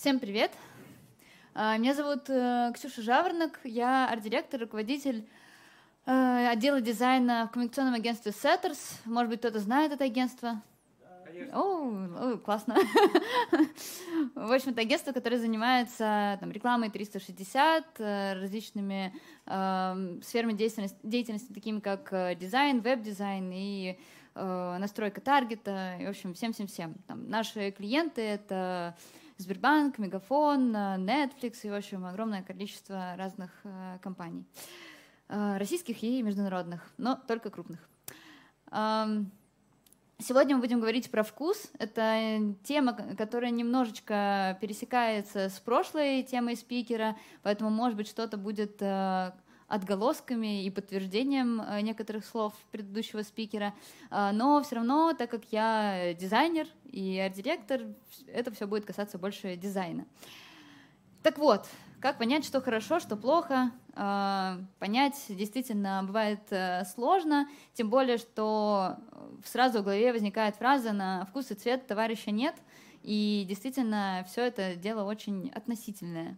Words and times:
Всем 0.00 0.18
привет! 0.18 0.50
А, 1.52 1.76
меня 1.76 1.92
зовут 1.92 2.30
э, 2.30 2.72
Ксюша 2.74 3.02
Жаворонок, 3.02 3.60
я 3.64 4.08
арт-директор, 4.08 4.58
руководитель 4.58 5.28
э, 6.06 6.46
отдела 6.48 6.80
дизайна 6.80 7.46
в 7.46 7.52
коммуникационном 7.52 7.92
агентстве 7.92 8.32
Setters. 8.32 8.78
Может 9.04 9.28
быть, 9.28 9.40
кто-то 9.40 9.58
знает 9.58 9.92
это 9.92 10.04
агентство? 10.04 10.62
О, 11.52 11.90
о, 12.18 12.38
классно. 12.38 12.76
В 14.34 14.50
общем, 14.50 14.70
это 14.70 14.80
агентство, 14.80 15.12
которое 15.12 15.36
занимается 15.36 16.38
там, 16.40 16.50
рекламой 16.50 16.88
360, 16.88 17.84
э, 17.98 18.40
различными 18.40 19.14
э, 19.44 20.18
сферами 20.22 20.54
деятельности, 20.54 20.98
деятельности, 21.02 21.52
такими 21.52 21.80
как 21.80 22.38
дизайн, 22.38 22.80
веб-дизайн 22.80 23.50
и 23.52 23.98
э, 24.34 24.76
настройка 24.80 25.20
таргета, 25.20 25.98
и, 26.00 26.06
в 26.06 26.08
общем, 26.08 26.32
всем-всем-всем. 26.32 26.94
Наши 27.06 27.70
клиенты— 27.72 28.22
это 28.22 28.96
Сбербанк, 29.40 29.98
Мегафон, 29.98 30.76
э, 30.76 30.96
Netflix 30.98 31.60
и, 31.62 31.70
в 31.70 31.74
общем, 31.74 32.04
огромное 32.04 32.42
количество 32.42 33.14
разных 33.16 33.50
э, 33.64 33.98
компаний. 34.02 34.44
Э, 35.28 35.56
российских 35.56 36.02
и 36.02 36.22
международных, 36.22 36.82
но 36.98 37.16
только 37.16 37.50
крупных. 37.50 37.80
Сегодня 40.22 40.54
мы 40.54 40.60
будем 40.60 40.80
говорить 40.80 41.10
про 41.10 41.22
вкус. 41.22 41.70
Это 41.78 42.54
тема, 42.62 42.92
которая 43.16 43.50
немножечко 43.50 44.58
пересекается 44.60 45.48
с 45.48 45.58
прошлой 45.58 46.22
темой 46.22 46.56
спикера, 46.56 47.16
поэтому, 47.42 47.70
может 47.70 47.96
быть, 47.96 48.06
что-то 48.06 48.36
будет 48.36 48.76
отголосками 49.70 50.64
и 50.64 50.70
подтверждением 50.70 51.62
э, 51.62 51.80
некоторых 51.80 52.26
слов 52.26 52.52
предыдущего 52.72 53.22
спикера, 53.22 53.72
а, 54.10 54.32
но 54.32 54.62
все 54.62 54.76
равно, 54.76 55.14
так 55.14 55.30
как 55.30 55.42
я 55.52 56.12
дизайнер 56.14 56.66
и 56.90 57.18
арт-директор, 57.18 57.82
это 58.26 58.50
все 58.50 58.66
будет 58.66 58.84
касаться 58.84 59.16
больше 59.16 59.56
дизайна. 59.56 60.06
Так 61.22 61.38
вот, 61.38 61.66
как 62.00 62.18
понять, 62.18 62.44
что 62.44 62.60
хорошо, 62.60 62.98
что 62.98 63.16
плохо? 63.16 63.70
А, 63.94 64.58
понять 64.80 65.24
действительно 65.28 66.02
бывает 66.04 66.40
э, 66.50 66.84
сложно, 66.86 67.48
тем 67.74 67.90
более, 67.90 68.18
что 68.18 68.96
сразу 69.44 69.80
в 69.80 69.84
голове 69.84 70.12
возникает 70.12 70.56
фраза 70.56 70.92
«на 70.92 71.26
вкус 71.26 71.52
и 71.52 71.54
цвет 71.54 71.86
товарища 71.86 72.32
нет», 72.32 72.56
и 73.02 73.46
действительно 73.48 74.26
все 74.28 74.42
это 74.42 74.74
дело 74.74 75.04
очень 75.04 75.50
относительное. 75.54 76.36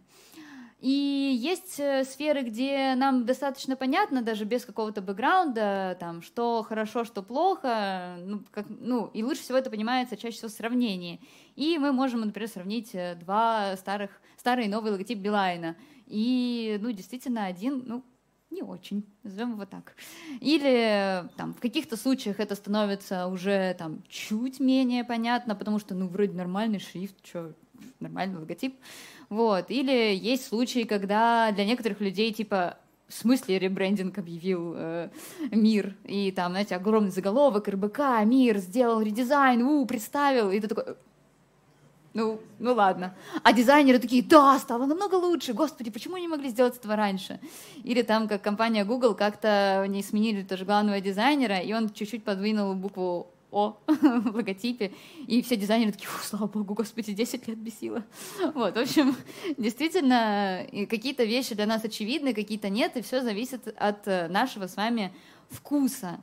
И 0.83 1.39
есть 1.41 1.79
э, 1.79 2.03
сферы, 2.03 2.41
где 2.41 2.93
нам 2.95 3.25
достаточно 3.25 3.77
понятно, 3.77 4.21
даже 4.21 4.43
без 4.43 4.65
какого-то 4.65 5.01
бэкграунда, 5.01 5.95
там, 5.97 6.21
что 6.21 6.61
хорошо, 6.61 7.05
что 7.05 7.23
плохо, 7.23 8.17
ну, 8.19 8.43
как, 8.51 8.65
ну, 8.67 9.07
и 9.13 9.23
лучше 9.23 9.43
всего 9.43 9.57
это 9.57 9.69
понимается 9.69 10.17
чаще 10.17 10.35
всего 10.35 10.49
в 10.49 10.51
сравнении. 10.51 11.21
И 11.55 11.77
мы 11.77 11.93
можем, 11.93 12.19
например, 12.19 12.49
сравнить 12.49 12.89
э, 12.95 13.15
два 13.15 13.77
старых, 13.77 14.11
старый 14.37 14.65
и 14.65 14.67
новый 14.67 14.91
логотип 14.91 15.19
Билайна. 15.19 15.77
И, 16.05 16.77
ну, 16.81 16.91
действительно, 16.91 17.45
один, 17.45 17.83
ну, 17.85 18.03
не 18.49 18.61
очень, 18.61 19.05
назовем 19.23 19.53
его 19.53 19.65
так. 19.65 19.95
Или 20.41 21.29
там, 21.37 21.53
в 21.53 21.61
каких-то 21.61 21.95
случаях 21.95 22.41
это 22.41 22.55
становится 22.55 23.27
уже 23.27 23.73
там, 23.79 24.03
чуть 24.09 24.59
менее 24.59 25.05
понятно, 25.05 25.55
потому 25.55 25.79
что 25.79 25.95
ну 25.95 26.09
вроде 26.09 26.33
нормальный 26.33 26.79
шрифт, 26.79 27.25
что 27.25 27.55
нормальный 27.99 28.39
логотип. 28.39 28.75
Вот. 29.29 29.69
Или 29.69 30.15
есть 30.15 30.47
случаи, 30.47 30.83
когда 30.83 31.51
для 31.51 31.65
некоторых 31.65 32.01
людей 32.01 32.31
типа 32.33 32.77
в 33.07 33.13
смысле 33.13 33.59
ребрендинг 33.59 34.17
объявил 34.17 34.73
э, 34.75 35.09
мир, 35.51 35.95
и 36.03 36.31
там, 36.31 36.51
знаете, 36.51 36.75
огромный 36.75 37.11
заголовок, 37.11 37.67
РБК, 37.67 37.99
мир, 38.25 38.57
сделал 38.57 39.01
редизайн, 39.01 39.61
у, 39.61 39.85
представил, 39.85 40.49
и 40.49 40.59
ты 40.59 40.67
такой, 40.67 40.95
ну, 42.13 42.39
ну 42.59 42.73
ладно. 42.73 43.15
А 43.43 43.53
дизайнеры 43.53 43.99
такие, 43.99 44.23
да, 44.23 44.57
стало 44.59 44.85
намного 44.85 45.15
лучше, 45.15 45.53
господи, 45.53 45.89
почему 45.89 46.17
не 46.17 46.27
могли 46.27 46.49
сделать 46.49 46.77
этого 46.77 46.95
раньше? 46.95 47.39
Или 47.83 48.03
там, 48.03 48.27
как 48.27 48.41
компания 48.41 48.85
Google, 48.85 49.15
как-то 49.15 49.85
не 49.87 50.03
сменили 50.03 50.43
тоже 50.43 50.65
главного 50.65 50.99
дизайнера, 51.01 51.59
и 51.59 51.73
он 51.73 51.89
чуть-чуть 51.89 52.23
подвинул 52.23 52.75
букву 52.75 53.32
о 53.53 53.77
в 53.87 54.35
логотипе, 54.35 54.91
и 55.27 55.41
все 55.41 55.55
дизайнеры 55.55 55.91
такие, 55.91 56.09
слава 56.23 56.47
богу, 56.47 56.73
господи, 56.73 57.13
10 57.13 57.47
лет 57.47 57.57
бесило. 57.57 58.03
Вот, 58.53 58.75
в 58.75 58.79
общем, 58.79 59.15
действительно, 59.57 60.65
какие-то 60.89 61.23
вещи 61.23 61.55
для 61.55 61.65
нас 61.65 61.83
очевидны, 61.83 62.33
какие-то 62.33 62.69
нет, 62.69 62.97
и 62.97 63.01
все 63.01 63.21
зависит 63.21 63.67
от 63.77 64.07
э, 64.07 64.27
нашего 64.27 64.67
с 64.67 64.75
вами 64.75 65.13
вкуса. 65.49 66.19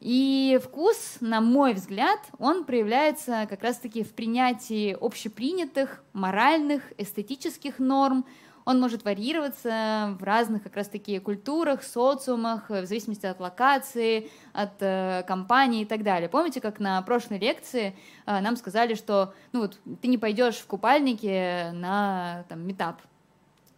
И 0.00 0.60
вкус, 0.62 1.16
на 1.20 1.40
мой 1.40 1.72
взгляд, 1.72 2.20
он 2.38 2.64
проявляется 2.64 3.46
как 3.48 3.62
раз-таки 3.62 4.04
в 4.04 4.12
принятии 4.12 4.96
общепринятых 5.00 6.04
моральных, 6.12 6.82
эстетических 6.98 7.78
норм, 7.78 8.26
он 8.66 8.80
может 8.80 9.04
варьироваться 9.04 10.16
в 10.18 10.24
разных 10.24 10.64
как 10.64 10.74
раз-таки 10.74 11.20
культурах, 11.20 11.84
социумах, 11.84 12.68
в 12.68 12.84
зависимости 12.84 13.24
от 13.24 13.38
локации, 13.38 14.28
от 14.52 14.72
э, 14.80 15.22
компании 15.26 15.82
и 15.82 15.84
так 15.84 16.02
далее. 16.02 16.28
Помните, 16.28 16.60
как 16.60 16.80
на 16.80 17.00
прошлой 17.02 17.38
лекции 17.38 17.96
э, 18.26 18.40
нам 18.40 18.56
сказали, 18.56 18.94
что 18.94 19.32
ну 19.52 19.60
вот, 19.60 19.78
ты 20.02 20.08
не 20.08 20.18
пойдешь 20.18 20.56
в 20.56 20.66
купальнике 20.66 21.70
на 21.74 22.44
там, 22.48 22.66
метап, 22.66 23.00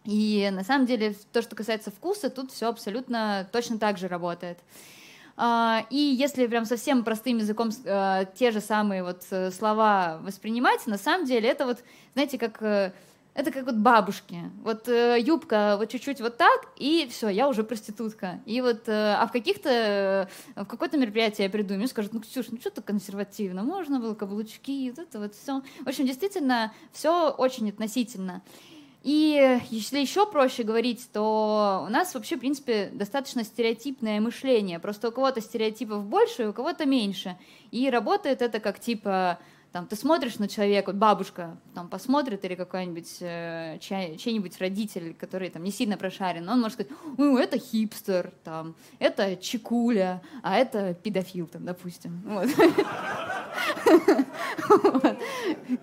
и 0.05 0.49
на 0.51 0.63
самом 0.63 0.87
деле 0.87 1.15
то, 1.31 1.43
что 1.43 1.55
касается 1.55 1.91
вкуса, 1.91 2.31
тут 2.31 2.51
все 2.51 2.67
абсолютно 2.67 3.47
точно 3.51 3.77
так 3.77 3.99
же 3.99 4.07
работает. 4.07 4.57
А, 5.37 5.85
и 5.91 5.97
если 5.97 6.47
прям 6.47 6.65
совсем 6.65 7.03
простым 7.03 7.37
языком 7.37 7.69
э, 7.85 8.25
те 8.33 8.49
же 8.49 8.59
самые 8.59 9.03
вот 9.03 9.21
э, 9.29 9.51
слова 9.51 10.19
воспринимать, 10.23 10.87
на 10.87 10.97
самом 10.97 11.27
деле 11.27 11.47
это 11.47 11.67
вот, 11.67 11.77
знаете, 12.15 12.39
как 12.39 12.93
это 13.39 13.51
как 13.51 13.65
вот 13.65 13.75
бабушки. 13.75 14.51
Вот 14.63 14.87
э, 14.89 15.17
юбка 15.19 15.75
вот 15.77 15.89
чуть-чуть 15.89 16.19
вот 16.19 16.37
так, 16.37 16.67
и 16.77 17.07
все, 17.09 17.29
я 17.29 17.47
уже 17.47 17.63
проститутка. 17.63 18.41
И 18.45 18.59
вот, 18.59 18.87
э, 18.87 19.13
а 19.13 19.25
в 19.27 19.31
каких-то, 19.31 19.69
э, 19.69 20.61
в 20.61 20.65
какое-то 20.65 20.97
мероприятие 20.97 21.45
я 21.45 21.49
приду, 21.49 21.75
мне 21.75 21.87
скажут, 21.87 22.13
ну, 22.13 22.19
Ксюш, 22.19 22.47
ну 22.49 22.59
что 22.59 22.69
то 22.69 22.81
консервативно, 22.81 23.63
можно 23.63 23.99
было 23.99 24.13
каблучки, 24.13 24.89
вот 24.89 24.99
это 24.99 25.19
вот 25.19 25.35
все. 25.35 25.61
В 25.85 25.87
общем, 25.87 26.05
действительно, 26.05 26.73
все 26.91 27.29
очень 27.29 27.69
относительно. 27.69 28.41
И 29.03 29.59
если 29.69 29.99
еще 29.99 30.29
проще 30.29 30.63
говорить, 30.63 31.07
то 31.13 31.85
у 31.87 31.89
нас 31.89 32.13
вообще, 32.13 32.35
в 32.35 32.39
принципе, 32.39 32.89
достаточно 32.93 33.45
стереотипное 33.45 34.19
мышление. 34.19 34.79
Просто 34.79 35.07
у 35.07 35.11
кого-то 35.13 35.39
стереотипов 35.39 36.03
больше, 36.03 36.49
у 36.49 36.53
кого-то 36.53 36.85
меньше. 36.85 37.37
И 37.71 37.89
работает 37.89 38.41
это 38.41 38.59
как 38.59 38.81
типа 38.81 39.39
там, 39.71 39.85
ты 39.85 39.95
смотришь 39.95 40.39
на 40.39 40.47
человека, 40.47 40.93
бабушка 40.93 41.57
там 41.75 41.89
посмотрит 41.89 42.43
или 42.43 42.55
какой-нибудь 42.55 43.17
э, 43.21 43.77
чей, 43.79 44.17
чей-нибудь 44.17 44.57
родитель, 44.59 45.13
который 45.13 45.49
там 45.49 45.63
не 45.63 45.71
сильно 45.71 45.95
прошарен, 45.95 46.49
он 46.49 46.59
может 46.59 46.73
сказать, 46.73 46.91
ну, 47.17 47.37
это 47.37 47.59
хипстер, 47.59 48.31
там, 48.43 48.75
это 48.97 49.35
чекуля, 49.35 50.23
а 50.41 50.57
это 50.57 50.95
педофил, 50.95 51.47
там, 51.47 51.65
допустим. 51.65 52.23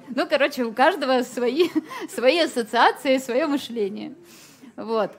Ну, 0.09 0.27
короче, 0.29 0.65
у 0.65 0.73
каждого 0.73 1.23
свои, 1.23 1.69
свои 2.09 2.39
ассоциации, 2.41 3.19
свое 3.19 3.47
мышление. 3.47 4.15
Вот. 4.77 5.13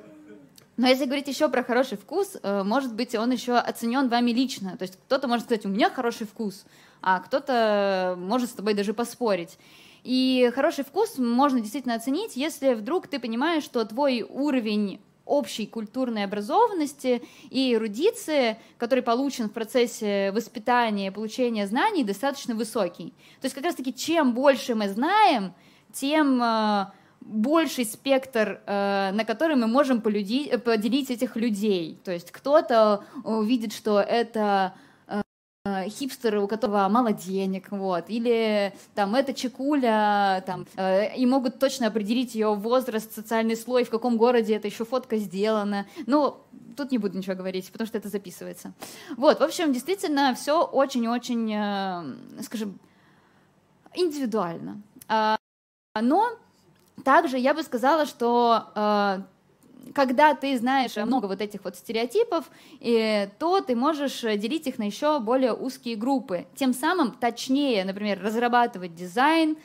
Но 0.78 0.88
если 0.88 1.06
говорить 1.06 1.28
еще 1.28 1.50
про 1.50 1.64
хороший 1.64 1.98
вкус, 1.98 2.38
э, 2.42 2.64
может 2.64 2.94
быть, 2.94 3.16
он 3.16 3.32
еще 3.32 3.58
оценен 3.58 4.10
вами 4.10 4.32
лично. 4.32 4.78
То 4.78 4.84
есть 4.84 4.98
кто-то 5.06 5.28
может 5.28 5.46
сказать, 5.46 5.66
у 5.66 5.70
меня 5.70 5.90
хороший 5.90 6.28
вкус, 6.28 6.66
а 7.02 7.20
кто-то 7.20 8.16
может 8.18 8.50
с 8.50 8.54
тобой 8.54 8.74
даже 8.74 8.94
поспорить. 8.94 9.58
И 10.04 10.52
хороший 10.56 10.86
вкус 10.86 11.18
можно 11.18 11.60
действительно 11.60 11.96
оценить, 11.96 12.36
если 12.36 12.74
вдруг 12.74 13.08
ты 13.08 13.20
понимаешь, 13.20 13.64
что 13.64 13.84
твой 13.84 14.22
уровень 14.22 15.02
общей 15.28 15.66
культурной 15.66 16.24
образованности 16.24 17.22
и 17.50 17.74
эрудиции, 17.74 18.58
который 18.78 19.04
получен 19.04 19.50
в 19.50 19.52
процессе 19.52 20.32
воспитания, 20.32 21.12
получения 21.12 21.68
знаний, 21.68 22.04
достаточно 22.04 22.56
высокий. 22.56 23.14
То 23.42 23.46
есть 23.46 23.56
как 23.56 23.66
раз-таки 23.66 23.94
чем 23.94 24.34
больше 24.34 24.76
мы 24.76 24.88
знаем, 24.88 25.54
тем 25.92 26.42
э, 26.42 26.86
больший 27.22 27.86
спектр, 27.86 28.62
э, 28.66 29.12
на 29.14 29.26
который 29.26 29.56
мы 29.56 29.68
можем 29.68 30.02
поделить 30.02 31.12
этих 31.12 31.36
людей. 31.36 32.00
То 32.04 32.12
есть 32.12 32.32
кто-то 32.32 33.04
увидит, 33.24 33.74
что 33.74 34.00
это 34.00 34.74
хипстер, 35.88 36.38
у 36.38 36.48
которого 36.48 36.88
мало 36.90 37.14
денег, 37.14 37.68
вот, 37.72 38.06
или 38.08 38.74
там 38.96 39.16
это 39.16 39.34
чекуля, 39.34 40.44
там, 40.46 40.66
э, 40.76 41.16
и 41.16 41.26
могут 41.26 41.60
точно 41.60 41.88
определить 41.88 42.36
ее 42.36 42.54
возраст, 42.54 43.14
социальный 43.14 43.56
слой, 43.56 43.84
в 43.84 43.90
каком 43.90 44.18
городе 44.18 44.56
это 44.56 44.68
еще 44.68 44.86
фотка 44.86 45.18
сделана. 45.18 45.86
Ну, 46.06 46.38
тут 46.76 46.92
не 46.92 46.98
буду 46.98 47.18
ничего 47.18 47.36
говорить, 47.36 47.72
потому 47.72 47.88
что 47.88 47.98
это 47.98 48.10
записывается. 48.10 48.74
Вот, 49.18 49.40
в 49.40 49.44
общем, 49.44 49.74
действительно, 49.74 50.34
все 50.36 50.64
очень-очень, 50.64 51.54
э, 51.54 52.44
скажем, 52.44 52.80
индивидуально. 53.96 54.82
А, 55.08 55.38
но 56.02 56.30
также 57.04 57.38
я 57.38 57.54
бы 57.54 57.64
сказала, 57.64 58.06
что 58.06 58.72
э, 58.76 59.22
когда 59.94 60.34
ты 60.34 60.58
знаешь 60.58 60.96
много 60.96 61.26
вот 61.28 61.42
этих 61.42 61.64
вот 61.64 61.76
стереотипов, 61.76 62.50
то 62.80 63.62
ты 63.62 63.76
можешь 63.76 64.22
делить 64.22 64.68
их 64.68 64.78
на 64.78 64.84
еще 64.84 65.20
более 65.20 65.54
узкие 65.54 65.96
группы. 65.96 66.46
Тем 66.56 66.74
самым 66.74 67.12
точнее, 67.12 67.84
например, 67.86 68.22
разрабатывать 68.22 68.96
дизайн, 68.96 69.58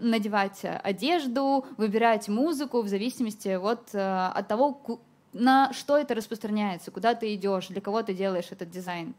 надевать 0.00 0.60
одежду, 0.62 1.64
выбирать 1.76 2.28
музыку 2.28 2.82
в 2.82 2.88
зависимости 2.88 3.56
вот 3.56 3.88
э, 3.94 4.26
от 4.34 4.48
того, 4.48 5.00
на 5.32 5.72
что 5.72 5.96
это 5.96 6.14
распространяется, 6.14 6.90
куда 6.90 7.14
ты 7.14 7.34
идешь, 7.34 7.68
для 7.68 7.80
кого 7.80 8.02
ты 8.02 8.12
делаешь 8.12 8.48
этот 8.50 8.70
дизайн. 8.70 9.14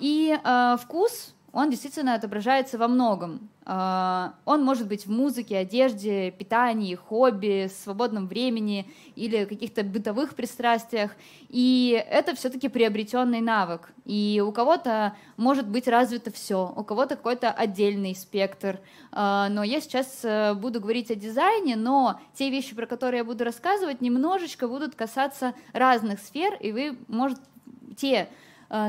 И 0.00 0.36
э, 0.36 0.76
вкус 0.82 1.34
он 1.52 1.70
действительно 1.70 2.14
отображается 2.14 2.76
во 2.76 2.88
многом. 2.88 3.48
А, 3.64 4.34
он 4.44 4.64
может 4.64 4.86
быть 4.86 5.06
в 5.06 5.10
музыке, 5.10 5.56
одежде, 5.56 6.30
питании, 6.30 6.94
хобби, 6.94 7.70
свободном 7.82 8.26
времени 8.26 8.90
или 9.16 9.44
каких-то 9.44 9.82
бытовых 9.82 10.34
пристрастиях. 10.34 11.12
И 11.48 12.02
это 12.10 12.34
все-таки 12.34 12.68
приобретенный 12.68 13.40
навык. 13.40 13.92
И 14.04 14.42
у 14.46 14.52
кого-то 14.52 15.16
может 15.36 15.68
быть 15.68 15.88
развито 15.88 16.30
все, 16.30 16.72
у 16.74 16.84
кого-то 16.84 17.16
какой-то 17.16 17.50
отдельный 17.50 18.14
спектр. 18.14 18.80
А, 19.10 19.48
но 19.48 19.62
я 19.64 19.80
сейчас 19.80 20.20
э, 20.24 20.54
буду 20.54 20.80
говорить 20.80 21.10
о 21.10 21.14
дизайне, 21.14 21.76
но 21.76 22.20
те 22.34 22.50
вещи, 22.50 22.74
про 22.74 22.86
которые 22.86 23.18
я 23.18 23.24
буду 23.24 23.44
рассказывать, 23.44 24.00
немножечко 24.00 24.68
будут 24.68 24.94
касаться 24.94 25.54
разных 25.72 26.20
сфер, 26.20 26.54
и 26.60 26.72
вы, 26.72 26.98
может, 27.08 27.38
те 27.96 28.28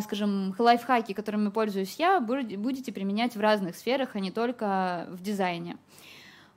скажем, 0.02 0.54
лайфхаки, 0.58 1.14
которыми 1.14 1.50
пользуюсь 1.50 1.96
я, 1.98 2.20
будете 2.20 2.92
применять 2.92 3.36
в 3.36 3.40
разных 3.40 3.76
сферах, 3.76 4.10
а 4.14 4.20
не 4.20 4.32
только 4.32 5.08
в 5.10 5.22
дизайне. 5.22 5.78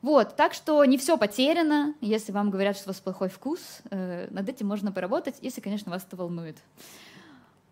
Вот, 0.03 0.35
так 0.35 0.53
что 0.53 0.85
не 0.85 0.99
все 0.99 1.17
потеряно. 1.17 1.95
Если 2.01 2.33
вам 2.33 2.51
говорят, 2.51 2.77
что 2.77 2.87
у 2.87 2.93
вас 2.93 3.01
плохой 3.01 3.29
вкус, 3.29 3.61
э, 3.91 4.27
над 4.31 4.49
этим 4.49 4.67
можно 4.67 4.91
поработать, 4.91 5.37
если, 5.41 5.61
конечно, 5.61 5.93
вас 5.93 6.05
это 6.05 6.17
волнует. 6.17 6.57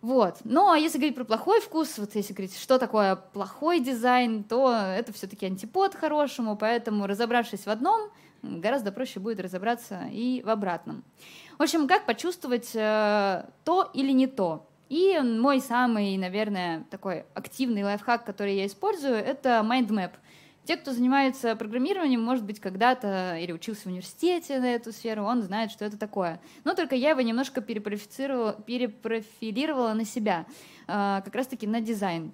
Вот. 0.01 0.37
Ну, 0.45 0.71
а 0.71 0.79
если 0.79 0.99
говорить 0.99 1.17
про 1.17 1.25
плохой 1.25 1.61
вкус, 1.61 1.99
вот 1.99 2.15
если 2.15 2.33
говорить, 2.33 2.57
что 2.57 2.79
такое 2.79 3.17
плохой 3.17 3.81
дизайн, 3.81 4.45
то 4.45 4.73
это 4.73 5.13
все-таки 5.13 5.45
антипод 5.45 5.97
хорошему, 5.97 6.57
поэтому 6.57 7.09
разобравшись 7.09 7.67
в 7.67 7.69
одном, 7.69 8.11
гораздо 8.43 8.93
проще 8.93 9.19
будет 9.19 9.41
разобраться 9.41 10.05
и 10.11 10.41
в 10.43 10.49
обратном. 10.49 11.03
В 11.59 11.63
общем, 11.63 11.89
как 11.89 12.07
почувствовать 12.07 12.71
э, 12.75 13.45
то 13.65 13.91
или 13.93 14.13
не 14.13 14.29
то? 14.29 14.70
И 14.91 15.17
мой 15.21 15.61
самый, 15.61 16.17
наверное, 16.17 16.85
такой 16.91 17.25
активный 17.35 17.85
лайфхак, 17.85 18.25
который 18.25 18.57
я 18.57 18.67
использую, 18.67 19.15
это 19.15 19.65
mind 19.65 19.87
map. 19.87 20.11
Те, 20.65 20.77
кто 20.77 20.93
занимается 20.93 21.55
программированием, 21.55 22.21
может 22.21 22.45
быть, 22.45 22.59
когда-то 22.59 23.37
или 23.37 23.53
учился 23.53 23.83
в 23.83 23.87
университете 23.87 24.59
на 24.59 24.75
эту 24.75 24.93
сферу, 24.93 25.23
он 25.23 25.43
знает, 25.43 25.71
что 25.71 25.85
это 25.85 25.97
такое. 25.97 26.41
Но 26.65 26.75
только 26.75 26.97
я 26.97 27.11
его 27.11 27.21
немножко 27.21 27.61
перепрофилировала, 27.61 28.55
перепрофилировала 28.67 29.93
на 29.95 30.05
себя, 30.05 30.45
а, 30.89 31.21
как 31.21 31.37
раз-таки 31.37 31.69
на 31.69 31.81
дизайн. 31.81 32.33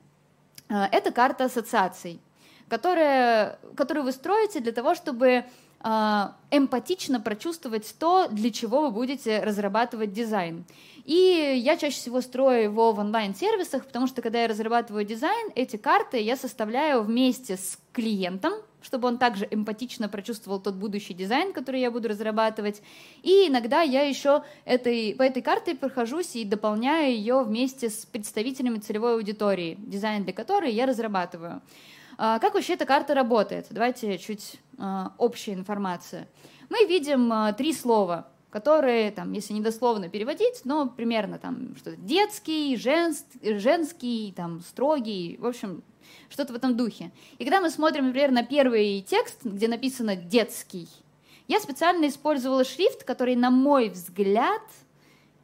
А, 0.70 0.88
это 0.90 1.12
карта 1.12 1.44
ассоциаций, 1.44 2.20
которая, 2.68 3.58
которую 3.76 4.04
вы 4.04 4.12
строите 4.12 4.60
для 4.60 4.72
того, 4.72 4.94
чтобы 4.94 5.44
а, 5.80 6.36
эмпатично 6.50 7.20
прочувствовать 7.20 7.94
то, 7.98 8.28
для 8.28 8.50
чего 8.50 8.80
вы 8.80 8.90
будете 8.90 9.40
разрабатывать 9.40 10.12
дизайн. 10.12 10.64
И 11.04 11.60
я 11.62 11.76
чаще 11.76 11.96
всего 11.96 12.20
строю 12.20 12.64
его 12.64 12.92
в 12.92 12.98
онлайн-сервисах, 12.98 13.86
потому 13.86 14.08
что 14.08 14.22
когда 14.22 14.42
я 14.42 14.48
разрабатываю 14.48 15.04
дизайн, 15.04 15.52
эти 15.54 15.76
карты 15.76 16.18
я 16.20 16.36
составляю 16.36 17.02
вместе 17.02 17.56
с 17.56 17.78
клиентом, 17.92 18.54
чтобы 18.82 19.06
он 19.06 19.18
также 19.18 19.46
эмпатично 19.50 20.08
прочувствовал 20.08 20.60
тот 20.60 20.74
будущий 20.74 21.14
дизайн, 21.14 21.52
который 21.52 21.80
я 21.80 21.92
буду 21.92 22.08
разрабатывать. 22.08 22.82
И 23.22 23.46
иногда 23.46 23.82
я 23.82 24.02
еще 24.02 24.42
этой, 24.64 25.14
по 25.14 25.22
этой 25.22 25.42
карте 25.42 25.76
прохожусь 25.76 26.34
и 26.34 26.44
дополняю 26.44 27.12
ее 27.12 27.44
вместе 27.44 27.90
с 27.90 28.04
представителями 28.06 28.78
целевой 28.78 29.14
аудитории, 29.14 29.76
дизайн 29.78 30.24
для 30.24 30.32
которой 30.32 30.72
я 30.72 30.86
разрабатываю. 30.86 31.62
А, 32.18 32.38
как 32.38 32.54
вообще 32.54 32.74
эта 32.74 32.86
карта 32.86 33.14
работает? 33.14 33.66
Давайте 33.70 34.18
чуть 34.18 34.56
а, 34.78 35.12
общая 35.18 35.52
информация. 35.52 36.28
Мы 36.70 36.86
видим 36.86 37.32
а, 37.32 37.52
три 37.52 37.72
слова, 37.72 38.28
которые, 38.50 39.10
там, 39.10 39.32
если 39.32 39.52
не 39.52 39.60
дословно 39.60 40.08
переводить, 40.08 40.62
но 40.64 40.88
примерно 40.88 41.38
там 41.38 41.76
что-то 41.76 41.96
детский, 41.96 42.76
женский, 42.76 43.58
женский, 43.58 44.32
там, 44.34 44.62
строгий, 44.62 45.36
в 45.38 45.46
общем, 45.46 45.82
что-то 46.30 46.54
в 46.54 46.56
этом 46.56 46.76
духе. 46.76 47.12
И 47.38 47.44
когда 47.44 47.60
мы 47.60 47.70
смотрим, 47.70 48.06
например, 48.06 48.30
на 48.30 48.44
первый 48.44 49.02
текст, 49.02 49.44
где 49.44 49.68
написано 49.68 50.16
«детский», 50.16 50.88
я 51.48 51.60
специально 51.60 52.08
использовала 52.08 52.64
шрифт, 52.64 53.04
который, 53.04 53.36
на 53.36 53.50
мой 53.50 53.90
взгляд, 53.90 54.62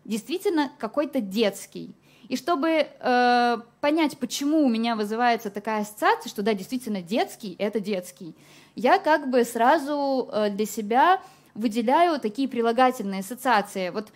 действительно 0.05 0.73
какой-то 0.79 1.21
детский. 1.21 1.95
И 2.33 2.37
чтобы 2.37 2.89
э, 2.89 3.57
понять, 3.83 4.17
почему 4.17 4.65
у 4.65 4.69
меня 4.71 4.97
вызывается 4.97 5.51
такая 5.51 5.83
ассоциация, 5.83 6.31
что 6.31 6.41
да, 6.41 6.55
действительно 6.55 7.03
детский, 7.03 7.57
это 7.59 7.79
детский, 7.79 8.35
я 8.75 8.99
как 8.99 9.29
бы 9.29 9.45
сразу 9.45 10.31
э, 10.33 10.49
для 10.49 10.65
себя 10.65 11.21
выделяю 11.53 12.19
такие 12.19 12.49
прилагательные 12.49 13.21
ассоциации. 13.21 13.91
Вот 13.91 14.13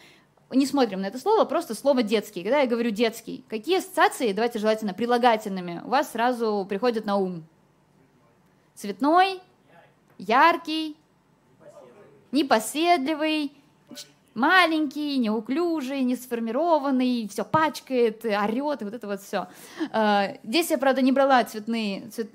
не 0.48 0.64
смотрим 0.64 1.02
на 1.02 1.08
это 1.08 1.18
слово, 1.18 1.44
просто 1.44 1.74
слово 1.74 2.02
детский. 2.02 2.42
Когда 2.42 2.60
я 2.60 2.66
говорю 2.66 2.88
детский, 2.88 3.44
какие 3.48 3.80
ассоциации, 3.80 4.32
давайте 4.32 4.60
желательно 4.60 4.94
прилагательными, 4.94 5.82
у 5.84 5.88
вас 5.88 6.12
сразу 6.12 6.64
приходят 6.66 7.04
на 7.04 7.16
ум? 7.18 7.44
Цветной, 8.76 9.42
яркий, 10.16 10.96
непоседливый, 12.32 13.52
маленький, 14.36 15.18
неуклюжий, 15.18 16.02
не 16.02 16.14
сформированный, 16.14 17.28
все 17.28 17.44
пачкает, 17.44 18.24
орет, 18.24 18.82
и 18.82 18.84
вот 18.84 18.94
это 18.94 19.06
вот 19.06 19.20
все. 19.22 19.48
А, 19.92 20.34
здесь 20.44 20.70
я, 20.70 20.78
правда, 20.78 21.02
не 21.02 21.12
брала 21.12 21.42
цветные, 21.44 22.08
цвет, 22.10 22.30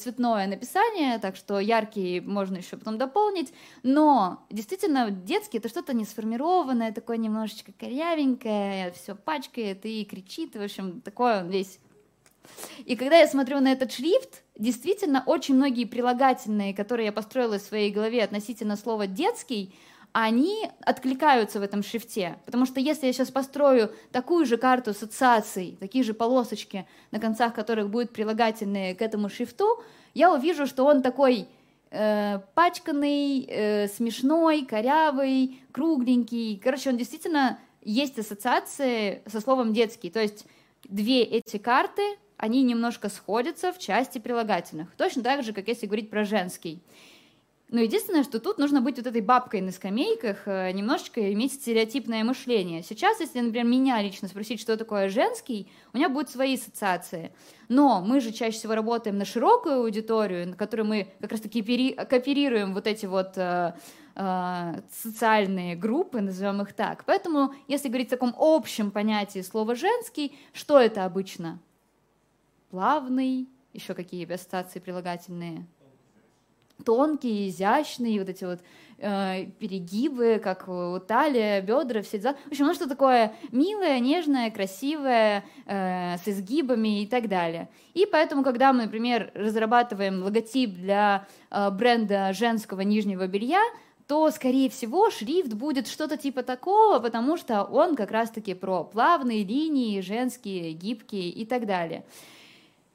цветное 0.00 0.46
написание, 0.46 1.18
так 1.18 1.36
что 1.36 1.60
яркий 1.60 2.20
можно 2.20 2.56
еще 2.56 2.76
потом 2.76 2.98
дополнить, 2.98 3.52
но 3.82 4.44
действительно 4.50 5.10
детский 5.10 5.58
это 5.58 5.68
что-то 5.68 5.94
не 5.94 6.04
сформированное, 6.04 6.92
такое 6.92 7.18
немножечко 7.18 7.72
корявенькое, 7.78 8.92
все 8.92 9.14
пачкает 9.14 9.84
и 9.84 10.04
кричит, 10.04 10.56
в 10.56 10.62
общем, 10.62 11.00
такое 11.02 11.42
он 11.42 11.50
весь 11.50 11.78
и 12.84 12.96
когда 12.96 13.18
я 13.18 13.28
смотрю 13.28 13.60
на 13.60 13.72
этот 13.72 13.92
шрифт, 13.92 14.42
действительно 14.58 15.22
очень 15.26 15.54
многие 15.54 15.84
прилагательные, 15.84 16.74
которые 16.74 17.06
я 17.06 17.12
построила 17.12 17.58
в 17.58 17.62
своей 17.62 17.90
голове 17.90 18.22
относительно 18.22 18.76
слова 18.76 19.06
«детский», 19.06 19.74
они 20.12 20.70
откликаются 20.80 21.58
в 21.58 21.62
этом 21.62 21.82
шрифте. 21.82 22.36
Потому 22.44 22.66
что 22.66 22.80
если 22.80 23.06
я 23.06 23.12
сейчас 23.12 23.30
построю 23.30 23.92
такую 24.10 24.44
же 24.46 24.56
карту 24.56 24.90
ассоциаций, 24.90 25.76
такие 25.80 26.04
же 26.04 26.14
полосочки, 26.14 26.86
на 27.10 27.18
концах 27.18 27.54
которых 27.54 27.88
будут 27.88 28.12
прилагательные 28.12 28.94
к 28.94 29.02
этому 29.02 29.28
шрифту, 29.28 29.82
я 30.14 30.32
увижу, 30.32 30.66
что 30.66 30.84
он 30.84 31.02
такой 31.02 31.48
э, 31.90 32.40
пачканный, 32.54 33.46
э, 33.48 33.88
смешной, 33.88 34.66
корявый, 34.66 35.62
кругленький. 35.72 36.60
Короче, 36.62 36.90
он 36.90 36.98
действительно 36.98 37.58
есть 37.82 38.18
ассоциации 38.18 39.22
со 39.26 39.40
словом 39.40 39.72
детский. 39.72 40.10
То 40.10 40.20
есть 40.20 40.46
две 40.84 41.22
эти 41.22 41.56
карты, 41.56 42.02
они 42.36 42.62
немножко 42.62 43.08
сходятся 43.08 43.72
в 43.72 43.78
части 43.78 44.18
прилагательных. 44.18 44.94
Точно 44.96 45.22
так 45.22 45.42
же, 45.42 45.52
как 45.52 45.68
если 45.68 45.86
говорить 45.86 46.10
про 46.10 46.24
женский. 46.24 46.82
Но 47.72 47.80
единственное, 47.80 48.22
что 48.22 48.38
тут 48.38 48.58
нужно 48.58 48.82
быть 48.82 48.98
вот 48.98 49.06
этой 49.06 49.22
бабкой 49.22 49.62
на 49.62 49.72
скамейках, 49.72 50.42
э, 50.44 50.72
немножечко 50.72 51.32
иметь 51.32 51.54
стереотипное 51.54 52.22
мышление. 52.22 52.82
Сейчас, 52.82 53.18
если, 53.18 53.40
например, 53.40 53.64
меня 53.64 54.02
лично 54.02 54.28
спросить, 54.28 54.60
что 54.60 54.76
такое 54.76 55.08
женский, 55.08 55.72
у 55.94 55.96
меня 55.96 56.10
будут 56.10 56.28
свои 56.28 56.56
ассоциации. 56.56 57.32
Но 57.68 58.02
мы 58.02 58.20
же 58.20 58.30
чаще 58.30 58.58
всего 58.58 58.74
работаем 58.74 59.16
на 59.16 59.24
широкую 59.24 59.76
аудиторию, 59.76 60.48
на 60.48 60.54
которой 60.54 60.82
мы 60.82 61.08
как 61.20 61.32
раз-таки 61.32 61.62
кооперируем 61.94 62.74
вот 62.74 62.86
эти 62.86 63.06
вот 63.06 63.38
э, 63.38 63.72
э, 64.16 64.80
социальные 64.92 65.74
группы, 65.74 66.20
назовем 66.20 66.60
их 66.60 66.74
так. 66.74 67.04
Поэтому, 67.06 67.54
если 67.68 67.88
говорить 67.88 68.08
в 68.08 68.10
таком 68.10 68.34
общем 68.36 68.90
понятии 68.90 69.40
слова 69.40 69.74
«женский», 69.74 70.36
что 70.52 70.78
это 70.78 71.06
обычно? 71.06 71.58
Плавный, 72.68 73.48
еще 73.72 73.94
какие 73.94 74.30
ассоциации 74.30 74.78
прилагательные– 74.78 75.64
тонкие, 76.82 77.48
изящные, 77.48 78.18
вот 78.18 78.28
эти 78.28 78.44
вот 78.44 78.60
э, 78.98 79.46
перегибы, 79.58 80.40
как 80.42 80.68
у 80.68 80.98
талия, 81.00 81.60
бедра, 81.60 82.02
все 82.02 82.18
дела. 82.18 82.36
В 82.46 82.52
общем, 82.52 82.66
ну 82.66 82.74
что 82.74 82.88
такое 82.88 83.34
милое, 83.50 83.98
нежное, 84.00 84.50
красивое, 84.50 85.44
э, 85.66 86.16
с 86.18 86.28
изгибами 86.28 87.02
и 87.02 87.06
так 87.06 87.28
далее. 87.28 87.68
И 87.94 88.06
поэтому, 88.06 88.42
когда 88.42 88.72
мы, 88.72 88.84
например, 88.84 89.30
разрабатываем 89.34 90.22
логотип 90.22 90.74
для 90.74 91.26
э, 91.50 91.70
бренда 91.70 92.32
женского 92.32 92.80
нижнего 92.82 93.26
белья, 93.26 93.62
то, 94.06 94.30
скорее 94.30 94.68
всего, 94.68 95.10
шрифт 95.10 95.54
будет 95.54 95.88
что-то 95.88 96.16
типа 96.16 96.42
такого, 96.42 96.98
потому 96.98 97.36
что 97.36 97.64
он 97.64 97.96
как 97.96 98.10
раз-таки 98.10 98.54
про 98.54 98.84
плавные 98.84 99.44
линии, 99.44 100.00
женские, 100.00 100.72
гибкие 100.72 101.30
и 101.30 101.46
так 101.46 101.66
далее. 101.66 102.04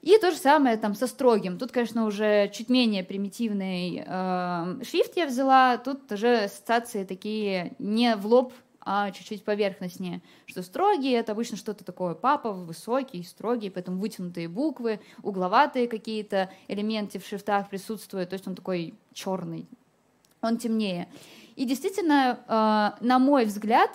И 0.01 0.17
то 0.19 0.31
же 0.31 0.37
самое 0.37 0.77
там 0.77 0.93
со 0.93 1.07
строгим. 1.07 1.57
Тут, 1.57 1.71
конечно, 1.71 2.05
уже 2.05 2.49
чуть 2.53 2.69
менее 2.69 3.03
примитивный 3.03 4.03
э, 4.05 4.83
шрифт 4.83 5.17
я 5.17 5.25
взяла. 5.25 5.77
Тут 5.77 6.11
уже 6.11 6.45
ассоциации 6.45 7.03
такие 7.03 7.73
не 7.79 8.15
в 8.15 8.25
лоб, 8.27 8.53
а 8.89 9.11
чуть-чуть 9.11 9.43
поверхностнее. 9.43 10.21
Что 10.45 10.63
строгий— 10.63 11.11
это 11.11 11.33
обычно 11.33 11.57
что-то 11.57 11.83
такое 11.83 12.13
папа, 12.13 12.53
высокий, 12.53 13.21
строгий, 13.23 13.69
поэтому 13.69 13.99
вытянутые 13.99 14.47
буквы, 14.47 15.01
угловатые 15.23 15.89
какие-то 15.89 16.49
элементы 16.69 17.19
в 17.19 17.25
шрифтах 17.25 17.67
присутствуют, 17.67 18.29
то 18.29 18.35
есть 18.35 18.47
он 18.47 18.55
такой 18.55 18.93
черный, 19.11 19.67
он 20.41 20.57
темнее. 20.57 21.09
И 21.57 21.65
действительно, 21.65 22.39
э, 22.47 23.03
на 23.03 23.19
мой 23.19 23.43
взгляд, 23.43 23.91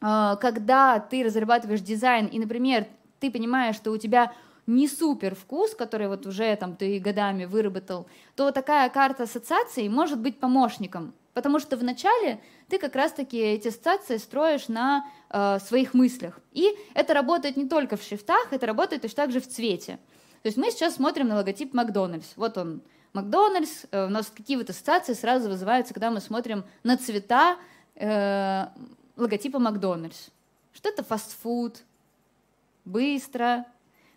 э, 0.00 0.36
когда 0.40 0.98
ты 0.98 1.22
разрабатываешь 1.22 1.82
дизайн, 1.82 2.28
и, 2.28 2.38
например, 2.38 2.86
ты 3.20 3.30
понимаешь, 3.30 3.76
что 3.76 3.90
у 3.90 3.98
тебя 3.98 4.32
не 4.66 4.88
супер 4.88 5.34
вкус, 5.34 5.74
который 5.74 6.08
вот 6.08 6.26
уже 6.26 6.54
там 6.56 6.76
ты 6.76 6.98
годами 6.98 7.44
выработал, 7.44 8.06
то 8.36 8.50
такая 8.52 8.88
карта 8.90 9.24
ассоциаций 9.24 9.88
может 9.88 10.20
быть 10.20 10.38
помощником. 10.38 11.14
Потому 11.34 11.58
что 11.60 11.76
вначале 11.76 12.40
ты 12.68 12.78
как 12.78 12.94
раз-таки 12.94 13.38
эти 13.38 13.68
ассоциации 13.68 14.18
строишь 14.18 14.68
на 14.68 15.06
э, 15.30 15.58
своих 15.60 15.94
мыслях. 15.94 16.38
И 16.52 16.76
это 16.94 17.14
работает 17.14 17.56
не 17.56 17.66
только 17.66 17.96
в 17.96 18.02
шрифтах, 18.02 18.52
это 18.52 18.66
работает 18.66 19.02
точно 19.02 19.16
так 19.16 19.32
же 19.32 19.40
в 19.40 19.48
цвете. 19.48 19.98
То 20.42 20.48
есть 20.48 20.58
мы 20.58 20.70
сейчас 20.70 20.96
смотрим 20.96 21.28
на 21.28 21.36
логотип 21.36 21.72
Макдональдс. 21.72 22.32
Вот 22.36 22.58
он, 22.58 22.82
Макдональдс. 23.14 23.86
Э, 23.90 24.06
у 24.06 24.10
нас 24.10 24.30
какие 24.34 24.56
вот 24.56 24.68
ассоциации 24.68 25.14
сразу 25.14 25.48
вызываются, 25.48 25.94
когда 25.94 26.10
мы 26.10 26.20
смотрим 26.20 26.64
на 26.82 26.98
цвета 26.98 27.56
э, 27.94 28.66
логотипа 29.16 29.58
Макдональдс. 29.58 30.28
Что 30.74 30.90
это 30.90 31.02
фастфуд, 31.02 31.78
быстро, 32.84 33.64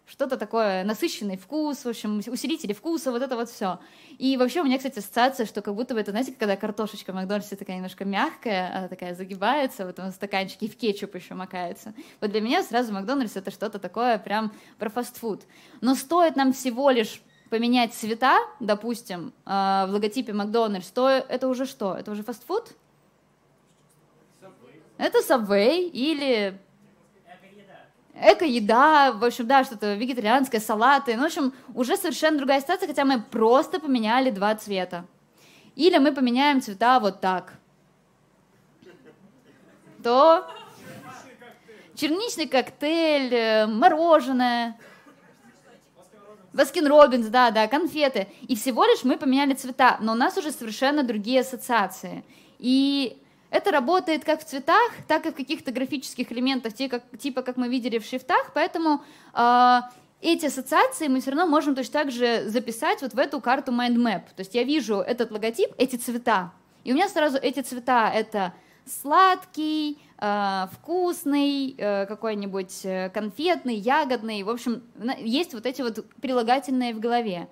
что-то 0.08 0.38
такое, 0.38 0.84
насыщенный 0.84 1.38
вкус, 1.38 1.84
в 1.84 1.88
общем, 1.88 2.22
усилители 2.28 2.74
вкуса, 2.74 3.12
вот 3.12 3.22
это 3.22 3.36
вот 3.36 3.50
все. 3.50 3.80
И 4.18 4.38
вообще 4.38 4.62
у 4.62 4.64
меня, 4.64 4.78
кстати, 4.78 5.00
ассоциация, 5.00 5.46
что 5.46 5.62
как 5.62 5.74
будто 5.76 5.94
бы 5.94 6.00
это, 6.00 6.12
знаете, 6.12 6.34
когда 6.38 6.56
картошечка 6.56 7.12
в 7.12 7.16
Макдональдсе 7.16 7.56
такая 7.56 7.78
немножко 7.78 8.06
мягкая, 8.06 8.78
она 8.78 8.88
такая 8.88 9.16
загибается 9.16 9.86
в 9.86 9.90
этом 9.90 10.12
стаканчике, 10.12 10.68
и 10.68 10.70
в 10.70 10.78
кетчуп 10.78 11.16
еще 11.16 11.34
макается. 11.34 11.94
Вот 12.22 12.32
для 12.32 12.42
меня 12.42 12.62
сразу 12.64 12.94
Макдональдс 12.94 13.36
это 13.36 13.50
что-то 13.50 13.80
такое 13.80 14.20
прям 14.20 14.54
про 14.78 14.90
фастфуд. 14.90 15.44
Но 15.82 15.96
стоит 15.96 16.36
нам 16.36 16.54
всего 16.54 16.92
лишь 16.92 17.22
поменять 17.50 17.94
цвета, 17.94 18.40
допустим, 18.60 19.34
э, 19.46 19.50
в 19.50 19.88
логотипе 19.92 20.34
Макдональдс, 20.34 20.90
то 20.92 21.10
это 21.10 21.48
уже 21.48 21.66
что? 21.66 21.96
Это 21.96 22.12
уже 22.12 22.24
фастфуд? 22.24 22.74
Это 24.98 25.20
Subway 25.20 25.90
или 25.90 26.58
эко-еда, 28.16 29.12
в 29.12 29.24
общем, 29.24 29.48
да, 29.48 29.64
что-то 29.64 29.94
вегетарианское, 29.96 30.62
салаты. 30.62 31.16
Ну, 31.16 31.24
в 31.24 31.26
общем, 31.26 31.54
уже 31.74 31.98
совершенно 31.98 32.38
другая 32.38 32.62
ситуация, 32.62 32.88
хотя 32.88 33.06
мы 33.06 33.22
просто 33.22 33.80
поменяли 33.80 34.30
два 34.30 34.56
цвета. 34.56 35.06
Или 35.76 35.98
мы 35.98 36.14
поменяем 36.14 36.62
цвета 36.62 37.00
вот 37.00 37.22
так. 37.22 37.54
То 40.04 40.48
черничный 41.96 42.48
коктейль, 42.48 43.34
э, 43.34 43.68
мороженое, 43.68 44.78
Баскин 46.54 46.88
Робинс, 46.88 47.28
да, 47.28 47.52
да, 47.52 47.68
конфеты. 47.68 48.28
И 48.48 48.56
всего 48.56 48.86
лишь 48.86 49.04
мы 49.04 49.18
поменяли 49.18 49.54
цвета, 49.54 49.98
но 50.00 50.14
у 50.14 50.16
нас 50.16 50.38
уже 50.38 50.52
совершенно 50.52 51.04
другие 51.04 51.42
ассоциации. 51.42 52.24
И 52.60 53.22
это 53.56 53.72
работает 53.72 54.26
как 54.26 54.42
в 54.42 54.46
цветах, 54.46 54.92
так 55.08 55.26
и 55.26 55.32
в 55.32 55.36
каких-то 55.36 55.72
графических 55.72 56.32
элементах, 56.32 56.74
типа 56.74 57.42
как, 57.42 57.58
мы 57.58 57.70
видели 57.70 58.00
в 58.00 58.06
шрифтах, 58.06 58.52
поэтому 58.54 59.02
э, 59.34 59.80
эти 60.22 60.48
ассоциации 60.48 61.08
мы 61.08 61.22
все 61.22 61.32
равно 61.32 61.48
можем 61.48 61.74
точно 61.74 61.94
так 61.94 62.12
же 62.12 62.50
записать 62.50 63.02
вот 63.02 63.14
в 63.14 63.20
эту 63.20 63.40
карту 63.40 63.72
Mind 63.72 63.96
Map. 63.96 64.24
То 64.36 64.42
есть 64.42 64.56
я 64.56 64.64
вижу 64.64 64.96
этот 64.96 65.32
логотип, 65.32 65.70
эти 65.78 65.96
цвета, 65.96 66.52
и 66.84 66.92
у 66.92 66.96
меня 66.96 67.08
сразу 67.08 67.38
эти 67.38 67.62
цвета— 67.62 68.12
это 68.14 68.54
сладкий, 68.86 69.98
э, 70.18 70.68
вкусный, 70.74 71.76
э, 71.78 72.06
какой-нибудь 72.08 72.82
э, 72.84 73.10
конфетный, 73.10 73.76
ягодный. 73.76 74.44
В 74.44 74.50
общем, 74.50 74.84
есть 75.18 75.54
вот 75.54 75.66
эти 75.66 75.82
вот 75.82 76.06
прилагательные 76.22 76.94
в 76.94 77.00
голове. 77.00 77.48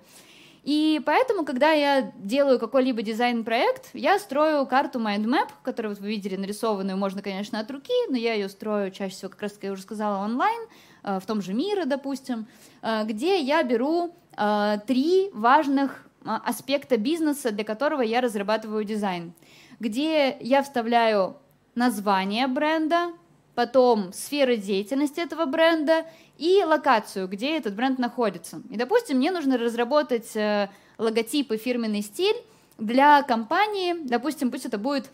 И 0.64 1.02
поэтому, 1.04 1.44
когда 1.44 1.72
я 1.72 2.10
делаю 2.16 2.58
какой-либо 2.58 3.02
дизайн-проект, 3.02 3.90
я 3.92 4.18
строю 4.18 4.64
карту 4.64 4.98
MindMap, 4.98 5.50
которую 5.62 5.94
вот 5.94 6.00
вы 6.00 6.08
видели 6.08 6.36
нарисованную, 6.36 6.96
можно, 6.96 7.20
конечно, 7.20 7.60
от 7.60 7.70
руки, 7.70 7.92
но 8.08 8.16
я 8.16 8.32
ее 8.32 8.48
строю 8.48 8.90
чаще 8.90 9.14
всего, 9.14 9.30
как 9.30 9.42
раз, 9.42 9.52
как 9.52 9.64
я 9.64 9.72
уже 9.72 9.82
сказала, 9.82 10.24
онлайн, 10.24 10.62
э, 11.02 11.20
в 11.20 11.26
том 11.26 11.42
же 11.42 11.52
Мире, 11.52 11.84
допустим, 11.84 12.46
э, 12.80 13.04
где 13.04 13.40
я 13.40 13.62
беру 13.62 14.14
э, 14.36 14.78
три 14.86 15.30
важных 15.34 16.06
аспекта 16.24 16.96
бизнеса, 16.96 17.50
для 17.50 17.64
которого 17.64 18.00
я 18.00 18.22
разрабатываю 18.22 18.84
дизайн, 18.84 19.34
где 19.80 20.38
я 20.40 20.62
вставляю 20.62 21.36
название 21.74 22.46
бренда, 22.46 23.12
потом 23.54 24.12
сферы 24.12 24.56
деятельности 24.56 25.20
этого 25.20 25.44
бренда 25.46 26.04
и 26.38 26.62
локацию, 26.64 27.28
где 27.28 27.56
этот 27.56 27.74
бренд 27.74 27.98
находится. 27.98 28.62
И, 28.70 28.76
допустим, 28.76 29.18
мне 29.18 29.30
нужно 29.30 29.56
разработать 29.56 30.34
э, 30.34 30.68
логотип 30.98 31.52
и 31.52 31.56
фирменный 31.56 32.02
стиль 32.02 32.36
для 32.78 33.22
компании, 33.22 33.94
допустим, 34.02 34.50
пусть 34.50 34.66
это 34.66 34.78
будет 34.78 35.10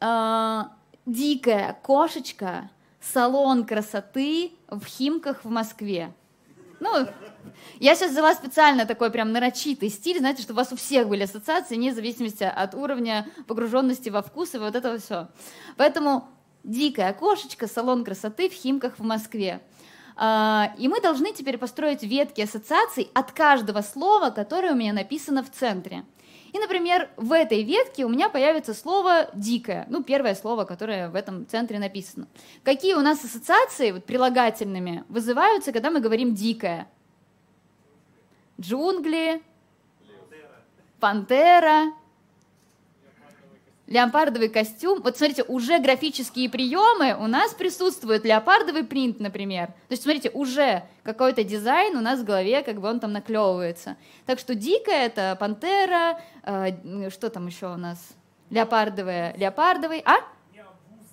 э, 0.00 0.62
дикая 1.06 1.76
кошечка, 1.82 2.70
салон 3.00 3.64
красоты 3.64 4.52
в 4.68 4.84
Химках 4.84 5.44
в 5.44 5.50
Москве. 5.50 6.12
Ну, 6.80 7.06
я 7.80 7.94
сейчас 7.94 8.12
взяла 8.12 8.34
специально 8.34 8.84
такой 8.86 9.10
прям 9.10 9.32
нарочитый 9.32 9.88
стиль, 9.88 10.18
знаете, 10.18 10.42
чтобы 10.42 10.60
у 10.60 10.62
вас 10.62 10.72
у 10.72 10.76
всех 10.76 11.08
были 11.08 11.22
ассоциации, 11.22 11.76
вне 11.76 11.94
зависимости 11.94 12.44
от 12.44 12.74
уровня 12.74 13.26
погруженности 13.46 14.10
во 14.10 14.22
вкус 14.22 14.54
и 14.54 14.58
вот 14.58 14.74
это 14.74 14.98
все. 14.98 15.28
Поэтому 15.76 16.28
дикая 16.64 17.12
кошечка, 17.12 17.68
салон 17.68 18.04
красоты 18.04 18.48
в 18.48 18.52
Химках 18.52 18.98
в 18.98 19.02
Москве. 19.04 19.60
А, 20.16 20.74
и 20.78 20.88
мы 20.88 21.00
должны 21.00 21.32
теперь 21.32 21.58
построить 21.58 22.02
ветки 22.02 22.40
ассоциаций 22.40 23.10
от 23.14 23.32
каждого 23.32 23.82
слова, 23.82 24.30
которое 24.30 24.72
у 24.72 24.76
меня 24.76 24.92
написано 24.92 25.42
в 25.42 25.50
центре. 25.50 26.04
И, 26.52 26.58
например, 26.58 27.10
в 27.16 27.32
этой 27.32 27.64
ветке 27.64 28.04
у 28.04 28.08
меня 28.08 28.28
появится 28.28 28.74
слово 28.74 29.28
«дикое», 29.34 29.86
ну, 29.88 30.04
первое 30.04 30.36
слово, 30.36 30.64
которое 30.64 31.10
в 31.10 31.16
этом 31.16 31.48
центре 31.48 31.80
написано. 31.80 32.28
Какие 32.62 32.94
у 32.94 33.00
нас 33.00 33.24
ассоциации 33.24 33.90
вот, 33.90 34.04
прилагательными 34.04 35.04
вызываются, 35.08 35.72
когда 35.72 35.90
мы 35.90 35.98
говорим 35.98 36.32
«дикое»? 36.32 36.86
Джунгли, 38.60 39.42
пантера, 41.00 41.92
леопардовый 43.86 44.48
костюм. 44.48 45.02
Вот 45.02 45.16
смотрите, 45.16 45.42
уже 45.42 45.78
графические 45.78 46.48
приемы 46.48 47.16
у 47.18 47.26
нас 47.26 47.52
присутствуют. 47.52 48.24
Леопардовый 48.24 48.84
принт, 48.84 49.20
например. 49.20 49.66
То 49.66 49.92
есть, 49.92 50.02
смотрите, 50.02 50.30
уже 50.30 50.84
какой-то 51.02 51.44
дизайн 51.44 51.96
у 51.96 52.00
нас 52.00 52.20
в 52.20 52.24
голове, 52.24 52.62
как 52.62 52.80
бы 52.80 52.88
он 52.88 53.00
там 53.00 53.12
наклевывается. 53.12 53.96
Так 54.26 54.38
что 54.38 54.54
дикая 54.54 55.06
это 55.06 55.36
пантера, 55.38 56.20
э, 56.44 57.10
что 57.10 57.30
там 57.30 57.46
еще 57.46 57.72
у 57.72 57.76
нас? 57.76 57.98
Леопардовая, 58.50 59.34
леопардовый, 59.36 60.02
а? 60.04 60.16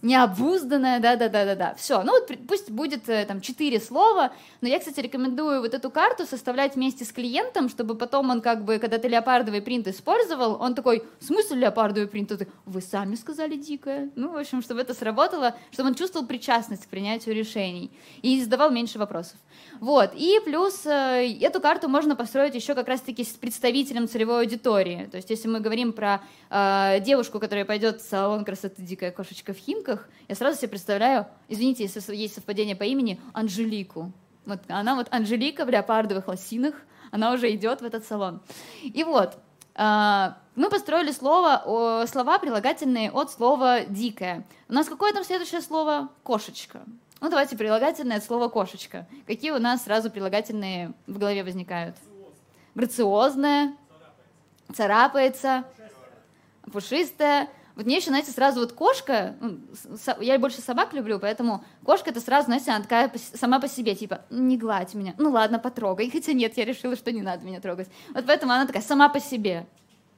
Необузданная, 0.02 1.00
да-да-да-да-да. 1.00 1.76
Все, 1.76 2.04
ну 2.04 2.12
вот 2.12 2.32
пусть 2.48 2.72
будет 2.72 3.08
э, 3.10 3.26
там 3.26 3.42
четыре 3.42 3.80
слова, 3.80 4.32
но 4.62 4.68
я, 4.68 4.80
кстати, 4.80 5.00
рекомендую 5.00 5.62
вот 5.62 5.74
эту 5.74 5.92
карту 5.92 6.26
составлять 6.26 6.76
вместе 6.76 7.06
с 7.06 7.12
клиентом, 7.12 7.70
чтобы 7.70 7.96
потом 7.96 8.30
он 8.30 8.42
как 8.42 8.64
бы, 8.66 8.80
когда 8.80 8.98
ты 8.98 9.08
леопардовый 9.08 9.62
принт 9.62 9.88
использовал, 9.88 10.62
он 10.62 10.76
такой, 10.76 11.04
в 11.20 11.26
смысле 11.26 11.58
леопардовый 11.58 12.08
принт? 12.08 12.30
Ты, 12.30 12.48
Вы 12.66 12.82
сами 12.82 13.16
сказали 13.16 13.56
дикое. 13.56 14.10
Ну, 14.16 14.32
в 14.32 14.38
общем, 14.38 14.62
чтобы 14.62 14.82
это 14.82 14.94
сработало, 14.94 15.56
чтобы 15.72 15.90
он 15.90 15.96
чувствовал 15.96 16.26
причастность 16.26 16.86
к 16.86 16.90
принятию 16.90 17.36
решений 17.36 17.92
и 18.22 18.42
задавал 18.42 18.72
меньше 18.72 18.98
вопросов. 18.98 19.38
Вот, 19.80 20.12
и 20.16 20.40
плюс 20.46 20.86
э, 20.86 21.38
эту 21.42 21.60
карту 21.60 21.90
можно 21.90 22.16
построить 22.16 22.56
еще 22.56 22.76
как 22.76 22.88
раз-таки 22.88 23.24
с 23.24 23.30
представителем 23.30 24.08
целевой 24.08 24.42
аудитории. 24.42 25.08
То 25.12 25.18
есть 25.18 25.30
если 25.30 25.48
мы 25.48 25.60
говорим 25.60 25.92
про 25.92 26.22
э, 26.50 27.00
девушку, 27.02 27.40
которая 27.40 27.66
пойдет 27.66 28.02
в 28.02 28.08
салон 28.08 28.46
красоты 28.46 28.82
«Дикая 28.82 29.12
кошечка» 29.12 29.54
в 29.54 29.58
Химках, 29.58 29.91
картинках 29.92 30.10
я 30.28 30.36
сразу 30.36 30.58
себе 30.58 30.70
представляю, 30.70 31.28
извините, 31.50 31.84
если 31.84 32.16
есть 32.16 32.36
совпадение 32.36 32.76
по 32.76 32.84
имени, 32.84 33.20
Анжелику. 33.34 34.12
Вот 34.46 34.60
она 34.68 34.96
вот 34.96 35.08
Анжелика 35.12 35.66
в 35.66 35.70
леопардовых 35.70 36.28
лосинах, 36.28 36.76
она 37.12 37.34
уже 37.34 37.54
идет 37.54 37.82
в 37.82 37.86
этот 37.86 38.06
салон. 38.06 38.42
И 38.82 39.04
вот, 39.04 39.38
а, 39.76 40.38
мы 40.56 40.70
построили 40.70 41.12
слово, 41.12 42.06
слова 42.08 42.40
прилагательные 42.40 43.12
от 43.12 43.32
слова 43.32 43.82
«дикая». 43.82 44.46
У 44.70 44.74
нас 44.74 44.88
какое 44.88 45.14
там 45.14 45.24
следующее 45.24 45.62
слово? 45.62 46.10
Кошечка. 46.24 46.82
Ну, 47.20 47.30
давайте 47.30 47.58
прилагательное 47.58 48.18
от 48.18 48.24
слова 48.24 48.48
«кошечка». 48.48 49.08
Какие 49.28 49.52
у 49.52 49.60
нас 49.60 49.84
сразу 49.84 50.10
прилагательные 50.10 50.94
в 51.08 51.20
голове 51.20 51.44
возникают? 51.44 51.96
Грациозная, 52.74 53.76
царапается, 54.74 55.66
пушистая, 56.72 57.50
вот 57.82 57.88
мне 57.88 57.98
еще, 57.98 58.10
знаете, 58.10 58.32
сразу 58.32 58.60
вот 58.60 58.74
кошка, 58.74 59.36
ну, 59.40 59.60
я 60.20 60.38
больше 60.38 60.62
собак 60.62 60.94
люблю, 60.94 61.20
поэтому 61.20 61.66
кошка 61.84 62.12
это 62.12 62.20
сразу, 62.22 62.46
знаете, 62.46 62.72
она 62.72 62.82
такая 62.84 63.12
сама 63.34 63.60
по 63.60 63.68
себе, 63.68 63.96
типа, 63.96 64.22
не 64.30 64.58
гладь 64.58 64.94
меня, 64.94 65.16
ну 65.18 65.32
ладно, 65.32 65.58
потрогай, 65.58 66.10
хотя 66.14 66.34
нет, 66.34 66.58
я 66.58 66.66
решила, 66.66 66.96
что 66.96 67.12
не 67.12 67.22
надо 67.22 67.46
меня 67.46 67.60
трогать. 67.60 67.90
Вот 68.14 68.26
поэтому 68.28 68.54
она 68.54 68.68
такая 68.68 68.84
сама 68.84 69.10
по 69.10 69.20
себе. 69.20 69.66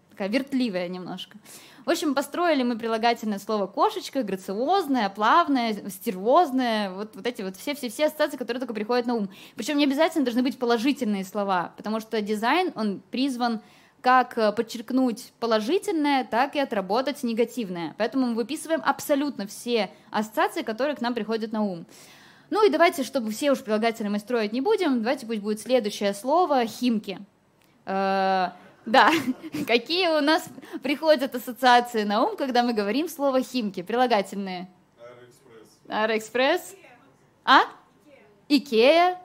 такая 0.09 0.27
вертливая 0.27 0.89
немножко. 0.89 1.37
В 1.85 1.89
общем, 1.89 2.15
построили 2.15 2.63
мы 2.63 2.77
прилагательное 2.77 3.39
слово 3.39 3.67
кошечка, 3.67 4.23
грациозное, 4.23 5.09
плавное, 5.09 5.89
стервозное, 5.89 6.91
вот, 6.91 7.15
вот 7.15 7.27
эти 7.27 7.41
вот 7.41 7.57
все-все-все 7.57 8.05
ассоциации, 8.05 8.37
которые 8.37 8.59
только 8.59 8.73
приходят 8.73 9.05
на 9.05 9.15
ум. 9.15 9.29
Причем 9.55 9.77
не 9.77 9.85
обязательно 9.85 10.23
должны 10.23 10.43
быть 10.43 10.57
положительные 10.57 11.25
слова, 11.25 11.73
потому 11.77 11.99
что 11.99 12.21
дизайн, 12.21 12.71
он 12.75 13.01
призван 13.11 13.61
как 14.03 14.37
э, 14.37 14.51
подчеркнуть 14.51 15.31
положительное, 15.39 16.25
так 16.25 16.55
и 16.55 16.59
отработать 16.59 17.23
негативное. 17.23 17.95
Поэтому 17.97 18.27
мы 18.27 18.35
выписываем 18.35 18.81
абсолютно 18.85 19.47
все 19.47 19.89
ассоциации, 20.11 20.61
которые 20.61 20.97
к 20.97 21.01
нам 21.01 21.13
приходят 21.13 21.53
на 21.53 21.63
ум. 21.63 21.85
Ну 22.49 22.67
и 22.67 22.69
давайте, 22.69 23.03
чтобы 23.03 23.31
все 23.31 23.53
уж 23.53 23.61
прилагательные 23.61 24.11
мы 24.11 24.19
строить 24.19 24.51
не 24.51 24.59
будем, 24.59 24.99
давайте 24.99 25.25
пусть 25.25 25.39
будет 25.39 25.61
следующее 25.61 26.13
слово 26.13 26.65
«химки». 26.65 27.17
Э, 27.85 28.49
да, 28.85 29.11
какие 29.67 30.09
у 30.09 30.21
нас 30.21 30.49
приходят 30.83 31.33
ассоциации 31.33 32.03
на 32.03 32.23
ум, 32.25 32.35
когда 32.35 32.61
мы 32.61 32.73
говорим 32.73 33.07
слово 33.07 33.41
«химки», 33.41 33.83
прилагательные? 33.83 34.69
Аэроэкспресс. 35.87 36.75
А? 37.45 37.61
Икея. 38.49 39.17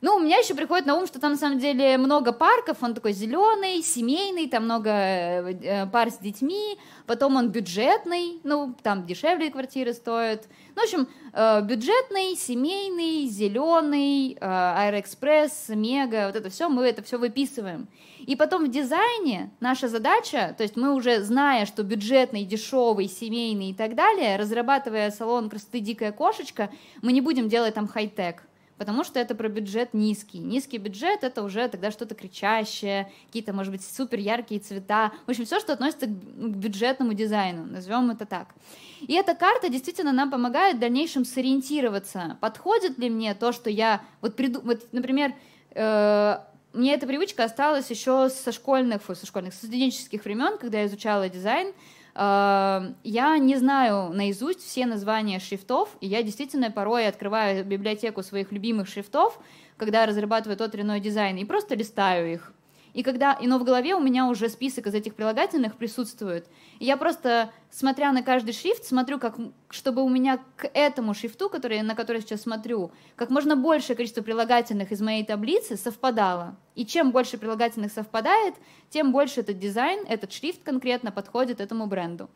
Ну, 0.00 0.14
у 0.14 0.20
меня 0.20 0.38
еще 0.38 0.54
приходит 0.54 0.86
на 0.86 0.94
ум, 0.94 1.08
что 1.08 1.18
там 1.18 1.32
на 1.32 1.38
самом 1.38 1.58
деле 1.58 1.98
много 1.98 2.32
парков, 2.32 2.76
он 2.82 2.94
такой 2.94 3.12
зеленый, 3.12 3.82
семейный, 3.82 4.48
там 4.48 4.64
много 4.64 4.90
э, 4.90 5.52
э, 5.60 5.86
пар 5.86 6.12
с 6.12 6.18
детьми, 6.18 6.78
потом 7.06 7.34
он 7.34 7.48
бюджетный, 7.48 8.38
ну, 8.44 8.76
там 8.84 9.06
дешевле 9.06 9.50
квартиры 9.50 9.92
стоят. 9.92 10.46
Ну, 10.76 10.82
в 10.82 10.84
общем, 10.84 11.08
э, 11.32 11.62
бюджетный, 11.62 12.36
семейный, 12.36 13.26
зеленый, 13.26 14.38
Аэроэкспресс, 14.40 15.70
Мега, 15.70 16.26
вот 16.26 16.36
это 16.36 16.48
все, 16.48 16.68
мы 16.68 16.86
это 16.86 17.02
все 17.02 17.18
выписываем. 17.18 17.88
И 18.20 18.36
потом 18.36 18.66
в 18.66 18.70
дизайне 18.70 19.50
наша 19.58 19.88
задача, 19.88 20.54
то 20.56 20.62
есть 20.62 20.76
мы 20.76 20.94
уже 20.94 21.22
зная, 21.22 21.66
что 21.66 21.82
бюджетный, 21.82 22.44
дешевый, 22.44 23.08
семейный 23.08 23.70
и 23.70 23.74
так 23.74 23.96
далее, 23.96 24.36
разрабатывая 24.36 25.10
салон 25.10 25.50
красоты 25.50 25.80
«Дикая 25.80 26.12
кошечка», 26.12 26.70
мы 27.02 27.10
не 27.10 27.20
будем 27.20 27.48
делать 27.48 27.74
там 27.74 27.88
хай-тек 27.88 28.44
потому 28.78 29.04
что 29.04 29.18
это 29.18 29.34
про 29.34 29.48
бюджет 29.48 29.92
низкий. 29.92 30.38
Низкий 30.38 30.78
бюджет— 30.78 31.20
это 31.24 31.42
уже 31.42 31.68
тогда 31.68 31.90
что-то 31.90 32.14
кричащее, 32.14 33.12
какие-то, 33.26 33.52
может 33.52 33.72
быть, 33.72 33.84
супер 33.84 34.18
яркие 34.18 34.60
цвета. 34.60 35.12
В 35.26 35.30
общем, 35.30 35.44
все, 35.44 35.60
что 35.60 35.72
относится 35.72 36.06
к 36.06 36.10
бюджетному 36.10 37.12
дизайну, 37.12 37.66
назовем 37.66 38.10
это 38.10 38.24
так. 38.24 38.54
И 39.00 39.14
эта 39.14 39.34
карта 39.34 39.68
действительно 39.68 40.12
нам 40.12 40.30
помогает 40.30 40.76
в 40.76 40.80
дальнейшем 40.80 41.24
сориентироваться, 41.24 42.38
подходит 42.40 42.98
ли 42.98 43.10
мне 43.10 43.34
то, 43.34 43.52
что 43.52 43.68
я... 43.68 44.02
Вот, 44.20 44.36
приду... 44.36 44.60
вот 44.60 44.86
например, 44.92 45.34
э, 45.72 46.38
мне 46.72 46.94
эта 46.94 47.06
привычка 47.06 47.44
осталась 47.44 47.90
еще 47.90 48.28
со 48.28 48.52
школьных, 48.52 49.02
со 49.04 49.26
школьных, 49.26 49.54
со 49.54 49.66
студенческих 49.66 50.24
времен, 50.24 50.58
когда 50.58 50.80
я 50.80 50.86
изучала 50.86 51.28
дизайн, 51.28 51.72
я 52.18 53.38
не 53.38 53.56
знаю 53.56 54.12
наизусть 54.12 54.60
все 54.60 54.86
названия 54.86 55.38
шрифтов, 55.38 55.96
и 56.00 56.06
я 56.08 56.22
действительно 56.24 56.70
порой 56.70 57.06
открываю 57.06 57.64
библиотеку 57.64 58.24
своих 58.24 58.50
любимых 58.50 58.88
шрифтов, 58.88 59.38
когда 59.76 60.04
разрабатываю 60.04 60.56
тот 60.56 60.74
или 60.74 60.82
иной 60.82 60.98
дизайн, 60.98 61.36
и 61.36 61.44
просто 61.44 61.76
листаю 61.76 62.32
их. 62.32 62.52
И 62.94 63.02
когда, 63.02 63.32
и 63.34 63.46
но 63.46 63.58
в 63.58 63.64
голове 63.64 63.94
у 63.94 64.00
меня 64.00 64.26
уже 64.26 64.48
список 64.48 64.86
из 64.86 64.94
этих 64.94 65.14
прилагательных 65.14 65.76
присутствует. 65.76 66.46
И 66.78 66.84
я 66.84 66.96
просто, 66.96 67.50
смотря 67.70 68.12
на 68.12 68.22
каждый 68.22 68.52
шрифт, 68.52 68.84
смотрю, 68.84 69.18
как, 69.18 69.36
чтобы 69.70 70.02
у 70.02 70.08
меня 70.08 70.40
к 70.56 70.70
этому 70.74 71.14
шрифту, 71.14 71.48
который, 71.48 71.82
на 71.82 71.94
который 71.94 72.22
сейчас 72.22 72.42
смотрю, 72.42 72.90
как 73.16 73.30
можно 73.30 73.56
большее 73.56 73.96
количество 73.96 74.22
прилагательных 74.22 74.92
из 74.92 75.00
моей 75.00 75.24
таблицы 75.24 75.76
совпадало. 75.76 76.56
И 76.74 76.86
чем 76.86 77.12
больше 77.12 77.38
прилагательных 77.38 77.92
совпадает, 77.92 78.54
тем 78.90 79.12
больше 79.12 79.40
этот 79.40 79.58
дизайн, 79.58 80.04
этот 80.08 80.32
шрифт 80.32 80.62
конкретно 80.62 81.12
подходит 81.12 81.60
этому 81.60 81.86
бренду. 81.86 82.28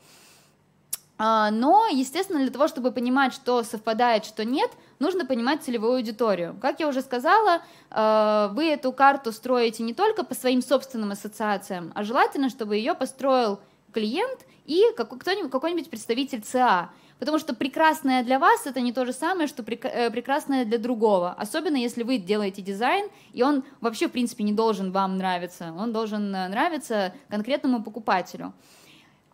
А, 1.24 1.52
но, 1.52 1.86
естественно, 1.86 2.40
для 2.40 2.50
того, 2.50 2.66
чтобы 2.66 2.90
понимать, 2.90 3.32
что 3.32 3.62
совпадает, 3.62 4.24
что 4.24 4.44
нет, 4.44 4.72
нужно 4.98 5.24
понимать 5.24 5.62
целевую 5.62 5.98
аудиторию. 5.98 6.56
Как 6.60 6.80
я 6.80 6.88
уже 6.88 7.00
сказала, 7.00 7.62
а, 7.90 8.48
вы 8.48 8.70
эту 8.70 8.90
карту 8.90 9.30
строите 9.30 9.84
не 9.84 9.94
только 9.94 10.24
по 10.24 10.34
своим 10.34 10.60
собственным 10.60 11.12
ассоциациям, 11.12 11.92
а 11.94 12.02
желательно, 12.02 12.48
чтобы 12.48 12.74
ее 12.74 12.94
построил 12.94 13.60
клиент 13.92 14.40
и 14.66 14.82
какой-нибудь, 14.96 15.90
представитель 15.90 16.40
ЦА. 16.40 16.90
Потому 17.20 17.38
что 17.38 17.54
прекрасное 17.54 18.24
для 18.24 18.40
вас 18.40 18.66
это 18.66 18.80
не 18.80 18.92
то 18.92 19.06
же 19.06 19.12
самое, 19.12 19.46
что 19.46 19.62
э, 19.62 20.10
прекрасное 20.10 20.64
для 20.64 20.78
другого. 20.78 21.36
Особенно 21.38 21.76
если 21.76 22.02
вы 22.02 22.18
делаете 22.18 22.62
дизайн, 22.62 23.08
и 23.32 23.44
он 23.44 23.62
вообще, 23.80 24.08
в 24.08 24.10
принципе, 24.10 24.42
не 24.42 24.52
должен 24.52 24.90
вам 24.90 25.18
нравиться. 25.18 25.72
Он 25.78 25.92
должен 25.92 26.34
э, 26.34 26.48
нравиться 26.48 27.14
конкретному 27.28 27.80
покупателю. 27.84 28.52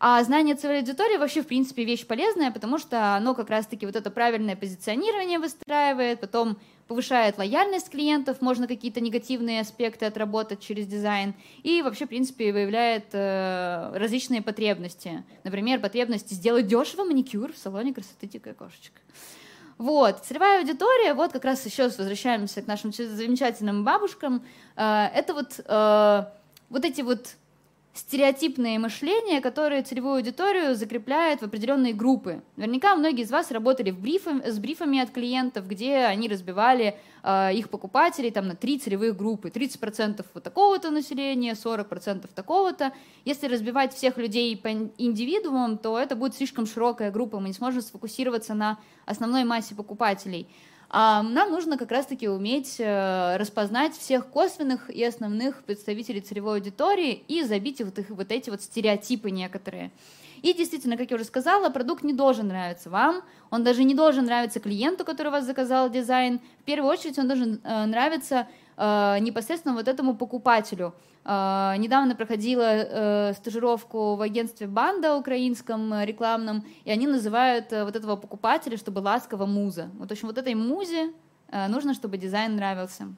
А 0.00 0.22
знание 0.22 0.54
целевой 0.54 0.80
аудитории 0.80 1.16
вообще, 1.16 1.42
в 1.42 1.46
принципе, 1.46 1.84
вещь 1.84 2.06
полезная, 2.06 2.52
потому 2.52 2.78
что 2.78 3.16
оно 3.16 3.34
как 3.34 3.50
раз-таки 3.50 3.84
вот 3.84 3.96
это 3.96 4.10
правильное 4.10 4.54
позиционирование 4.54 5.40
выстраивает, 5.40 6.20
потом 6.20 6.56
повышает 6.86 7.36
лояльность 7.36 7.90
клиентов, 7.90 8.40
можно 8.40 8.66
какие-то 8.66 9.00
негативные 9.00 9.60
аспекты 9.60 10.06
отработать 10.06 10.60
через 10.60 10.86
дизайн, 10.86 11.34
и 11.62 11.82
вообще, 11.82 12.06
в 12.06 12.08
принципе, 12.08 12.52
выявляет 12.52 13.06
э, 13.12 13.92
различные 13.94 14.40
потребности. 14.40 15.24
Например, 15.44 15.80
потребность 15.80 16.30
сделать 16.30 16.66
дешево 16.66 17.04
маникюр 17.04 17.52
в 17.52 17.58
салоне 17.58 17.92
красоты 17.92 18.26
«Дикая 18.26 18.54
кошечка». 18.54 19.00
Вот, 19.76 20.24
целевая 20.24 20.60
аудитория, 20.60 21.14
вот 21.14 21.32
как 21.32 21.44
раз 21.44 21.64
еще 21.64 21.84
возвращаемся 21.84 22.62
к 22.62 22.66
нашим 22.66 22.92
замечательным 22.92 23.84
бабушкам, 23.84 24.42
э, 24.76 25.08
это 25.14 25.34
вот, 25.34 25.60
э, 25.64 26.24
вот 26.70 26.84
эти 26.84 27.02
вот 27.02 27.34
стереотипное 27.98 28.78
мышление, 28.78 29.40
которое 29.40 29.82
целевую 29.82 30.16
аудиторию 30.16 30.76
закрепляет 30.76 31.40
в 31.40 31.44
определенные 31.44 31.92
группы. 31.92 32.42
Наверняка 32.56 32.94
многие 32.94 33.22
из 33.22 33.30
вас 33.30 33.50
работали 33.50 33.90
в 33.90 34.00
брифы, 34.00 34.40
с 34.50 34.58
брифами 34.58 35.00
от 35.00 35.10
клиентов, 35.10 35.66
где 35.66 35.96
они 35.98 36.28
разбивали 36.28 36.96
э, 37.24 37.54
их 37.54 37.70
покупателей 37.70 38.30
там, 38.30 38.46
на 38.46 38.54
три 38.54 38.78
целевые 38.78 39.12
группы. 39.12 39.48
30% 39.48 40.24
вот 40.32 40.42
такого-то 40.42 40.90
населения, 40.90 41.54
40% 41.54 42.28
такого-то. 42.32 42.92
Если 43.24 43.48
разбивать 43.48 43.92
всех 43.92 44.16
людей 44.16 44.56
по 44.56 44.68
индивидуумам, 44.68 45.76
то 45.76 45.98
это 45.98 46.14
будет 46.14 46.36
слишком 46.36 46.66
широкая 46.66 47.10
группа, 47.10 47.40
мы 47.40 47.48
не 47.48 47.54
сможем 47.54 47.82
сфокусироваться 47.82 48.54
на 48.54 48.78
основной 49.06 49.42
массе 49.42 49.74
покупателей. 49.74 50.48
А 50.90 51.22
нам 51.22 51.50
нужно 51.50 51.76
как 51.76 51.90
раз-таки 51.90 52.28
уметь 52.28 52.76
э, 52.78 53.36
распознать 53.36 53.94
всех 53.94 54.26
косвенных 54.28 54.88
и 54.88 55.04
основных 55.04 55.62
представителей 55.64 56.22
целевой 56.22 56.54
аудитории 56.54 57.12
и 57.28 57.42
забить 57.42 57.82
вот, 57.82 57.98
их, 57.98 58.08
вот 58.08 58.32
эти 58.32 58.48
вот 58.48 58.62
стереотипы 58.62 59.30
некоторые. 59.30 59.90
И 60.40 60.54
действительно, 60.54 60.96
как 60.96 61.10
я 61.10 61.16
уже 61.16 61.24
сказала, 61.24 61.68
продукт 61.68 62.04
не 62.04 62.14
должен 62.14 62.48
нравиться 62.48 62.88
вам, 62.88 63.22
он 63.50 63.64
даже 63.64 63.84
не 63.84 63.94
должен 63.94 64.24
нравиться 64.24 64.60
клиенту, 64.60 65.04
который 65.04 65.30
вас 65.30 65.44
заказал 65.44 65.90
дизайн. 65.90 66.40
В 66.60 66.64
первую 66.64 66.90
очередь 66.90 67.18
он 67.18 67.28
должен 67.28 67.60
э, 67.62 67.84
нравиться 67.84 68.48
э, 68.78 69.18
непосредственно 69.20 69.74
вот 69.74 69.88
этому 69.88 70.14
покупателю. 70.14 70.94
Э, 71.28 71.74
недавно 71.76 72.16
проходила 72.16 72.62
э, 72.62 73.32
стажировку 73.34 74.16
в 74.16 74.22
агентстве 74.22 74.66
Банда 74.66 75.14
украинском 75.16 75.92
э, 75.92 76.06
рекламном, 76.06 76.64
и 76.84 76.90
они 76.90 77.06
называют 77.06 77.70
э, 77.70 77.84
вот 77.84 77.94
этого 77.96 78.16
покупателя, 78.16 78.78
чтобы 78.78 79.00
ласково 79.00 79.44
муза. 79.44 79.90
Вот, 79.98 80.08
в 80.08 80.12
общем, 80.12 80.28
вот 80.28 80.38
этой 80.38 80.54
музе 80.54 81.12
нужно, 81.68 81.94
чтобы 81.94 82.18
дизайн 82.18 82.56
нравился. 82.56 83.08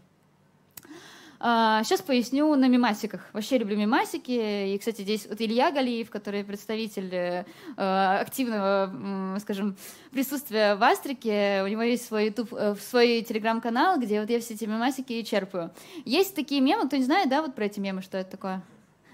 Сейчас 1.40 2.00
а, 2.00 2.02
поясню 2.02 2.54
на 2.54 2.68
мемасиках. 2.68 3.26
Вообще 3.32 3.56
люблю 3.56 3.74
мемасики. 3.74 4.74
И, 4.74 4.78
кстати, 4.78 5.00
здесь 5.00 5.26
вот 5.26 5.40
Илья 5.40 5.70
Галиев, 5.70 6.10
который 6.10 6.44
представитель 6.44 7.08
э, 7.14 7.44
активного, 7.78 9.38
скажем, 9.40 9.74
присутствия 10.10 10.74
в 10.74 10.82
Астрике. 10.82 11.62
У 11.64 11.66
него 11.68 11.80
есть 11.80 12.04
свой 12.04 12.26
YouTube, 12.26 12.52
э, 12.52 12.74
свой 12.74 13.22
телеграм-канал, 13.22 13.98
где 13.98 14.20
вот 14.20 14.28
я 14.28 14.38
все 14.40 14.52
эти 14.52 14.66
мемасики 14.66 15.22
черпаю. 15.22 15.70
Есть 16.04 16.34
такие 16.34 16.60
мемы, 16.60 16.88
кто 16.88 16.98
не 16.98 17.04
знает, 17.04 17.30
да, 17.30 17.40
вот 17.40 17.54
про 17.54 17.64
эти 17.64 17.80
мемы, 17.80 18.02
что 18.02 18.18
это 18.18 18.32
такое? 18.32 18.62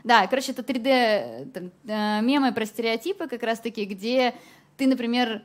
Да, 0.02 0.26
короче, 0.26 0.50
это 0.50 0.62
3D 0.62 1.70
э, 1.84 2.20
мемы 2.22 2.52
про 2.52 2.66
стереотипы 2.66 3.28
как 3.28 3.44
раз-таки, 3.44 3.84
где 3.84 4.34
ты, 4.76 4.88
например, 4.88 5.42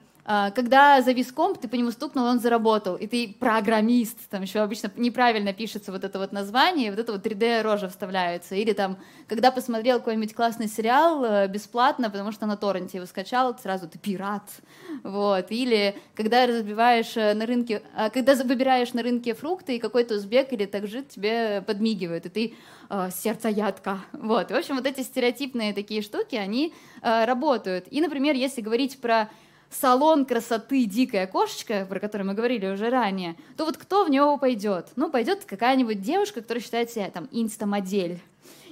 когда 0.56 1.02
завис 1.02 1.32
комп, 1.32 1.58
ты 1.58 1.68
по 1.68 1.76
нему 1.76 1.92
стукнул, 1.92 2.26
он 2.26 2.40
заработал, 2.40 2.96
и 2.96 3.08
ты 3.08 3.36
программист, 3.40 4.18
там 4.30 4.44
еще 4.44 4.60
обычно 4.60 4.92
неправильно 4.96 5.52
пишется 5.52 5.92
вот 5.92 6.04
это 6.04 6.20
вот 6.20 6.32
название, 6.32 6.92
вот 6.92 7.00
это 7.00 7.12
вот 7.12 7.26
3D-рожа 7.26 7.90
вставляется, 7.90 8.56
или 8.56 8.74
там, 8.74 8.98
когда 9.28 9.52
посмотрел 9.52 9.98
какой-нибудь 10.00 10.34
классный 10.34 10.68
сериал 10.68 11.26
э, 11.26 11.48
бесплатно, 11.48 12.10
потому 12.10 12.32
что 12.32 12.46
на 12.46 12.56
торренте 12.56 12.98
его 12.98 13.08
скачал, 13.08 13.58
сразу 13.58 13.90
ты 13.90 14.00
пират, 14.00 14.44
вот, 15.04 15.48
или 15.50 15.98
когда 16.16 16.46
разбиваешь 16.46 17.18
э, 17.18 17.34
на 17.34 17.46
рынке, 17.46 17.82
а, 17.96 18.10
когда 18.10 18.36
выбираешь 18.36 18.94
на 18.94 19.04
рынке 19.04 19.34
фрукты, 19.34 19.76
и 19.76 19.80
какой-то 19.80 20.16
узбек 20.16 20.54
или 20.54 20.66
такжит 20.66 21.10
тебе 21.10 21.62
подмигивает, 21.62 22.26
и 22.28 22.30
ты 22.30 22.54
э, 22.90 23.10
сердцеядка, 23.14 24.00
вот, 24.14 24.52
и, 24.52 24.54
в 24.54 24.58
общем, 24.58 24.76
вот 24.76 24.86
эти 24.86 25.02
стереотипные 25.02 25.74
такие 25.74 26.02
штуки, 26.02 26.36
они 26.36 26.74
э, 27.02 27.26
работают, 27.26 27.86
и, 27.92 28.02
например, 28.02 28.36
если 28.36 28.62
говорить 28.62 29.00
про 29.02 29.30
салон 29.72 30.26
красоты 30.26 30.86
«Дикая 30.86 31.28
кошечка», 31.28 31.86
про 31.86 32.00
который 32.00 32.24
мы 32.24 32.34
говорили 32.34 32.68
уже 32.68 32.90
ранее, 32.90 33.36
то 33.58 33.66
вот 33.66 33.78
кто 33.78 34.06
в 34.06 34.10
него 34.10 34.38
пойдет? 34.38 34.90
Ну, 34.96 35.10
пойдет 35.10 35.46
какая-нибудь 35.46 36.02
девушка, 36.02 36.42
которая 36.42 36.64
считает 36.64 36.92
себя 36.92 37.10
там 37.10 37.28
инстамодель. 37.32 38.20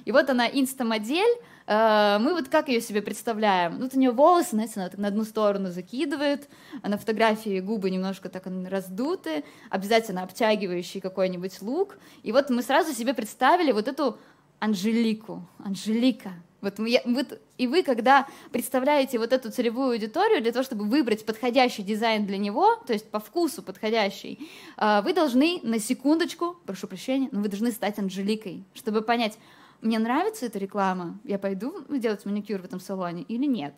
И 0.05 0.11
вот 0.11 0.29
она 0.29 0.47
инстамодель, 0.47 1.37
э, 1.67 2.17
мы 2.19 2.33
вот 2.33 2.49
как 2.49 2.67
ее 2.67 2.81
себе 2.81 3.01
представляем? 3.01 3.79
Вот 3.79 3.93
у 3.93 3.99
нее 3.99 4.11
волосы, 4.11 4.51
знаете, 4.51 4.73
она 4.77 4.89
так 4.89 4.99
на 4.99 5.07
одну 5.09 5.23
сторону 5.23 5.71
закидывает, 5.71 6.49
а 6.81 6.89
на 6.89 6.97
фотографии 6.97 7.59
губы 7.59 7.89
немножко 7.89 8.29
так 8.29 8.43
раздуты, 8.69 9.43
обязательно 9.69 10.23
обтягивающий 10.23 11.01
какой-нибудь 11.01 11.61
лук. 11.61 11.97
И 12.23 12.31
вот 12.31 12.49
мы 12.49 12.61
сразу 12.61 12.93
себе 12.93 13.13
представили 13.13 13.71
вот 13.71 13.87
эту 13.87 14.17
Анжелику, 14.59 15.47
Анжелика, 15.63 16.33
вот, 16.61 16.79
я, 16.79 17.01
вот 17.05 17.39
и 17.57 17.67
вы, 17.67 17.83
когда 17.83 18.27
представляете 18.51 19.17
вот 19.19 19.33
эту 19.33 19.51
целевую 19.51 19.91
аудиторию 19.91 20.41
для 20.41 20.51
того, 20.51 20.63
чтобы 20.63 20.85
выбрать 20.85 21.25
подходящий 21.25 21.83
дизайн 21.83 22.25
для 22.25 22.37
него, 22.37 22.75
то 22.85 22.93
есть 22.93 23.09
по 23.09 23.19
вкусу 23.19 23.61
подходящий, 23.61 24.49
а, 24.77 25.01
вы 25.01 25.13
должны 25.13 25.59
на 25.63 25.79
секундочку, 25.79 26.57
прошу 26.65 26.87
прощения, 26.87 27.29
но 27.31 27.41
вы 27.41 27.47
должны 27.47 27.71
стать 27.71 27.99
Анжеликой, 27.99 28.63
чтобы 28.73 29.01
понять, 29.01 29.37
мне 29.81 29.97
нравится 29.97 30.45
эта 30.45 30.59
реклама, 30.59 31.17
я 31.23 31.39
пойду 31.39 31.85
делать 31.89 32.25
маникюр 32.25 32.61
в 32.61 32.65
этом 32.65 32.79
салоне 32.79 33.23
или 33.23 33.45
нет. 33.45 33.73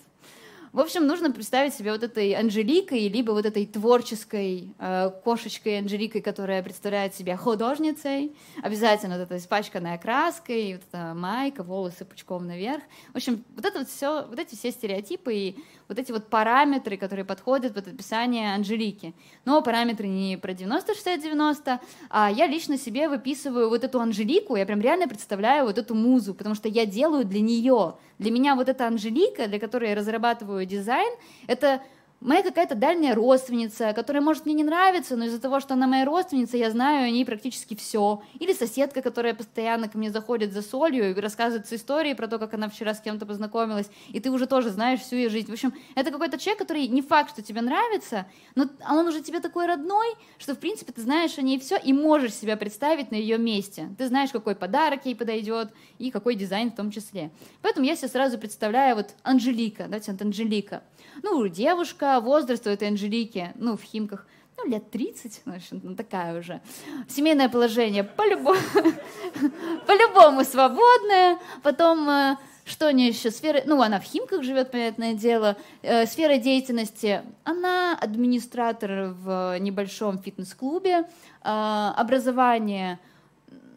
В 0.74 0.80
общем, 0.80 1.06
нужно 1.06 1.32
представить 1.32 1.74
себе 1.74 1.92
вот 1.92 2.02
этой 2.02 2.32
Анжеликой, 2.32 3.10
либо 3.10 3.32
вот 3.32 3.46
этой 3.46 3.66
творческой 3.66 4.74
э, 4.80 5.12
кошечкой 5.22 5.80
Анжеликой, 5.80 6.22
которая 6.22 6.64
представляет 6.64 7.14
себя 7.14 7.36
художницей. 7.36 8.34
Обязательно 8.64 9.18
вот 9.18 9.24
эта 9.24 9.36
испачканная 9.36 9.98
краской, 9.98 10.76
вот 10.76 10.84
эта 10.90 11.14
майка, 11.14 11.64
волосы 11.64 12.06
пучком 12.06 12.48
наверх. 12.48 12.84
В 13.12 13.18
общем, 13.18 13.44
вот 13.54 13.66
это 13.66 13.80
вот 13.80 13.90
все, 13.90 14.26
вот 14.26 14.40
эти 14.40 14.56
все 14.56 14.72
стереотипы 14.72 15.34
и 15.34 15.56
вот 15.92 16.00
эти 16.00 16.14
вот 16.14 16.28
параметры, 16.28 16.96
которые 16.96 17.26
подходят 17.26 17.74
под 17.74 17.86
описание 17.90 18.56
Анжелики. 18.56 19.14
Но 19.44 19.62
параметры 19.62 20.08
не 20.08 20.38
про 20.38 20.54
90-60-90, 20.54 21.80
а 22.10 22.32
я 22.32 22.48
лично 22.48 22.78
себе 22.78 23.10
выписываю 23.10 23.68
вот 23.68 23.84
эту 23.84 24.00
Анжелику, 24.00 24.56
я 24.56 24.66
прям 24.66 24.80
реально 24.80 25.10
представляю 25.10 25.66
вот 25.66 25.78
эту 25.78 25.94
музу, 25.94 26.34
потому 26.34 26.56
что 26.56 26.70
я 26.70 26.86
делаю 26.86 27.26
для 27.26 27.42
нее. 27.42 27.96
Для 28.20 28.32
меня 28.32 28.56
вот 28.56 28.70
эта 28.70 28.88
Анжелика, 28.88 29.50
для 29.50 29.60
которой 29.60 29.90
я 29.90 29.96
разрабатываю 29.96 30.66
дизайн, 30.66 31.14
это 31.48 31.82
моя 32.22 32.44
какая-то 32.44 32.76
дальняя 32.76 33.16
родственница, 33.16 33.94
которая, 33.94 34.22
может, 34.22 34.46
мне 34.46 34.54
не 34.54 34.64
нравится, 34.64 35.18
но 35.18 35.26
из-за 35.26 35.42
того, 35.42 35.60
что 35.60 35.74
она 35.74 35.88
моя 35.88 36.06
родственница, 36.06 36.56
я 36.56 36.70
знаю 36.70 37.08
о 37.08 37.10
ней 37.10 37.26
практически 37.26 37.76
все. 37.76 38.22
Или 38.40 38.54
соседка, 38.54 39.02
которая 39.02 39.34
постоянно 39.34 39.90
ко 39.90 39.98
мне 39.98 40.12
заходит 40.12 40.54
за 40.54 40.62
солью 40.62 41.12
и 41.12 41.20
рассказывает 41.20 41.72
истории 41.72 42.14
про 42.14 42.28
то, 42.28 42.38
как 42.38 42.54
она 42.54 42.70
вчера 42.70 42.94
с 42.94 43.02
кем-то 43.02 43.26
познакомилась, 43.26 43.90
и 44.10 44.20
ты 44.20 44.30
уже 44.30 44.46
тоже 44.46 44.70
знаешь 44.70 45.02
всю 45.02 45.16
ее 45.16 45.30
жизнь. 45.30 45.50
В 45.50 45.54
общем, 45.54 45.74
это 45.96 46.12
какой-то 46.12 46.38
человек, 46.38 46.60
который 46.60 46.88
не 46.88 47.02
факт, 47.02 47.32
что 47.32 47.42
тебе 47.42 47.62
нравится, 47.62 48.28
но 48.56 48.66
он 48.90 49.08
уже 49.08 49.22
тебе 49.22 49.40
такой 49.40 49.66
родной, 49.66 50.16
что, 50.38 50.54
в 50.54 50.60
принципе, 50.60 50.94
ты 50.94 51.02
знаешь 51.02 51.38
о 51.38 51.42
ней 51.42 51.60
все 51.60 51.78
и 51.78 51.92
можешь 51.92 52.34
себя 52.34 52.56
представить 52.56 53.12
на 53.12 53.16
ее 53.16 53.38
месте. 53.38 53.90
Ты 53.98 54.08
знаешь, 54.08 54.30
какой 54.32 54.56
подарок 54.56 55.06
ей 55.06 55.16
подойдет 55.16 55.70
и 55.98 56.12
какой 56.12 56.36
дизайн 56.36 56.72
в 56.72 56.76
том 56.76 56.92
числе. 56.92 57.32
Поэтому 57.62 57.86
я 57.86 57.96
себе 57.96 58.10
сразу 58.10 58.38
представляю 58.38 58.96
вот 58.96 59.16
Анжелика, 59.24 59.84
давайте 59.84 60.12
Анжелика. 60.12 60.84
Ну, 61.24 61.48
девушка, 61.48 62.11
возраст 62.20 62.66
у 62.68 62.70
этой 62.70 62.90
Анжелики, 62.90 63.52
ну, 63.56 63.78
в 63.78 63.84
Химках, 63.84 64.26
ну, 64.58 64.70
лет 64.70 64.92
30, 64.92 65.42
ну, 65.46 65.54
ну 65.84 65.96
такая 65.96 66.38
уже. 66.40 66.62
Семейное 67.08 67.50
положение 67.50 68.04
по-любому, 68.04 68.60
по-любому 69.88 70.44
свободное. 70.44 71.40
Потом, 71.64 72.08
э, 72.10 72.38
что 72.66 72.88
у 72.88 72.92
нее 72.92 73.10
еще? 73.10 73.32
Сфера, 73.32 73.62
ну, 73.66 73.82
она 73.82 74.00
в 74.00 74.04
Химках 74.04 74.44
живет, 74.44 74.72
понятное 74.72 75.14
дело. 75.14 75.58
Э, 75.82 76.06
сфера 76.06 76.38
деятельности, 76.38 77.22
она 77.44 77.98
администратор 78.00 79.14
в 79.14 79.58
небольшом 79.60 80.20
фитнес-клубе. 80.20 81.08
Э, 81.44 81.94
образование, 81.96 83.00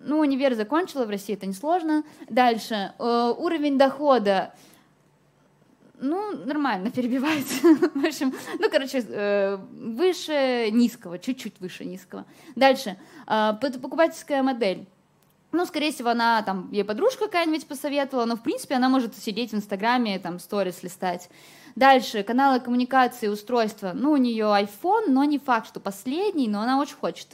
ну, 0.05 0.19
универ 0.19 0.55
закончила 0.55 1.07
в 1.07 1.11
России, 1.11 1.35
это 1.35 1.47
несложно. 1.47 2.05
Дальше, 2.29 2.93
уровень 2.99 3.79
дохода, 3.79 4.53
ну, 6.05 6.37
нормально 6.45 6.91
перебивается. 6.91 7.55
В 7.95 8.05
общем, 8.05 8.33
ну, 8.59 8.71
короче, 8.71 9.05
э, 9.09 9.57
выше 9.57 10.69
низкого, 10.71 11.19
чуть-чуть 11.19 11.61
выше 11.61 11.85
низкого. 11.85 12.27
Дальше. 12.55 12.97
А, 13.27 13.55
покупательская 13.55 14.43
модель. 14.43 14.87
Ну, 15.53 15.65
скорее 15.67 15.93
всего, 15.93 16.11
она 16.11 16.43
там, 16.43 16.69
ей 16.73 16.85
подружка 16.85 17.27
какая-нибудь 17.27 17.67
посоветовала, 17.67 18.25
но, 18.25 18.37
в 18.37 18.43
принципе, 18.43 18.75
она 18.75 18.89
может 18.89 19.17
сидеть 19.17 19.53
в 19.53 19.55
Инстаграме, 19.55 20.19
там, 20.19 20.39
сторис 20.41 20.83
листать. 20.83 21.31
Дальше, 21.77 22.23
каналы 22.23 22.61
коммуникации, 22.61 23.29
устройства. 23.29 23.93
Ну, 23.95 24.13
у 24.13 24.17
нее 24.17 24.45
iPhone, 24.45 25.07
но 25.09 25.25
не 25.25 25.39
факт, 25.39 25.69
что 25.69 25.81
последний, 25.81 26.49
но 26.49 26.61
она 26.61 26.81
очень 26.81 26.97
хочет. 26.97 27.29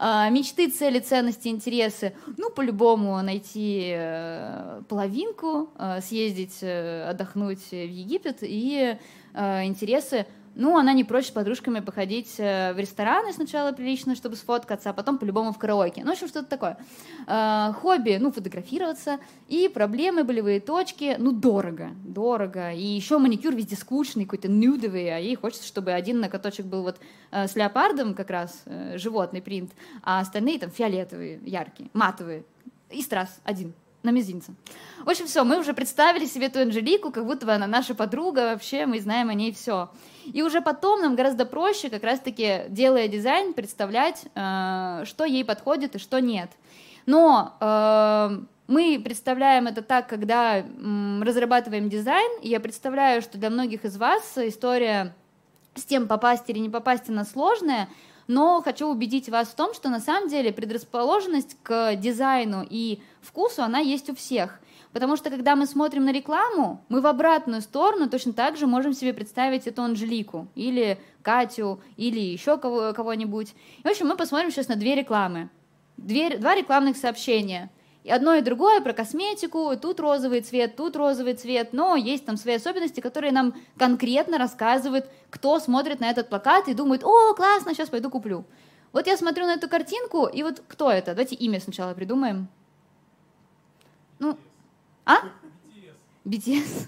А, 0.00 0.30
мечты, 0.30 0.70
цели, 0.70 1.00
ценности, 1.00 1.48
интересы. 1.48 2.12
Ну, 2.36 2.50
по-любому 2.50 3.20
найти 3.20 3.90
э, 3.92 4.82
половинку, 4.88 5.70
э, 5.76 6.00
съездить, 6.00 6.58
э, 6.62 7.08
отдохнуть 7.10 7.70
в 7.72 7.74
Египет 7.74 8.38
и 8.42 8.96
интересы 9.34 10.26
ну, 10.54 10.76
она 10.76 10.92
не 10.92 11.04
прочь 11.04 11.26
с 11.26 11.30
подружками 11.30 11.80
походить 11.80 12.36
в 12.38 12.74
рестораны 12.76 13.32
сначала 13.32 13.72
прилично, 13.72 14.14
чтобы 14.14 14.36
сфоткаться, 14.36 14.90
а 14.90 14.92
потом 14.92 15.18
по-любому 15.18 15.52
в 15.52 15.58
караоке. 15.58 16.02
Ну, 16.02 16.10
в 16.10 16.12
общем, 16.12 16.28
что-то 16.28 16.48
такое. 16.48 16.78
хобби, 17.72 18.16
ну, 18.18 18.32
фотографироваться. 18.32 19.18
И 19.48 19.68
проблемы, 19.68 20.24
болевые 20.24 20.60
точки, 20.60 21.16
ну, 21.18 21.32
дорого, 21.32 21.90
дорого. 22.04 22.72
И 22.72 22.82
еще 22.82 23.18
маникюр 23.18 23.54
везде 23.54 23.76
скучный, 23.76 24.24
какой-то 24.24 24.48
нюдовый, 24.48 25.14
а 25.14 25.18
ей 25.18 25.36
хочется, 25.36 25.66
чтобы 25.66 25.92
один 25.92 26.20
ноготочек 26.20 26.66
был 26.66 26.82
вот 26.82 26.98
с 27.30 27.54
леопардом 27.54 28.14
как 28.14 28.30
раз, 28.30 28.64
животный 28.94 29.42
принт, 29.42 29.72
а 30.02 30.20
остальные 30.20 30.58
там 30.58 30.70
фиолетовые, 30.70 31.40
яркие, 31.44 31.90
матовые. 31.92 32.44
И 32.90 33.02
страз 33.02 33.40
один 33.44 33.74
на 34.02 34.10
мизинце. 34.10 34.54
В 35.04 35.08
общем, 35.10 35.26
все, 35.26 35.44
мы 35.44 35.58
уже 35.58 35.74
представили 35.74 36.24
себе 36.24 36.46
эту 36.46 36.60
Анжелику, 36.60 37.10
как 37.10 37.26
будто 37.26 37.44
бы 37.44 37.52
она 37.52 37.66
наша 37.66 37.94
подруга, 37.94 38.52
вообще 38.52 38.86
мы 38.86 39.00
знаем 39.00 39.28
о 39.28 39.34
ней 39.34 39.52
все. 39.52 39.90
И 40.32 40.42
уже 40.42 40.60
потом 40.60 41.00
нам 41.00 41.16
гораздо 41.16 41.44
проще, 41.44 41.90
как 41.90 42.04
раз-таки, 42.04 42.62
делая 42.68 43.08
дизайн, 43.08 43.54
представлять, 43.54 44.24
э, 44.34 45.02
что 45.04 45.24
ей 45.24 45.44
подходит 45.44 45.96
и 45.96 45.98
что 45.98 46.20
нет. 46.20 46.50
Но 47.06 47.56
э, 47.60 48.38
мы 48.66 49.00
представляем 49.02 49.66
это 49.66 49.82
так, 49.82 50.08
когда 50.08 50.62
разрабатываем 51.22 51.88
дизайн, 51.88 52.40
и 52.42 52.48
я 52.48 52.60
представляю, 52.60 53.22
что 53.22 53.38
для 53.38 53.50
многих 53.50 53.84
из 53.84 53.96
вас 53.96 54.36
история 54.36 55.14
с 55.74 55.84
тем, 55.84 56.06
попасть 56.06 56.48
или 56.50 56.58
не 56.58 56.68
попасть, 56.68 57.08
она 57.08 57.24
сложная, 57.24 57.88
но 58.26 58.60
хочу 58.62 58.86
убедить 58.88 59.30
вас 59.30 59.48
в 59.48 59.54
том, 59.54 59.72
что 59.72 59.88
на 59.88 60.00
самом 60.00 60.28
деле 60.28 60.52
предрасположенность 60.52 61.56
к 61.62 61.96
дизайну 61.96 62.66
и 62.68 63.00
вкусу, 63.22 63.62
она 63.62 63.78
есть 63.78 64.10
у 64.10 64.14
всех. 64.14 64.60
Потому 64.92 65.16
что 65.16 65.30
когда 65.30 65.54
мы 65.54 65.66
смотрим 65.66 66.04
на 66.04 66.12
рекламу, 66.12 66.82
мы 66.88 67.00
в 67.00 67.06
обратную 67.06 67.60
сторону 67.60 68.08
точно 68.08 68.32
так 68.32 68.56
же 68.56 68.66
можем 68.66 68.94
себе 68.94 69.12
представить 69.12 69.66
эту 69.66 69.82
Анжелику 69.82 70.48
или 70.54 70.98
Катю 71.22 71.80
или 71.96 72.18
еще 72.18 72.56
кого- 72.56 72.92
кого-нибудь. 72.94 73.54
И, 73.78 73.82
в 73.82 73.90
общем, 73.90 74.08
мы 74.08 74.16
посмотрим 74.16 74.50
сейчас 74.50 74.68
на 74.68 74.76
две 74.76 74.94
рекламы. 74.94 75.50
Две, 75.96 76.38
два 76.38 76.54
рекламных 76.54 76.96
сообщения. 76.96 77.70
И 78.04 78.10
одно 78.10 78.34
и 78.34 78.40
другое 78.40 78.80
про 78.80 78.94
косметику, 78.94 79.76
тут 79.76 80.00
розовый 80.00 80.40
цвет, 80.40 80.76
тут 80.76 80.96
розовый 80.96 81.34
цвет, 81.34 81.74
но 81.74 81.94
есть 81.94 82.24
там 82.24 82.38
свои 82.38 82.54
особенности, 82.54 83.00
которые 83.00 83.32
нам 83.32 83.54
конкретно 83.76 84.38
рассказывают, 84.38 85.10
кто 85.28 85.58
смотрит 85.60 86.00
на 86.00 86.08
этот 86.08 86.30
плакат 86.30 86.68
и 86.68 86.74
думает, 86.74 87.04
о, 87.04 87.34
классно, 87.34 87.74
сейчас 87.74 87.90
пойду 87.90 88.08
куплю. 88.08 88.46
Вот 88.92 89.06
я 89.06 89.18
смотрю 89.18 89.44
на 89.44 89.54
эту 89.54 89.68
картинку, 89.68 90.26
и 90.26 90.42
вот 90.42 90.62
кто 90.66 90.90
это? 90.90 91.10
Давайте 91.10 91.34
имя 91.34 91.60
сначала 91.60 91.92
придумаем. 91.92 92.48
Ну, 94.18 94.38
а? 95.08 95.22
BTS. 96.26 96.86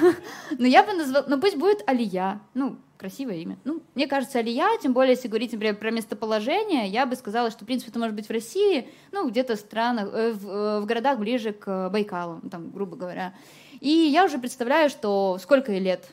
ну, 0.58 0.64
я 0.66 0.82
бы 0.82 0.94
назвала, 0.94 1.26
ну, 1.28 1.38
пусть 1.38 1.56
будет 1.56 1.82
Алия. 1.86 2.40
Ну, 2.54 2.78
красивое 2.96 3.36
имя. 3.36 3.58
Ну, 3.64 3.82
мне 3.94 4.06
кажется, 4.06 4.38
Алия, 4.38 4.66
тем 4.82 4.94
более, 4.94 5.12
если 5.12 5.28
говорить, 5.28 5.52
например, 5.52 5.76
про 5.76 5.90
местоположение, 5.90 6.88
я 6.88 7.04
бы 7.04 7.16
сказала, 7.16 7.50
что, 7.50 7.64
в 7.64 7.66
принципе, 7.66 7.90
это 7.90 7.98
может 7.98 8.16
быть 8.16 8.28
в 8.28 8.30
России, 8.30 8.88
ну, 9.12 9.28
где-то 9.28 9.56
в 9.56 9.60
странах, 9.60 10.08
э, 10.10 10.32
в, 10.32 10.48
э, 10.48 10.80
в 10.80 10.86
городах 10.86 11.18
ближе 11.18 11.52
к 11.52 11.90
Байкалу, 11.90 12.40
там, 12.50 12.70
грубо 12.70 12.96
говоря. 12.96 13.34
И 13.80 13.90
я 13.90 14.24
уже 14.24 14.38
представляю, 14.38 14.88
что 14.88 15.38
сколько 15.38 15.72
ей 15.72 15.80
лет? 15.80 16.08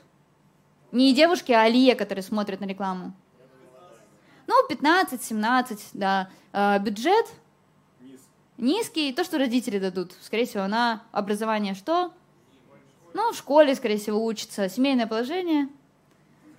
Не 0.91 1.13
девушки, 1.13 1.53
а 1.53 1.63
Алия, 1.63 1.95
которые 1.95 2.23
смотрят 2.23 2.59
на 2.59 2.65
рекламу. 2.65 3.13
Ну, 4.47 4.53
15-17, 4.69 5.79
да. 5.93 6.29
А, 6.51 6.79
бюджет? 6.79 7.27
Низкий. 8.57 9.13
То, 9.13 9.23
что 9.23 9.37
родители 9.37 9.77
дадут. 9.77 10.13
Скорее 10.21 10.45
всего, 10.45 10.63
она 10.63 11.03
образование 11.11 11.75
что? 11.75 12.11
Ну, 13.13 13.31
в 13.31 13.37
школе, 13.37 13.75
скорее 13.75 13.97
всего, 13.97 14.23
учится. 14.23 14.67
Семейное 14.67 15.07
положение? 15.07 15.69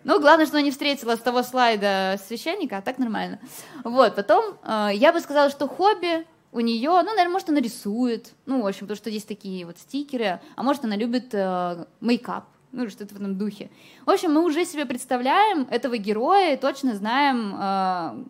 Ну, 0.04 0.20
главное, 0.20 0.46
что 0.46 0.56
она 0.56 0.64
не 0.64 0.70
встретила 0.70 1.16
с 1.16 1.20
того 1.20 1.42
слайда 1.42 2.18
священника, 2.26 2.78
а 2.78 2.82
так 2.82 2.98
нормально. 2.98 3.40
Вот, 3.82 4.14
потом 4.14 4.56
э, 4.62 4.90
я 4.94 5.12
бы 5.12 5.20
сказала, 5.20 5.50
что 5.50 5.66
хобби 5.66 6.24
у 6.52 6.60
нее, 6.60 6.90
ну, 6.90 7.10
наверное, 7.10 7.32
может, 7.32 7.48
она 7.50 7.60
рисует, 7.60 8.32
ну, 8.46 8.62
в 8.62 8.66
общем, 8.66 8.82
потому 8.82 8.96
что 8.96 9.10
есть 9.10 9.28
такие 9.28 9.66
вот 9.66 9.78
стикеры, 9.78 10.40
а 10.56 10.62
может, 10.62 10.84
она 10.84 10.96
любит 10.96 11.34
э, 11.34 11.84
мейкап, 12.00 12.44
ну, 12.70 12.88
что-то 12.88 13.14
в 13.14 13.18
этом 13.18 13.36
духе. 13.36 13.70
В 14.06 14.10
общем, 14.10 14.32
мы 14.32 14.44
уже 14.44 14.64
себе 14.64 14.86
представляем 14.86 15.66
этого 15.68 15.98
героя 15.98 16.54
и 16.54 16.56
точно 16.56 16.94
знаем, 16.94 17.54
э, 17.58 18.24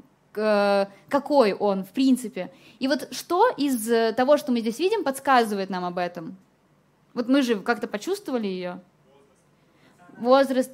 какой 1.08 1.52
он, 1.52 1.84
в 1.84 1.90
принципе. 1.90 2.50
И 2.78 2.88
вот 2.88 3.08
что 3.12 3.50
из 3.56 4.14
того, 4.14 4.36
что 4.36 4.52
мы 4.52 4.60
здесь 4.60 4.78
видим, 4.78 5.04
подсказывает 5.04 5.70
нам 5.70 5.84
об 5.84 5.98
этом? 5.98 6.36
Вот 7.14 7.28
мы 7.28 7.42
же 7.42 7.60
как-то 7.60 7.88
почувствовали 7.88 8.46
ее. 8.46 8.80
Возраст, 10.18 10.72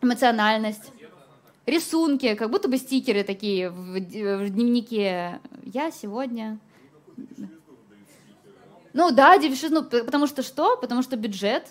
эмоциональность, 0.00 0.92
рисунки, 1.66 2.34
как 2.34 2.50
будто 2.50 2.68
бы 2.68 2.76
стикеры 2.76 3.24
такие 3.24 3.70
в, 3.70 3.98
в 3.98 4.50
дневнике. 4.50 5.40
Я 5.64 5.90
сегодня... 5.90 6.58
Ну 8.92 9.10
да, 9.12 9.38
девишизну, 9.38 9.84
потому 9.84 10.26
что 10.26 10.42
что? 10.42 10.76
Потому 10.76 11.02
что 11.02 11.16
бюджет, 11.16 11.68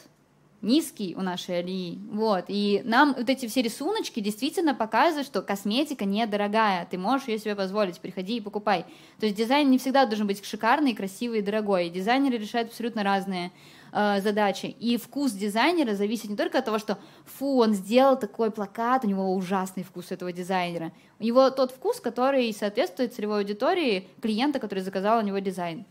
низкий 0.61 1.15
у 1.15 1.21
нашей 1.21 1.59
Алии. 1.59 1.99
Вот. 2.11 2.45
И 2.47 2.81
нам 2.83 3.13
вот 3.17 3.29
эти 3.29 3.47
все 3.47 3.61
рисуночки 3.61 4.19
действительно 4.19 4.75
показывают, 4.75 5.27
что 5.27 5.41
косметика 5.41 6.05
недорогая. 6.05 6.87
Ты 6.89 6.97
можешь 6.97 7.27
ее 7.27 7.39
себе 7.39 7.55
позволить. 7.55 7.99
Приходи 7.99 8.37
и 8.37 8.41
покупай. 8.41 8.85
То 9.19 9.25
есть 9.25 9.37
дизайн 9.37 9.69
не 9.69 9.77
всегда 9.77 10.05
должен 10.05 10.27
быть 10.27 10.43
шикарный, 10.43 10.93
красивый 10.93 11.39
и 11.39 11.41
дорогой. 11.41 11.89
Дизайнеры 11.89 12.37
решают 12.37 12.69
абсолютно 12.69 13.03
разные 13.03 13.51
э, 13.93 14.21
задачи. 14.21 14.75
И 14.79 14.97
вкус 14.97 15.31
дизайнера 15.31 15.95
зависит 15.95 16.29
не 16.29 16.35
только 16.35 16.59
от 16.59 16.65
того, 16.65 16.79
что 16.79 16.97
фу, 17.25 17.59
он 17.59 17.73
сделал 17.73 18.17
такой 18.17 18.51
плакат, 18.51 19.05
у 19.05 19.07
него 19.07 19.33
ужасный 19.33 19.83
вкус 19.83 20.11
этого 20.11 20.31
дизайнера. 20.31 20.91
У 21.19 21.23
него 21.23 21.49
тот 21.51 21.71
вкус, 21.71 21.99
который 21.99 22.53
соответствует 22.53 23.13
целевой 23.13 23.39
аудитории 23.39 24.07
клиента, 24.21 24.59
который 24.59 24.79
заказал 24.79 25.19
у 25.19 25.21
него 25.21 25.39
дизайн. 25.39 25.85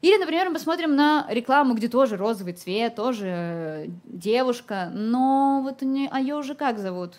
Или, 0.00 0.16
например, 0.16 0.48
мы 0.50 0.58
смотрим 0.58 0.94
на 0.94 1.26
рекламу, 1.28 1.74
где 1.74 1.88
тоже 1.88 2.16
розовый 2.16 2.52
цвет, 2.52 2.94
тоже 2.94 3.26
э, 3.26 3.86
девушка, 4.04 4.90
но 4.94 5.60
вот 5.64 5.82
не, 5.82 6.08
а 6.10 6.20
ее 6.20 6.36
уже 6.36 6.54
как 6.54 6.78
зовут? 6.78 7.18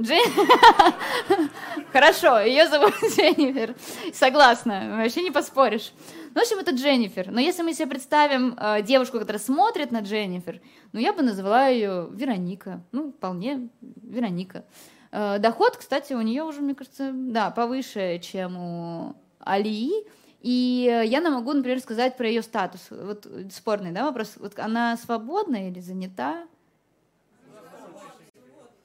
Хорошо, 1.92 2.40
ее 2.40 2.68
зовут 2.68 2.94
Дженнифер. 3.02 3.74
Согласна, 4.14 4.96
вообще 4.96 5.22
не 5.22 5.30
поспоришь. 5.30 5.92
Ну, 6.34 6.40
в 6.40 6.42
общем, 6.42 6.58
это 6.58 6.70
Дженнифер. 6.70 7.30
Но 7.30 7.40
если 7.40 7.62
мы 7.62 7.74
себе 7.74 7.86
представим 7.88 8.56
э, 8.58 8.82
девушку, 8.82 9.18
которая 9.18 9.40
смотрит 9.40 9.90
на 9.90 10.00
Дженнифер, 10.00 10.60
ну, 10.92 11.00
я 11.00 11.12
бы 11.12 11.22
назвала 11.22 11.66
ее 11.68 12.08
Вероника. 12.12 12.82
Ну, 12.92 13.12
вполне 13.12 13.68
Вероника. 13.80 14.64
Э, 15.10 15.38
доход, 15.38 15.76
кстати, 15.76 16.12
у 16.12 16.20
нее 16.22 16.44
уже, 16.44 16.60
мне 16.60 16.74
кажется, 16.74 17.10
да, 17.12 17.50
повыше, 17.50 18.20
чем 18.22 18.56
у 18.56 19.16
Алии, 19.40 20.06
и 20.40 21.04
я 21.06 21.20
могу, 21.20 21.52
например, 21.52 21.80
сказать 21.80 22.16
про 22.16 22.26
ее 22.26 22.42
статус. 22.42 22.86
Вот 22.90 23.26
спорный 23.52 23.92
да, 23.92 24.04
вопрос. 24.04 24.34
Вот 24.36 24.58
она 24.58 24.96
свободна 24.96 25.68
или 25.68 25.80
занята? 25.80 26.46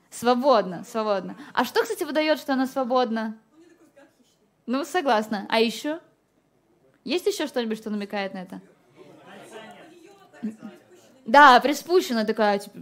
Свободна, 0.10 0.86
свободна. 0.90 1.38
А 1.54 1.66
что, 1.66 1.82
кстати, 1.84 2.04
выдает, 2.04 2.40
что 2.40 2.54
она 2.54 2.68
свободна? 2.68 3.38
Ну, 4.66 4.84
согласна. 4.86 5.46
А 5.50 5.60
еще? 5.60 6.00
Есть 7.04 7.28
еще 7.28 7.48
что-нибудь, 7.48 7.78
что 7.78 7.90
намекает 7.90 8.34
на 8.34 8.40
это? 8.40 8.62
Да, 11.26 11.60
приспущена 11.60 12.24
такая, 12.24 12.60
типа, 12.60 12.80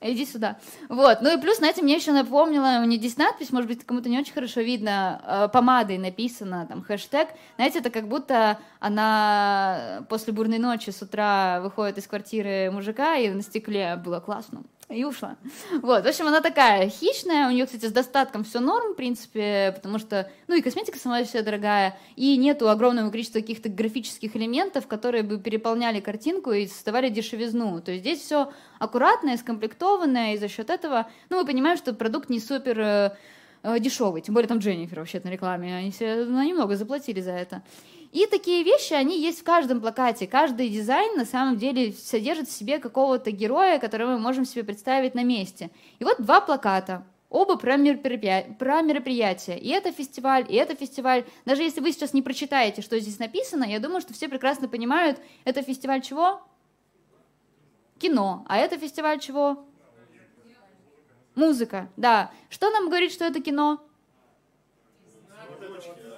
иди 0.00 0.26
сюда. 0.26 0.58
Вот. 0.88 1.18
Ну 1.22 1.36
и 1.36 1.40
плюс, 1.40 1.58
знаете, 1.58 1.82
мне 1.82 1.96
еще 1.96 2.12
напомнила, 2.12 2.80
у 2.82 2.84
нее 2.84 2.98
здесь 2.98 3.16
надпись, 3.16 3.50
может 3.50 3.68
быть, 3.68 3.84
кому-то 3.84 4.08
не 4.08 4.18
очень 4.18 4.32
хорошо 4.32 4.60
видно, 4.60 5.20
э, 5.24 5.48
помадой 5.52 5.98
написано, 5.98 6.66
там, 6.66 6.82
хэштег. 6.82 7.28
Знаете, 7.56 7.80
это 7.80 7.90
как 7.90 8.08
будто 8.08 8.58
она 8.80 10.04
после 10.08 10.32
бурной 10.32 10.58
ночи 10.58 10.90
с 10.90 11.02
утра 11.02 11.60
выходит 11.60 11.98
из 11.98 12.06
квартиры 12.06 12.70
мужика, 12.70 13.16
и 13.16 13.28
на 13.30 13.42
стекле 13.42 13.96
было 13.96 14.20
классно 14.20 14.62
и 14.88 15.04
ушла. 15.04 15.36
Вот, 15.82 16.04
в 16.04 16.06
общем, 16.06 16.26
она 16.26 16.40
такая 16.40 16.88
хищная, 16.88 17.48
у 17.48 17.50
нее, 17.50 17.66
кстати, 17.66 17.86
с 17.86 17.92
достатком 17.92 18.44
все 18.44 18.60
норм, 18.60 18.94
в 18.94 18.96
принципе, 18.96 19.72
потому 19.76 19.98
что, 19.98 20.30
ну, 20.46 20.56
и 20.56 20.62
косметика 20.62 20.98
сама 20.98 21.22
вся 21.24 21.42
дорогая, 21.42 21.98
и 22.16 22.36
нету 22.36 22.70
огромного 22.70 23.10
количества 23.10 23.40
каких-то 23.40 23.68
графических 23.68 24.34
элементов, 24.34 24.86
которые 24.86 25.22
бы 25.22 25.38
переполняли 25.38 26.00
картинку 26.00 26.52
и 26.52 26.66
создавали 26.66 27.10
дешевизну. 27.10 27.80
То 27.82 27.92
есть 27.92 28.02
здесь 28.02 28.20
все 28.20 28.50
аккуратное, 28.78 29.36
скомплектованное, 29.36 30.34
и 30.34 30.38
за 30.38 30.48
счет 30.48 30.70
этого, 30.70 31.06
ну, 31.28 31.38
мы 31.38 31.46
понимаем, 31.46 31.76
что 31.76 31.92
продукт 31.92 32.30
не 32.30 32.40
супер 32.40 32.80
э, 32.80 33.16
э 33.62 33.80
дешевый, 33.80 34.22
тем 34.22 34.34
более 34.34 34.48
там 34.48 34.58
Дженнифер 34.58 35.00
вообще 35.00 35.20
на 35.22 35.28
рекламе, 35.28 35.76
они 35.76 35.92
себе 35.92 36.24
ну, 36.24 36.42
немного 36.42 36.76
заплатили 36.76 37.20
за 37.20 37.32
это. 37.32 37.62
И 38.12 38.26
такие 38.26 38.64
вещи, 38.64 38.94
они 38.94 39.20
есть 39.20 39.40
в 39.40 39.44
каждом 39.44 39.80
плакате. 39.80 40.26
Каждый 40.26 40.70
дизайн 40.70 41.16
на 41.16 41.26
самом 41.26 41.58
деле 41.58 41.92
содержит 41.92 42.48
в 42.48 42.52
себе 42.52 42.78
какого-то 42.78 43.30
героя, 43.30 43.78
которого 43.78 44.12
мы 44.12 44.18
можем 44.18 44.44
себе 44.46 44.64
представить 44.64 45.14
на 45.14 45.24
месте. 45.24 45.70
И 45.98 46.04
вот 46.04 46.20
два 46.20 46.40
плаката. 46.40 47.04
Оба 47.28 47.56
про, 47.56 47.76
мероприятие, 47.76 48.54
про 48.54 48.80
мероприятие. 48.80 49.58
И 49.58 49.68
это 49.68 49.92
фестиваль, 49.92 50.46
и 50.48 50.54
это 50.54 50.74
фестиваль. 50.74 51.26
Даже 51.44 51.62
если 51.62 51.80
вы 51.80 51.92
сейчас 51.92 52.14
не 52.14 52.22
прочитаете, 52.22 52.80
что 52.80 52.98
здесь 52.98 53.18
написано, 53.18 53.64
я 53.64 53.80
думаю, 53.80 54.00
что 54.00 54.14
все 54.14 54.28
прекрасно 54.28 54.66
понимают, 54.66 55.20
это 55.44 55.62
фестиваль 55.62 56.00
чего? 56.00 56.40
Кино. 57.98 58.46
А 58.48 58.56
это 58.56 58.78
фестиваль 58.78 59.20
чего? 59.20 59.66
Музыка, 61.34 61.90
да. 61.98 62.32
Что 62.48 62.70
нам 62.70 62.86
говорит, 62.86 63.12
что 63.12 63.26
это 63.26 63.42
кино? 63.42 63.80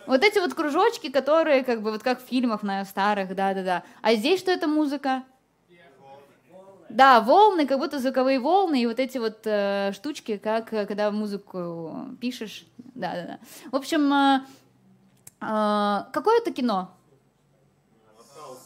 Вот 0.07 0.25
эти 0.25 0.39
вот 0.39 0.55
кружочки, 0.55 1.11
которые 1.11 1.63
как 1.63 1.83
бы 1.83 1.91
вот 1.91 2.03
как 2.03 2.21
в 2.21 2.27
фильмах 2.27 2.63
на 2.63 2.85
старых, 2.85 3.35
да-да-да. 3.35 3.85
А 4.03 4.15
здесь 4.15 4.41
что 4.41 4.51
это 4.51 4.67
музыка? 4.67 5.23
Да, 6.89 7.21
волны, 7.21 7.67
как 7.67 7.79
будто 7.79 8.01
звуковые 8.01 8.41
волны, 8.41 8.83
и 8.83 8.87
вот 8.87 8.99
эти 8.99 9.19
вот 9.19 9.43
э, 9.45 9.93
штучки, 9.95 10.39
как 10.39 10.73
э, 10.73 10.87
когда 10.87 11.13
музыку 11.13 12.09
пишешь. 12.21 12.67
Да, 12.79 13.13
да, 13.15 13.23
да. 13.23 13.39
В 13.71 13.77
общем, 13.77 14.13
э, 14.13 14.41
э, 15.41 16.05
какое 16.13 16.39
это 16.41 16.53
кино? 16.53 16.91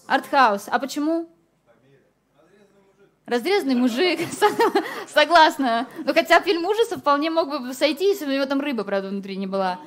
Артхаус. 0.06 0.68
А 0.68 0.78
почему? 0.78 1.28
Разрезанный 3.26 3.74
мужик, 3.74 4.20
согласна. 5.08 5.86
Но 6.04 6.14
хотя 6.14 6.40
фильм 6.40 6.64
ужасов 6.64 7.00
вполне 7.00 7.30
мог 7.30 7.48
бы 7.48 7.74
сойти, 7.74 8.06
если 8.06 8.24
бы 8.24 8.32
у 8.32 8.34
него 8.34 8.46
там 8.46 8.60
рыба, 8.60 8.84
правда, 8.84 9.08
внутри 9.08 9.36
не 9.36 9.46
была. 9.46 9.78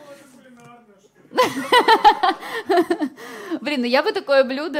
Блин, 3.61 3.81
ну 3.81 3.87
я 3.87 4.03
бы 4.03 4.11
такое 4.11 4.43
блюдо, 4.43 4.79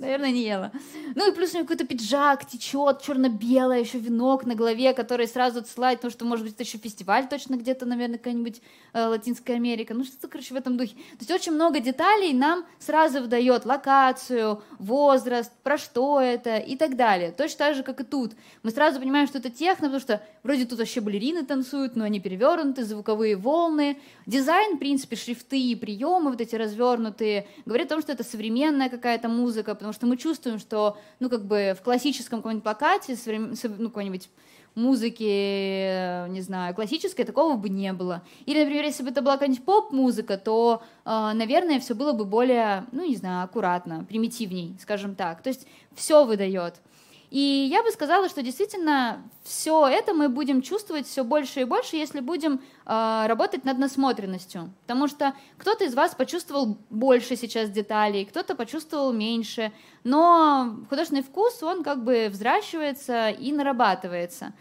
наверное, 0.00 0.30
не 0.30 0.42
ела. 0.42 0.72
Ну 1.14 1.30
и 1.30 1.34
плюс 1.34 1.52
у 1.52 1.58
него 1.58 1.66
какой-то 1.66 1.86
пиджак 1.86 2.46
течет, 2.46 3.02
черно-белое, 3.02 3.80
еще 3.80 3.98
венок 3.98 4.46
на 4.46 4.54
голове, 4.54 4.94
который 4.94 5.28
сразу 5.28 5.60
отсылает, 5.60 5.98
потому 5.98 6.10
что, 6.10 6.24
может 6.24 6.44
быть, 6.44 6.54
это 6.54 6.62
еще 6.62 6.78
фестиваль 6.78 7.28
точно 7.28 7.56
где-то, 7.56 7.86
наверное, 7.86 8.18
какая-нибудь 8.18 8.62
э, 8.92 9.06
Латинская 9.06 9.54
Америка. 9.54 9.94
Ну 9.94 10.04
что-то, 10.04 10.28
короче, 10.28 10.54
в 10.54 10.56
этом 10.56 10.76
духе. 10.76 10.94
То 10.94 11.20
есть 11.20 11.30
очень 11.30 11.52
много 11.52 11.80
деталей 11.80 12.32
нам 12.32 12.64
сразу 12.78 13.20
выдает 13.20 13.66
локацию, 13.66 14.62
возраст, 14.78 15.52
про 15.62 15.76
что 15.76 16.20
это 16.20 16.56
и 16.56 16.76
так 16.76 16.96
далее. 16.96 17.32
Точно 17.32 17.58
так 17.58 17.76
же, 17.76 17.82
как 17.82 18.00
и 18.00 18.04
тут. 18.04 18.32
Мы 18.62 18.70
сразу 18.70 18.98
понимаем, 18.98 19.26
что 19.26 19.38
это 19.38 19.50
техно, 19.50 19.88
потому 19.88 20.00
что 20.00 20.22
вроде 20.42 20.64
тут 20.64 20.78
вообще 20.78 21.00
балерины 21.00 21.44
танцуют, 21.44 21.94
но 21.94 22.04
они 22.04 22.20
перевернуты, 22.20 22.84
звуковые 22.84 23.36
волны. 23.36 23.98
Дизайн, 24.26 24.76
в 24.76 24.78
принципе, 24.78 25.16
шрифты 25.16 25.60
и 25.60 25.74
приемы 25.74 26.30
вот 26.30 26.40
эти 26.40 26.56
развернутые, 26.56 27.46
говорят 27.66 27.88
о 27.88 27.90
том, 27.90 28.02
что 28.02 28.12
это 28.12 28.24
современная 28.24 28.88
какая-то 28.88 29.28
музыка, 29.28 29.74
потому 29.74 29.89
что 29.92 30.06
мы 30.06 30.16
чувствуем, 30.16 30.58
что, 30.58 30.96
ну, 31.18 31.28
как 31.28 31.44
бы 31.44 31.76
в 31.78 31.82
классическом 31.82 32.40
каком-нибудь 32.40 32.64
плакате, 32.64 33.16
ну, 33.26 33.88
какой-нибудь 33.88 34.28
музыки, 34.74 36.28
не 36.28 36.40
знаю, 36.40 36.74
классической, 36.74 37.24
такого 37.24 37.56
бы 37.56 37.68
не 37.68 37.92
было. 37.92 38.22
Или, 38.46 38.60
например, 38.60 38.84
если 38.84 39.02
бы 39.02 39.10
это 39.10 39.22
была 39.22 39.34
какая-нибудь 39.34 39.64
поп-музыка, 39.64 40.38
то, 40.38 40.82
э, 41.04 41.32
наверное, 41.34 41.80
все 41.80 41.94
было 41.94 42.12
бы 42.12 42.24
более, 42.24 42.86
ну, 42.92 43.06
не 43.06 43.16
знаю, 43.16 43.44
аккуратно, 43.44 44.04
примитивней, 44.08 44.76
скажем 44.80 45.14
так. 45.14 45.42
То 45.42 45.48
есть 45.48 45.66
все 45.94 46.24
выдает. 46.24 46.80
И 47.30 47.68
я 47.70 47.84
бы 47.84 47.90
сказала, 47.92 48.28
что 48.28 48.42
действительно 48.42 49.22
все 49.44 49.86
это 49.86 50.14
мы 50.14 50.28
будем 50.28 50.62
чувствовать 50.62 51.06
все 51.06 51.22
больше 51.22 51.60
и 51.60 51.64
больше, 51.64 51.96
если 51.96 52.18
будем 52.18 52.60
э, 52.86 53.24
работать 53.26 53.64
над 53.64 53.78
насмотренностью. 53.78 54.72
Потому 54.82 55.06
что 55.06 55.34
кто-то 55.56 55.84
из 55.84 55.94
вас 55.94 56.16
почувствовал 56.16 56.78
больше 56.90 57.36
сейчас 57.36 57.70
деталей, 57.70 58.24
кто-то 58.24 58.56
почувствовал 58.56 59.12
меньше, 59.12 59.72
но 60.02 60.76
художественный 60.88 61.22
вкус, 61.22 61.62
он 61.62 61.84
как 61.84 62.02
бы 62.02 62.28
взращивается 62.30 63.30
и 63.30 63.52
нарабатывается. 63.52 64.52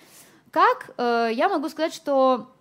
Как? 0.51 0.91
Э, 0.97 1.29
я 1.33 1.49
могу 1.49 1.69
сказать, 1.69 1.93
что 1.95 2.51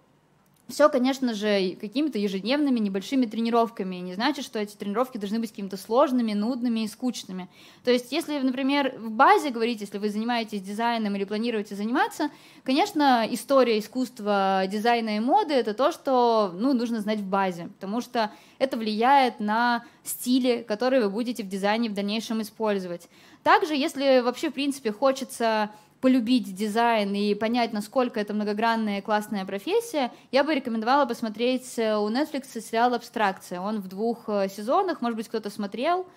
все, 0.68 0.90
конечно 0.90 1.32
же, 1.32 1.76
какими-то 1.80 2.18
ежедневными 2.18 2.78
небольшими 2.78 3.24
тренировками. 3.24 3.96
Не 3.96 4.14
значит, 4.14 4.44
что 4.44 4.58
эти 4.58 4.76
тренировки 4.76 5.16
должны 5.16 5.38
быть 5.38 5.50
какими-то 5.50 5.78
сложными, 5.78 6.34
нудными 6.34 6.80
и 6.80 6.88
скучными. 6.88 7.48
То 7.84 7.90
есть, 7.90 8.12
если, 8.12 8.38
например, 8.38 8.94
в 8.98 9.10
базе 9.10 9.48
говорить, 9.48 9.80
если 9.80 9.96
вы 9.96 10.10
занимаетесь 10.10 10.60
дизайном 10.60 11.16
или 11.16 11.24
планируете 11.24 11.74
заниматься, 11.74 12.30
конечно, 12.64 13.26
история 13.30 13.78
искусства, 13.78 14.64
дизайна 14.70 15.16
и 15.16 15.20
моды— 15.20 15.54
это 15.54 15.72
то, 15.72 15.90
что 15.90 16.52
ну, 16.54 16.74
нужно 16.74 17.00
знать 17.00 17.20
в 17.20 17.26
базе, 17.26 17.68
потому 17.68 18.02
что 18.02 18.30
это 18.58 18.76
влияет 18.76 19.40
на 19.40 19.84
стили, 20.04 20.64
которые 20.68 21.02
вы 21.02 21.08
будете 21.08 21.42
в 21.42 21.48
дизайне 21.48 21.88
в 21.88 21.94
дальнейшем 21.94 22.42
использовать. 22.42 23.08
Также, 23.42 23.74
если 23.74 24.20
вообще, 24.20 24.50
в 24.50 24.54
принципе, 24.54 24.92
хочется 24.92 25.70
полюбить 26.00 26.54
дизайн 26.54 27.14
и 27.14 27.34
понять, 27.34 27.72
насколько 27.72 28.20
это 28.20 28.34
многогранная 28.34 28.98
и 28.98 29.02
классная 29.02 29.44
профессия, 29.44 30.12
я 30.30 30.44
бы 30.44 30.54
рекомендовала 30.54 31.06
посмотреть 31.06 31.78
э, 31.78 31.96
у 31.96 32.08
Netflix 32.08 32.60
сериал 32.60 32.94
«Абстракция». 32.94 33.60
Он 33.60 33.80
в 33.80 33.88
двух 33.88 34.28
э, 34.28 34.48
сезонах, 34.48 35.00
может 35.00 35.16
быть, 35.16 35.28
кто-то 35.28 35.50
смотрел– 35.50 36.06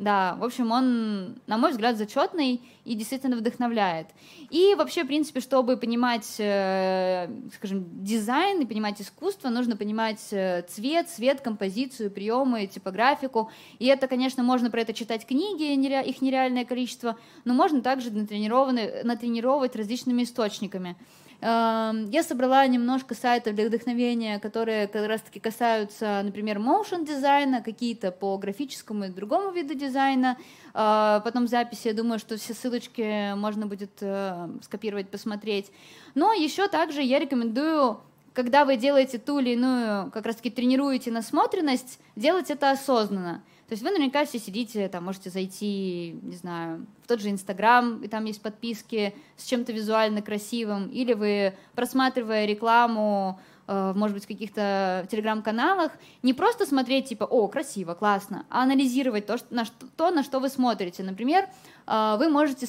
да, 0.00 0.34
в 0.36 0.44
общем, 0.44 0.72
он, 0.72 1.36
на 1.46 1.58
мой 1.58 1.72
взгляд, 1.72 1.98
зачетный 1.98 2.62
и 2.86 2.94
действительно 2.94 3.36
вдохновляет. 3.36 4.06
И 4.48 4.74
вообще, 4.74 5.04
в 5.04 5.08
принципе, 5.08 5.40
чтобы 5.40 5.76
понимать, 5.76 6.36
э, 6.38 7.28
скажем, 7.54 7.84
дизайн 8.02 8.62
и 8.62 8.64
понимать 8.64 8.98
искусство, 9.02 9.50
нужно 9.50 9.76
понимать 9.76 10.26
э, 10.30 10.62
цвет, 10.62 11.10
цвет, 11.10 11.42
композицию, 11.42 12.10
приемы, 12.10 12.66
типографику. 12.66 13.50
И 13.78 13.84
это, 13.84 14.08
конечно, 14.08 14.42
можно 14.42 14.70
про 14.70 14.80
это 14.80 14.94
читать 14.94 15.26
книги, 15.26 15.64
их 16.08 16.22
нереальное 16.22 16.64
количество, 16.64 17.18
но 17.44 17.52
можно 17.52 17.82
также 17.82 18.10
натренировать 18.10 19.76
различными 19.76 20.22
источниками. 20.22 20.96
Я 21.42 22.22
собрала 22.22 22.66
немножко 22.66 23.14
сайтов 23.14 23.54
для 23.54 23.66
вдохновения, 23.66 24.38
которые 24.38 24.86
как 24.88 25.08
раз-таки 25.08 25.40
касаются, 25.40 26.20
например, 26.22 26.58
motion 26.58 27.06
дизайна, 27.06 27.62
какие-то 27.62 28.12
по 28.12 28.36
графическому 28.36 29.04
и 29.04 29.08
другому 29.08 29.50
виду 29.50 29.72
дизайна. 29.72 30.36
Э, 30.74 31.20
потом 31.24 31.48
записи, 31.48 31.88
я 31.88 31.94
думаю, 31.94 32.18
что 32.18 32.36
все 32.36 32.52
ссылочки 32.52 33.34
можно 33.36 33.66
будет 33.66 33.90
э, 34.02 34.48
скопировать, 34.62 35.08
посмотреть. 35.08 35.72
Но 36.14 36.34
еще 36.34 36.68
также 36.68 37.02
я 37.02 37.18
рекомендую 37.18 38.00
когда 38.32 38.64
вы 38.64 38.76
делаете 38.76 39.18
ту 39.18 39.40
или 39.40 39.50
иную, 39.50 40.10
как 40.12 40.24
раз-таки 40.24 40.50
тренируете 40.50 41.10
насмотренность, 41.10 41.98
делать 42.14 42.50
это 42.50 42.70
осознанно. 42.70 43.42
То 43.70 43.74
есть 43.74 43.84
вы 43.84 43.90
наверняка 43.90 44.24
все 44.24 44.40
сидите, 44.40 44.88
там 44.88 45.04
можете 45.04 45.30
зайти, 45.30 46.18
не 46.22 46.34
знаю, 46.34 46.86
в 47.04 47.06
тот 47.06 47.20
же 47.20 47.30
Инстаграм, 47.30 48.02
и 48.02 48.08
там 48.08 48.24
есть 48.24 48.42
подписки 48.42 49.14
с 49.36 49.44
чем-то 49.44 49.70
визуально 49.70 50.22
красивым, 50.22 50.88
или 50.88 51.12
вы, 51.12 51.54
просматривая 51.76 52.46
рекламу, 52.46 53.38
э, 53.68 53.92
может 53.94 54.16
быть, 54.16 54.24
в 54.24 54.26
каких-то 54.26 55.06
телеграм-каналах, 55.08 55.92
не 56.24 56.34
просто 56.34 56.66
смотреть, 56.66 57.10
типа, 57.10 57.22
о, 57.22 57.46
красиво, 57.46 57.94
классно, 57.94 58.44
а 58.50 58.64
анализировать 58.64 59.26
то, 59.26 59.38
на 59.50 59.64
что, 59.64 59.86
то, 59.96 60.10
на 60.10 60.24
что 60.24 60.40
вы 60.40 60.48
смотрите. 60.48 61.04
Например, 61.04 61.48
э, 61.86 62.16
вы 62.18 62.28
можете, 62.28 62.66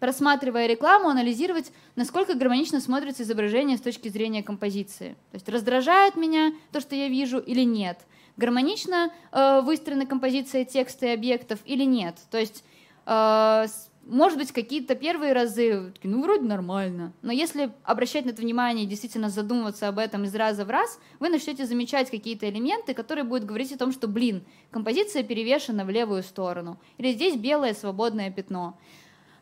просматривая 0.00 0.68
рекламу, 0.68 1.10
анализировать, 1.10 1.70
насколько 1.96 2.32
гармонично 2.32 2.80
смотрится 2.80 3.24
изображение 3.24 3.76
с 3.76 3.82
точки 3.82 4.08
зрения 4.08 4.42
композиции. 4.42 5.18
То 5.32 5.34
есть 5.34 5.48
раздражает 5.50 6.16
меня 6.16 6.54
то, 6.72 6.80
что 6.80 6.96
я 6.96 7.08
вижу, 7.08 7.38
или 7.38 7.64
нет– 7.64 7.98
гармонично 8.38 9.12
э, 9.32 9.60
выстроена 9.60 10.06
композиция 10.06 10.64
текста 10.64 11.06
и 11.06 11.10
объектов 11.10 11.58
или 11.66 11.84
нет. 11.84 12.16
То 12.30 12.38
есть, 12.38 12.64
э, 13.04 13.66
может 14.06 14.38
быть, 14.38 14.52
какие-то 14.52 14.94
первые 14.94 15.34
разы, 15.34 15.92
ну, 16.02 16.22
вроде 16.22 16.44
нормально. 16.44 17.12
Но 17.20 17.30
если 17.30 17.70
обращать 17.82 18.24
на 18.24 18.30
это 18.30 18.40
внимание 18.40 18.86
и 18.86 18.88
действительно 18.88 19.28
задумываться 19.28 19.88
об 19.88 19.98
этом 19.98 20.24
из 20.24 20.34
раза 20.34 20.64
в 20.64 20.70
раз, 20.70 20.98
вы 21.20 21.28
начнете 21.28 21.66
замечать 21.66 22.10
какие-то 22.10 22.48
элементы, 22.48 22.94
которые 22.94 23.24
будут 23.24 23.44
говорить 23.44 23.72
о 23.72 23.78
том, 23.78 23.92
что, 23.92 24.08
блин, 24.08 24.44
композиция 24.70 25.24
перевешена 25.24 25.84
в 25.84 25.90
левую 25.90 26.22
сторону. 26.22 26.78
Или 26.96 27.12
здесь 27.12 27.36
белое 27.36 27.74
свободное 27.74 28.30
пятно. 28.30 28.78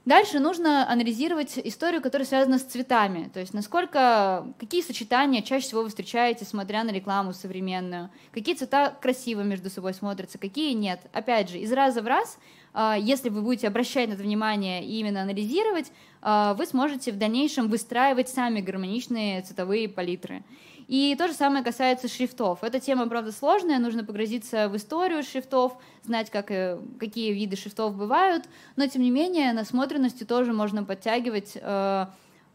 Дальше 0.07 0.39
нужно 0.39 0.89
анализировать 0.89 1.59
историю, 1.65 2.01
которая 2.01 2.29
связана 2.29 2.61
с 2.61 2.63
цветами. 2.63 3.29
То 3.35 3.41
есть 3.41 3.53
насколько, 3.53 4.47
какие 4.57 4.81
сочетания 4.81 5.43
чаще 5.43 5.67
всего 5.67 5.83
вы 5.83 5.89
встречаете, 5.89 6.45
смотря 6.45 6.85
на 6.85 6.91
рекламу 6.91 7.33
современную. 7.33 8.11
Какие 8.33 8.55
цвета 8.55 8.97
красиво 9.03 9.41
между 9.41 9.69
собой 9.69 9.95
смотрятся, 9.95 10.39
какие 10.39 10.75
нет. 10.75 11.01
Опять 11.13 11.51
же, 11.51 11.59
из 11.59 11.73
раза 11.73 12.03
в 12.03 12.07
раз, 12.07 12.39
а, 12.73 12.97
если 12.97 13.31
вы 13.31 13.43
будете 13.43 13.67
обращать 13.67 14.09
на 14.09 14.13
это 14.13 14.23
внимание 14.23 14.85
и 14.85 15.01
именно 15.01 15.23
анализировать, 15.23 15.91
а, 16.23 16.55
вы 16.55 16.67
сможете 16.67 17.11
в 17.11 17.19
дальнейшем 17.19 17.69
выстраивать 17.69 18.29
сами 18.29 18.61
гармоничные 18.61 19.43
цветовые 19.43 19.89
палитры. 19.89 20.45
И 20.89 21.17
то 21.17 21.27
же 21.27 21.35
самое 21.35 21.65
касается 21.65 22.07
шрифтов. 22.07 22.63
Эта 22.63 22.79
тема, 22.79 23.09
правда, 23.09 23.33
сложная, 23.33 23.79
нужно 23.79 24.05
погрузиться 24.05 24.69
в 24.69 24.77
историю 24.77 25.25
шрифтов, 25.25 25.77
знать, 26.05 26.31
как, 26.31 26.51
э, 26.53 26.79
какие 27.01 27.33
виды 27.33 27.57
шрифтов 27.57 27.97
бывают, 27.97 28.45
но, 28.77 28.87
тем 28.87 29.03
не 29.03 29.11
менее, 29.11 29.53
насмотренностью 29.53 30.27
тоже 30.27 30.53
можно 30.53 30.85
подтягивать 30.85 31.53
э, 31.57 32.07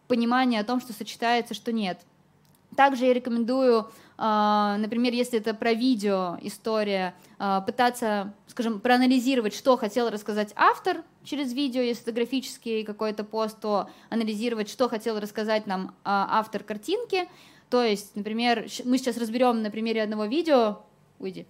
понимание 0.07 0.61
о 0.61 0.63
том, 0.63 0.79
что 0.79 0.93
сочетается, 0.93 1.53
что 1.53 1.73
нет. 1.73 1.99
Также 2.75 3.05
я 3.05 3.13
рекомендую, 3.13 3.89
э, 4.17 4.75
например, 4.77 5.11
если 5.11 5.39
это 5.39 5.53
про 5.53 5.73
видео 5.73 6.37
история, 6.41 7.13
э, 7.37 7.61
пытаться, 7.65 8.33
скажем, 8.47 8.79
проанализировать, 8.79 9.53
что 9.53 9.75
хотел 9.75 10.09
рассказать 10.09 10.53
автор 10.55 11.03
через 11.25 11.51
видео, 11.51 11.81
если 11.81 12.03
это 12.03 12.13
графический 12.13 12.85
какой-то 12.85 13.25
пост, 13.25 13.59
то 13.59 13.89
анализировать, 14.09 14.69
что 14.69 14.87
хотел 14.87 15.19
рассказать 15.19 15.67
нам 15.67 15.87
э, 15.87 15.91
автор 16.05 16.63
картинки, 16.63 17.27
то 17.71 17.84
есть, 17.84 18.17
например, 18.17 18.67
мы 18.84 18.97
сейчас 18.97 19.17
разберем 19.17 19.62
на 19.63 19.71
примере 19.71 20.03
одного 20.03 20.25
видео, 20.25 20.81
уйди, 21.19 21.47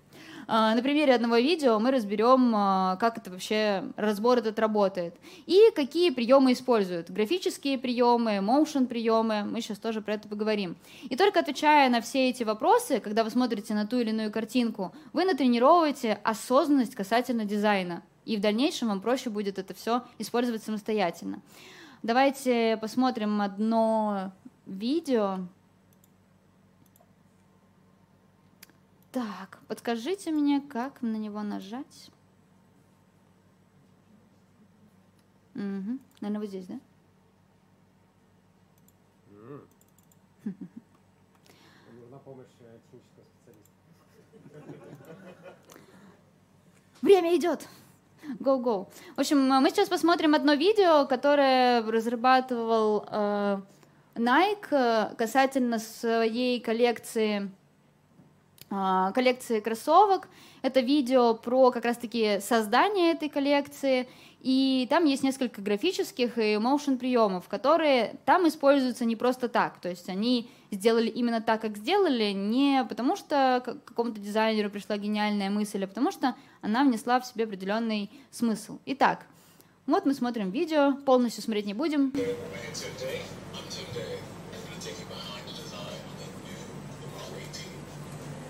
а, 0.48 0.76
на 0.76 0.84
примере 0.84 1.16
одного 1.16 1.38
видео 1.38 1.80
мы 1.80 1.90
разберем, 1.90 2.54
а, 2.56 2.96
как 2.98 3.18
это 3.18 3.32
вообще 3.32 3.84
разбор 3.96 4.38
этот 4.38 4.60
работает 4.60 5.16
и 5.48 5.72
какие 5.76 6.12
приемы 6.12 6.54
используют. 6.54 7.10
Графические 7.10 7.80
приемы, 7.80 8.34
motion 8.34 8.86
приемы, 8.86 9.46
мы 9.46 9.62
сейчас 9.62 9.80
тоже 9.80 10.02
про 10.02 10.14
это 10.14 10.28
поговорим. 10.28 10.76
И 11.10 11.16
только 11.16 11.40
отвечая 11.40 11.90
на 11.90 12.02
все 12.02 12.30
эти 12.30 12.44
вопросы, 12.44 13.00
когда 13.00 13.24
вы 13.24 13.32
смотрите 13.32 13.74
на 13.74 13.88
ту 13.88 13.98
или 13.98 14.12
иную 14.12 14.32
картинку, 14.32 14.94
вы 15.14 15.26
натренировываете 15.26 16.20
осознанность 16.24 16.94
касательно 16.94 17.46
дизайна. 17.46 18.04
И 18.26 18.38
в 18.38 18.42
дальнейшем 18.42 18.90
вам 18.90 19.02
проще 19.02 19.32
будет 19.32 19.58
это 19.58 19.74
все 19.74 20.04
использовать 20.20 20.62
самостоятельно. 20.62 21.42
Давайте 22.04 22.78
посмотрим 22.78 23.42
одно 23.42 24.34
видео. 24.68 25.40
Так, 29.12 29.60
подскажите 29.68 30.32
мне, 30.32 30.62
как 30.62 31.02
на 31.02 31.18
него 31.18 31.42
нажать? 31.44 32.12
Угу. 35.54 36.00
Наверное, 36.22 36.40
вот 36.40 36.48
здесь, 36.48 36.66
да? 36.68 36.80
Нужна 42.00 42.20
помощь 42.24 42.48
э, 42.62 42.80
технического 42.90 43.26
специалиста. 43.36 43.82
Время 47.02 47.36
идет. 47.36 47.68
Go, 48.40 48.62
go. 48.62 48.88
В 49.18 49.20
общем, 49.20 49.40
мы 49.40 49.70
сейчас 49.72 49.90
посмотрим 49.90 50.36
одно 50.36 50.54
видео, 50.54 51.06
которое 51.06 51.82
разрабатывал 51.82 53.06
э, 53.10 53.62
Nike 54.16 54.68
э, 54.72 55.16
касательно 55.16 55.80
своей 55.80 56.62
коллекции 56.62 57.52
коллекции 59.14 59.60
кроссовок. 59.60 60.30
Это 60.62 60.80
видео 60.80 61.34
про 61.34 61.72
как 61.72 61.86
раз-таки 61.86 62.40
создание 62.40 63.12
этой 63.12 63.30
коллекции. 63.30 64.08
И 64.42 64.88
там 64.90 65.06
есть 65.06 65.24
несколько 65.24 65.62
графических 65.62 66.38
и 66.38 66.56
motion 66.56 66.98
приемов, 66.98 67.48
которые 67.48 68.16
там 68.26 68.48
используются 68.48 69.06
не 69.06 69.16
просто 69.16 69.50
так. 69.50 69.80
То 69.80 69.90
есть 69.90 70.10
они 70.10 70.50
сделали 70.72 71.10
именно 71.10 71.42
так, 71.42 71.62
как 71.62 71.78
сделали, 71.78 72.32
не 72.32 72.84
потому 72.88 73.16
что 73.16 73.62
какому-то 73.86 74.20
дизайнеру 74.20 74.70
пришла 74.70 74.98
гениальная 74.98 75.50
мысль, 75.50 75.84
а 75.84 75.88
потому 75.88 76.12
что 76.12 76.36
она 76.62 76.84
внесла 76.84 77.20
в 77.20 77.26
себе 77.26 77.44
определенный 77.44 78.10
смысл. 78.32 78.80
Итак, 78.86 79.26
вот 79.86 80.06
мы 80.06 80.14
смотрим 80.14 80.50
видео, 80.50 80.94
полностью 81.06 81.44
смотреть 81.44 81.66
не 81.66 81.74
будем. 81.74 82.14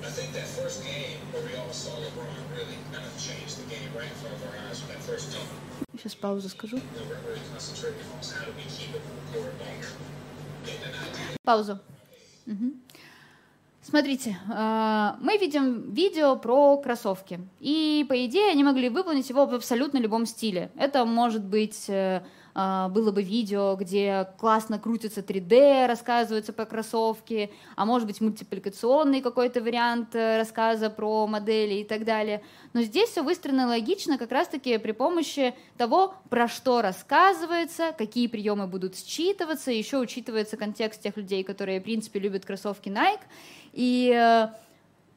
I 0.04 0.10
think 0.10 0.34
that 0.34 0.48
first 0.48 0.84
game 0.84 1.20
where 1.32 1.44
we 1.46 1.56
all 1.56 1.72
saw 1.72 1.92
LeBron 1.92 2.34
really 2.58 2.78
kind 2.92 3.06
of 3.06 3.14
change 3.18 3.56
the 3.56 3.68
game 3.70 3.90
right 3.96 4.10
in 4.10 4.18
front 4.22 4.34
of 4.36 4.42
our 4.48 4.56
eyes 4.68 4.82
with 4.82 4.90
that 4.94 5.02
first 5.04 5.32
dunk. 5.32 5.48
Сейчас 5.96 6.16
паузу 6.16 6.50
скажу. 6.50 6.80
Паузу. 11.44 11.80
Угу. 12.48 12.74
Смотрите, 13.84 14.38
а, 14.50 15.18
мы 15.22 15.38
видим 15.38 15.92
видео 15.92 16.36
про 16.36 16.78
кроссовки. 16.78 17.40
И, 17.60 18.06
по 18.10 18.26
идее, 18.26 18.52
они 18.52 18.64
могли 18.64 18.90
выполнить 18.90 19.30
его 19.30 19.46
в 19.46 19.54
абсолютно 19.54 19.98
любом 19.98 20.26
стиле. 20.26 20.72
Это 20.76 21.06
может 21.06 21.44
быть 21.44 21.90
э, 21.90 22.24
было 22.54 23.12
бы 23.12 23.24
видео, 23.24 23.76
где 23.76 24.28
классно 24.38 24.80
крутится 24.80 25.22
3D, 25.22 25.88
рассказывается 25.88 26.54
про 26.54 26.66
кроссовки, 26.66 27.52
а 27.76 27.86
может 27.86 28.08
быть 28.08 28.20
мультипликационный 28.20 29.22
какой-то 29.22 29.62
вариант 29.62 30.16
э, 30.16 30.38
рассказа 30.38 30.90
про 30.90 31.28
модели 31.28 31.76
и 31.76 31.84
так 31.84 32.04
далее. 32.04 32.42
Но 32.74 32.82
здесь 32.82 33.10
все 33.10 33.24
выстроено 33.24 33.68
логично 33.68 34.18
как 34.18 34.32
раз-таки 34.32 34.78
при 34.78 34.92
помощи 34.92 35.54
того, 35.78 36.14
про 36.30 36.48
что 36.48 36.82
рассказывается, 36.82 37.94
какие 37.98 38.28
приемы 38.28 38.68
будут 38.68 38.96
считываться, 38.96 39.72
еще 39.72 40.00
учитывается 40.00 40.58
контекст 40.58 41.02
тех 41.02 41.18
людей, 41.18 41.44
которые, 41.44 41.80
в 41.80 41.84
принципе, 41.84 42.20
любят 42.20 42.46
кроссовки 42.46 42.90
Nike. 42.90 43.22
И 43.74 44.12
э, 44.14 44.50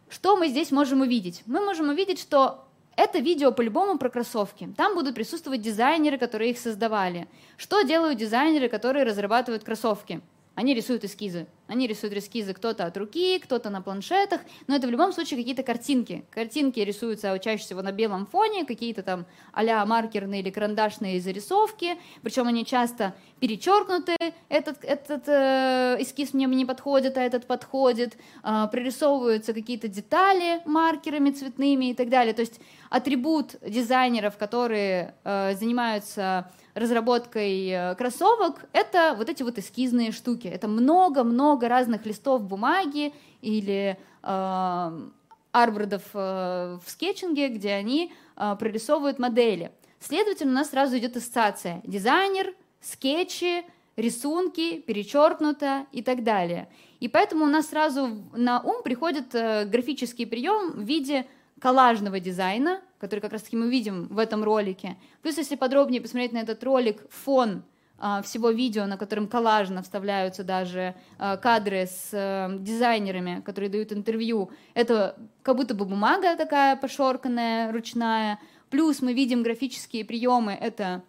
что 0.08 0.36
мы 0.36 0.48
здесь 0.48 0.70
можем 0.70 1.00
увидеть? 1.00 1.42
Мы 1.46 1.64
можем 1.64 1.88
увидеть, 1.88 2.20
что 2.20 2.64
это 2.96 3.18
видео 3.18 3.52
по-любому 3.52 3.98
про 3.98 4.08
кроссовки. 4.08 4.68
Там 4.76 4.94
будут 4.94 5.14
присутствовать 5.14 5.60
дизайнеры, 5.60 6.18
которые 6.18 6.50
их 6.50 6.58
создавали. 6.58 7.28
Что 7.56 7.82
делают 7.82 8.18
дизайнеры, 8.18 8.68
которые 8.68 9.04
разрабатывают 9.04 9.64
кроссовки? 9.64 10.20
Они 10.54 10.74
рисуют 10.74 11.04
эскизы. 11.04 11.46
Они 11.66 11.86
рисуют 11.86 12.14
эскизы 12.14 12.52
кто-то 12.52 12.84
от 12.84 12.96
руки, 12.96 13.38
кто-то 13.38 13.70
на 13.70 13.80
планшетах, 13.80 14.40
но 14.66 14.76
это 14.76 14.86
в 14.86 14.90
любом 14.90 15.12
случае 15.12 15.38
какие-то 15.38 15.62
картинки. 15.62 16.24
Картинки 16.30 16.78
рисуются 16.80 17.36
чаще 17.38 17.64
всего 17.64 17.82
на 17.82 17.90
белом 17.90 18.26
фоне, 18.26 18.64
какие-то 18.64 19.02
там 19.02 19.26
а 19.52 19.86
маркерные 19.86 20.42
или 20.42 20.50
карандашные 20.50 21.20
зарисовки, 21.20 21.96
причем 22.22 22.46
они 22.46 22.64
часто 22.64 23.14
перечеркнуты, 23.40 24.16
этот, 24.48 24.84
этот 24.84 25.24
э, 25.26 25.96
эскиз 26.00 26.34
мне 26.34 26.46
не 26.46 26.66
подходит, 26.66 27.16
а 27.16 27.22
этот 27.22 27.46
подходит, 27.46 28.16
э, 28.42 28.66
прорисовываются 28.70 29.54
какие-то 29.54 29.88
детали 29.88 30.60
маркерами 30.66 31.30
цветными 31.30 31.90
и 31.90 31.94
так 31.94 32.10
далее. 32.10 32.34
То 32.34 32.42
есть 32.42 32.60
атрибут 32.90 33.56
дизайнеров, 33.66 34.36
которые 34.36 35.14
э, 35.24 35.54
занимаются 35.56 36.50
разработкой 36.74 37.68
э, 37.68 37.94
кроссовок, 37.94 38.66
это 38.72 39.14
вот 39.16 39.28
эти 39.28 39.42
вот 39.42 39.58
эскизные 39.58 40.12
штуки. 40.12 40.48
Это 40.48 40.68
много-много 40.68 41.68
разных 41.68 42.04
листов 42.06 42.42
бумаги 42.42 43.14
или 43.42 43.96
э, 44.22 45.08
арбордов 45.52 46.02
э, 46.14 46.78
в 46.84 46.90
скетчинге, 46.90 47.48
где 47.48 47.72
они 47.72 48.12
э, 48.36 48.56
прорисовывают 48.58 49.18
модели. 49.18 49.70
Следовательно, 50.00 50.50
у 50.52 50.54
нас 50.56 50.70
сразу 50.70 50.98
идет 50.98 51.16
ассоциация. 51.16 51.80
Дизайнер, 51.84 52.52
скетчи, 52.80 53.64
рисунки, 53.96 54.80
перечеркнуто 54.80 55.86
и 55.92 56.02
так 56.02 56.24
далее. 56.24 56.68
И 57.00 57.08
поэтому 57.08 57.44
у 57.44 57.48
нас 57.48 57.68
сразу 57.68 58.08
на 58.34 58.60
ум 58.60 58.82
приходит 58.82 59.34
э, 59.34 59.64
графический 59.66 60.26
прием 60.26 60.72
в 60.72 60.82
виде 60.82 61.26
коллажного 61.64 62.20
дизайна, 62.20 62.82
который 62.98 63.20
как 63.20 63.32
раз-таки 63.32 63.56
мы 63.56 63.70
видим 63.70 64.08
в 64.08 64.18
этом 64.18 64.44
ролике. 64.44 64.98
Плюс, 65.22 65.38
если 65.38 65.56
подробнее 65.56 66.02
посмотреть 66.02 66.32
на 66.32 66.42
этот 66.42 66.62
ролик, 66.62 67.10
фон 67.10 67.62
а, 67.98 68.20
всего 68.20 68.50
видео, 68.50 68.84
на 68.84 68.98
котором 68.98 69.28
коллажно 69.28 69.82
вставляются 69.82 70.44
даже 70.44 70.94
а, 71.18 71.38
кадры 71.38 71.86
с 71.86 72.10
а, 72.12 72.50
дизайнерами, 72.58 73.40
которые 73.40 73.70
дают 73.70 73.94
интервью, 73.94 74.50
это 74.74 75.16
как 75.42 75.56
будто 75.56 75.74
бы 75.74 75.86
бумага 75.86 76.36
такая 76.36 76.76
пошорканная, 76.76 77.72
ручная. 77.72 78.38
Плюс 78.68 79.00
мы 79.00 79.14
видим 79.14 79.42
графические 79.42 80.04
приемы, 80.04 80.52
это 80.52 81.02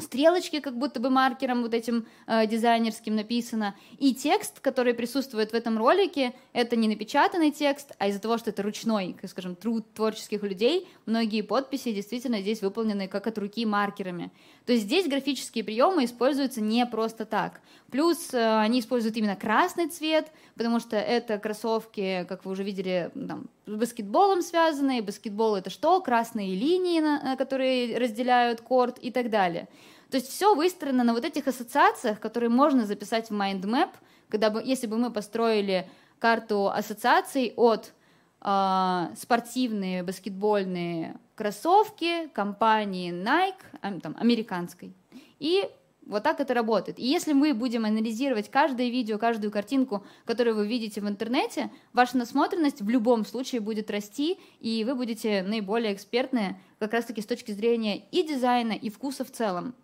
стрелочки, 0.00 0.60
как 0.60 0.76
будто 0.76 1.00
бы 1.00 1.10
маркером 1.10 1.62
вот 1.62 1.74
этим 1.74 2.06
э, 2.26 2.46
дизайнерским 2.46 3.14
написано. 3.14 3.74
И 3.98 4.14
текст, 4.14 4.60
который 4.60 4.94
присутствует 4.94 5.52
в 5.52 5.54
этом 5.54 5.78
ролике, 5.78 6.34
это 6.52 6.76
не 6.76 6.88
напечатанный 6.88 7.50
текст, 7.50 7.92
а 7.98 8.08
из-за 8.08 8.20
того, 8.20 8.38
что 8.38 8.50
это 8.50 8.62
ручной, 8.62 9.16
скажем, 9.26 9.56
труд 9.56 9.84
творческих 9.94 10.42
людей, 10.42 10.88
многие 11.06 11.42
подписи 11.42 11.92
действительно 11.92 12.40
здесь 12.40 12.62
выполнены 12.62 13.08
как 13.08 13.26
от 13.26 13.38
руки 13.38 13.64
маркерами. 13.66 14.30
То 14.66 14.72
есть 14.72 14.84
здесь 14.84 15.08
графические 15.08 15.64
приемы 15.64 16.04
используются 16.04 16.60
не 16.60 16.86
просто 16.86 17.24
так. 17.24 17.60
Плюс 17.90 18.32
э, 18.32 18.60
они 18.60 18.80
используют 18.80 19.16
именно 19.16 19.36
красный 19.36 19.88
цвет, 19.88 20.30
потому 20.54 20.80
что 20.80 20.96
это 20.96 21.38
кроссовки, 21.38 22.24
как 22.28 22.44
вы 22.44 22.52
уже 22.52 22.62
видели, 22.62 23.10
там, 23.14 23.48
баскетболом 23.66 24.42
связанные. 24.42 25.02
Баскетбол 25.02 25.56
это 25.56 25.70
что? 25.70 26.00
Красные 26.00 26.54
линии, 26.54 27.00
на, 27.00 27.36
которые 27.36 27.98
разделяют 27.98 28.60
корт 28.60 28.98
и 28.98 29.10
так 29.10 29.30
далее. 29.30 29.68
То 30.10 30.16
есть 30.16 30.28
все 30.28 30.54
выстроено 30.54 31.04
на 31.04 31.12
вот 31.14 31.24
этих 31.24 31.46
ассоциациях, 31.46 32.18
которые 32.18 32.50
можно 32.50 32.84
записать 32.84 33.30
в 33.30 33.32
mindmap, 33.32 33.90
когда 34.28 34.50
бы, 34.50 34.62
если 34.64 34.86
бы 34.86 34.98
мы 34.98 35.10
построили 35.10 35.88
карту 36.18 36.68
ассоциаций 36.68 37.52
от 37.56 37.92
э, 38.42 39.06
спортивные 39.16 40.02
баскетбольные 40.02 41.16
кроссовки 41.34 42.28
компании 42.28 43.12
Nike, 43.12 44.00
там, 44.00 44.16
американской, 44.18 44.92
и 45.38 45.68
вот 46.10 46.24
так 46.24 46.40
это 46.40 46.52
работает. 46.52 46.98
И 46.98 47.06
если 47.06 47.32
мы 47.32 47.54
будем 47.54 47.84
анализировать 47.84 48.50
каждое 48.50 48.90
видео, 48.90 49.16
каждую 49.16 49.50
картинку, 49.50 50.04
которую 50.24 50.56
вы 50.56 50.66
видите 50.66 51.00
в 51.00 51.08
интернете, 51.08 51.70
ваша 51.92 52.18
насмотренность 52.18 52.82
в 52.82 52.88
любом 52.88 53.24
случае 53.24 53.60
будет 53.60 53.90
расти, 53.90 54.38
и 54.60 54.84
вы 54.84 54.94
будете 54.94 55.42
наиболее 55.42 55.94
экспертны 55.94 56.58
как 56.78 56.92
раз-таки 56.92 57.22
с 57.22 57.26
точки 57.26 57.52
зрения 57.52 58.02
и 58.10 58.22
дизайна, 58.22 58.72
и 58.72 58.90
вкуса 58.90 59.24
в 59.24 59.30
целом. 59.30 59.74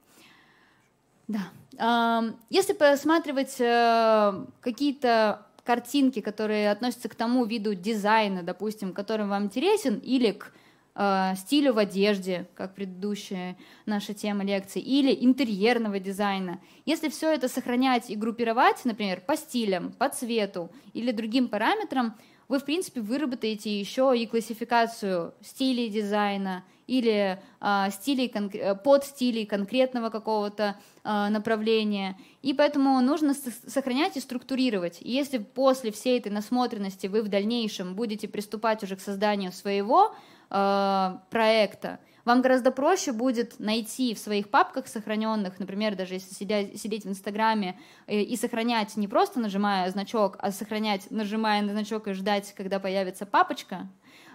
Да. 1.28 2.32
Если 2.50 2.72
посматривать 2.72 3.56
э, 3.60 4.44
какие-то 4.60 5.46
картинки, 5.64 6.20
которые 6.20 6.70
относятся 6.70 7.08
к 7.08 7.14
тому 7.14 7.44
виду 7.44 7.74
дизайна, 7.74 8.42
допустим, 8.42 8.92
который 8.92 9.26
вам 9.26 9.44
интересен, 9.44 9.98
или 9.98 10.32
к 10.32 10.52
э, 10.96 11.34
стилю 11.36 11.74
в 11.74 11.78
одежде, 11.78 12.48
как 12.54 12.74
предыдущая 12.74 13.56
наша 13.84 14.14
тема 14.14 14.42
лекции, 14.42 14.80
или 14.80 15.16
интерьерного 15.24 16.00
дизайна. 16.00 16.60
Если 16.84 17.08
все 17.08 17.32
это 17.32 17.48
сохранять 17.48 18.10
и 18.10 18.16
группировать, 18.16 18.84
например, 18.84 19.20
по 19.20 19.36
стилям, 19.36 19.92
по 19.92 20.08
цвету 20.08 20.70
или 20.94 21.12
другим 21.12 21.48
параметрам, 21.48 22.16
вы, 22.48 22.58
в 22.58 22.64
принципе, 22.64 23.00
выработаете 23.00 23.78
еще 23.78 24.12
и 24.16 24.26
классификацию 24.26 25.34
стилей 25.42 25.88
дизайна 25.88 26.64
или 26.86 27.40
э, 27.60 27.90
стилей, 27.90 28.32
э, 28.32 28.74
под 28.76 29.04
стилей 29.04 29.46
конкретного 29.46 30.10
какого-то 30.10 30.76
э, 31.02 31.28
направления. 31.28 32.16
И 32.42 32.54
поэтому 32.54 33.00
нужно 33.00 33.34
сохранять 33.34 34.16
и 34.16 34.20
структурировать. 34.20 34.98
И 35.00 35.10
если 35.10 35.38
после 35.38 35.90
всей 35.90 36.18
этой 36.18 36.30
насмотренности 36.30 37.08
вы 37.08 37.22
в 37.22 37.28
дальнейшем 37.28 37.96
будете 37.96 38.28
приступать 38.28 38.82
уже 38.84 38.94
к 38.94 39.00
созданию 39.00 39.50
своего 39.50 40.14
э, 40.50 41.18
проекта, 41.30 41.98
вам 42.26 42.42
гораздо 42.42 42.72
проще 42.72 43.12
будет 43.12 43.60
найти 43.60 44.12
в 44.12 44.18
своих 44.18 44.48
папках 44.50 44.88
сохраненных, 44.88 45.60
например, 45.60 45.94
даже 45.94 46.14
если 46.14 46.34
сидя, 46.34 46.76
сидеть 46.76 47.04
в 47.04 47.08
Инстаграме 47.08 47.78
и, 48.08 48.16
э, 48.16 48.22
и 48.22 48.36
сохранять 48.36 48.96
не 48.96 49.06
просто 49.06 49.38
нажимая 49.38 49.88
значок, 49.90 50.36
а 50.40 50.50
сохранять, 50.50 51.08
нажимая 51.10 51.62
на 51.62 51.72
значок 51.72 52.08
и 52.08 52.14
ждать, 52.14 52.52
когда 52.56 52.80
появится 52.80 53.26
папочка, 53.26 53.88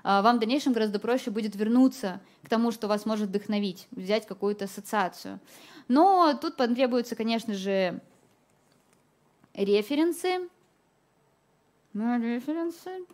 а, 0.03 0.21
вам 0.21 0.37
в 0.37 0.39
дальнейшем 0.39 0.73
гораздо 0.73 0.99
проще 0.99 1.31
будет 1.31 1.55
вернуться 1.55 2.21
к 2.43 2.49
тому, 2.49 2.71
что 2.71 2.87
вас 2.87 3.05
может 3.05 3.27
вдохновить, 3.27 3.87
взять 3.91 4.25
какую-то 4.25 4.65
ассоциацию. 4.65 5.39
Но 5.89 6.33
тут 6.41 6.55
потребуются, 6.55 7.15
конечно 7.15 7.53
же, 7.53 7.99
референсы. 9.53 10.49
Ну, 11.93 12.21
референсы. 12.21 13.05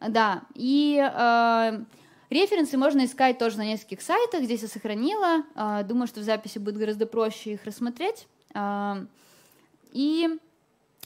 Да, 0.00 0.42
и 0.54 0.98
э, 0.98 1.84
Референсы 2.30 2.78
можно 2.78 3.04
искать 3.04 3.38
тоже 3.38 3.58
на 3.58 3.64
нескольких 3.64 4.00
сайтах. 4.00 4.42
Здесь 4.44 4.62
я 4.62 4.68
сохранила. 4.68 5.42
А, 5.56 5.82
думаю, 5.82 6.06
что 6.06 6.20
в 6.20 6.22
записи 6.22 6.58
будет 6.58 6.78
гораздо 6.78 7.06
проще 7.06 7.54
их 7.54 7.64
рассмотреть. 7.64 8.28
А, 8.54 9.04
и 9.92 10.28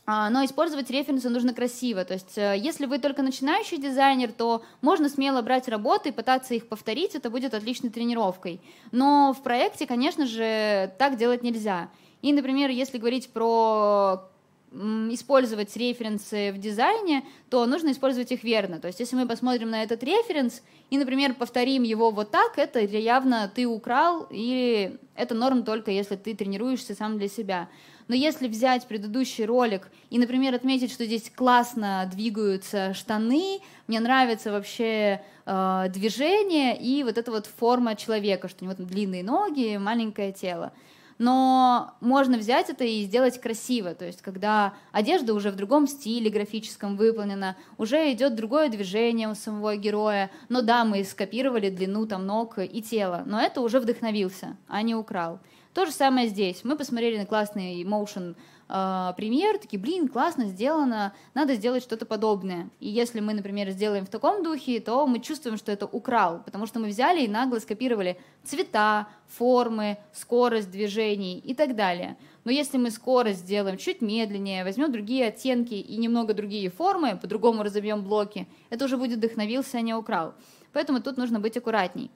а, 0.05 0.29
но 0.29 0.45
использовать 0.45 0.91
референсы 0.91 1.31
нужно 1.31 1.55
красиво. 1.55 2.05
То 2.05 2.13
есть, 2.13 2.37
э, 2.37 2.57
если 2.59 2.85
вы 2.85 2.99
только 2.99 3.23
начинающий 3.23 3.79
дизайнер, 3.79 4.33
то 4.33 4.63
можно 4.83 5.09
смело 5.09 5.41
брать 5.41 5.67
работы 5.67 6.11
и 6.11 6.13
пытаться 6.13 6.53
их 6.53 6.69
повторить, 6.69 7.15
это 7.15 7.31
будет 7.31 7.55
отличной 7.55 7.89
тренировкой. 7.89 8.61
Но 8.93 9.33
в 9.33 9.43
проекте, 9.43 9.87
конечно 9.87 10.27
же, 10.27 10.93
так 10.99 11.17
делать 11.17 11.43
нельзя. 11.43 11.89
И, 12.21 12.35
например, 12.35 12.69
если 12.69 12.99
говорить 12.99 13.31
про 13.31 14.29
использовать 14.75 15.77
референсы 15.77 16.53
в 16.53 16.59
дизайне, 16.59 17.25
то 17.49 17.65
нужно 17.67 17.93
использовать 17.93 18.33
их 18.33 18.43
верно. 18.43 18.81
То 18.81 18.89
есть, 18.89 18.99
если 19.01 19.15
мы 19.15 19.27
посмотрим 19.27 19.71
на 19.71 19.83
этот 19.83 20.03
референс 20.03 20.63
и, 20.91 20.99
например, 20.99 21.35
повторим 21.35 21.85
его 21.85 22.11
вот 22.11 22.31
так, 22.31 22.59
это 22.59 22.81
явно 22.81 23.51
ты 23.55 23.67
украл, 23.67 24.27
и 24.31 24.97
это 25.15 25.35
норм 25.35 25.65
только 25.65 25.91
если 25.91 26.17
ты 26.17 26.35
тренируешься 26.35 26.95
сам 26.95 27.19
для 27.19 27.29
себя. 27.29 27.69
Но 28.09 28.15
если 28.15 28.49
взять 28.49 28.87
предыдущий 28.87 29.45
ролик 29.45 29.89
и, 30.11 30.19
например, 30.19 30.55
отметить, 30.55 30.93
что 30.93 31.07
здесь 31.07 31.31
классно 31.35 32.09
двигаются 32.13 32.93
штаны, 32.93 33.61
мне 33.87 34.01
нравится 34.01 34.53
вообще 34.53 35.23
э, 35.47 35.87
движение 35.89 36.77
и 36.77 37.03
вот 37.03 37.17
эта 37.17 37.31
вот 37.31 37.47
форма 37.47 37.97
человека, 37.97 38.49
что 38.49 38.63
у 38.63 38.65
него 38.67 38.77
там 38.77 38.87
длинные 38.87 39.23
ноги, 39.23 39.79
маленькое 39.79 40.33
тело 40.33 40.73
но 41.19 41.95
можно 42.01 42.39
взять 42.39 42.71
это 42.71 42.85
и 42.85 43.03
сделать 43.03 43.41
красиво, 43.41 43.95
то 43.95 44.05
есть 44.05 44.23
когда 44.23 44.75
одежда 44.93 45.35
уже 45.35 45.51
в 45.51 45.57
другом 45.57 45.87
стиле 45.87 46.31
графическом 46.31 46.97
выполнена, 46.97 47.57
уже 47.79 48.13
идет 48.13 48.35
другое 48.35 48.69
движение 48.69 49.29
у 49.29 49.35
самого 49.35 49.77
героя, 49.77 50.31
но 50.49 50.63
да, 50.63 50.85
мы 50.85 51.05
скопировали 51.05 51.71
длину 51.71 52.07
там 52.07 52.27
ног 52.27 52.59
и 52.59 52.83
тела, 52.83 53.23
но 53.27 53.41
это 53.41 53.61
уже 53.61 53.81
вдохновился, 53.81 54.57
а 54.69 54.83
не 54.83 54.95
украл. 54.95 55.41
То 55.75 55.87
же 55.87 55.91
самое 55.91 56.29
здесь. 56.29 56.61
Мы 56.63 56.77
посмотрели 56.77 57.19
на 57.19 57.27
классный 57.27 57.83
motion 57.83 58.37
э, 58.69 59.13
пример, 59.17 59.59
такие, 59.59 59.79
блин, 59.79 60.09
классно 60.09 60.47
сделано, 60.47 61.15
надо 61.35 61.55
сделать 61.55 61.83
что-то 61.83 62.07
подобное. 62.07 62.69
И 62.81 62.89
если 62.89 63.21
мы, 63.21 63.35
например, 63.35 63.71
сделаем 63.71 64.07
в 64.07 64.11
таком 64.11 64.43
духе, 64.43 64.81
то 64.81 65.07
мы 65.07 65.21
чувствуем, 65.21 65.57
что 65.57 65.73
это 65.73 65.87
украл, 65.87 66.43
потому 66.45 66.67
что 66.67 66.81
мы 66.81 66.89
взяли 66.89 67.23
и 67.23 67.29
нагло 67.29 67.59
скопировали 67.59 68.19
цвета, 68.45 69.09
формы, 69.29 69.99
скорость 70.13 70.71
движений 70.71 71.39
и 71.39 71.55
так 71.55 71.77
далее. 71.77 72.17
Но 72.45 72.51
если 72.51 72.77
мы 72.77 72.91
скорость 72.91 73.41
сделаем 73.41 73.79
чуть 73.79 74.03
медленнее, 74.03 74.65
возьмем 74.65 74.93
другие 74.93 75.29
оттенки 75.29 75.75
и 75.75 75.97
немного 75.97 76.35
другие 76.35 76.71
формы, 76.71 77.17
по-другому 77.17 77.63
разобьем 77.63 78.03
блоки, 78.03 78.47
это 78.71 78.85
уже 78.85 78.97
будет 78.97 79.19
вдохновился, 79.19 79.79
а 79.79 79.81
не 79.81 79.95
украл. 79.95 80.35
Поэтому 80.73 81.01
тут 81.01 81.17
нужно 81.17 81.41
быть 81.41 81.57
аккуратней. 81.57 82.11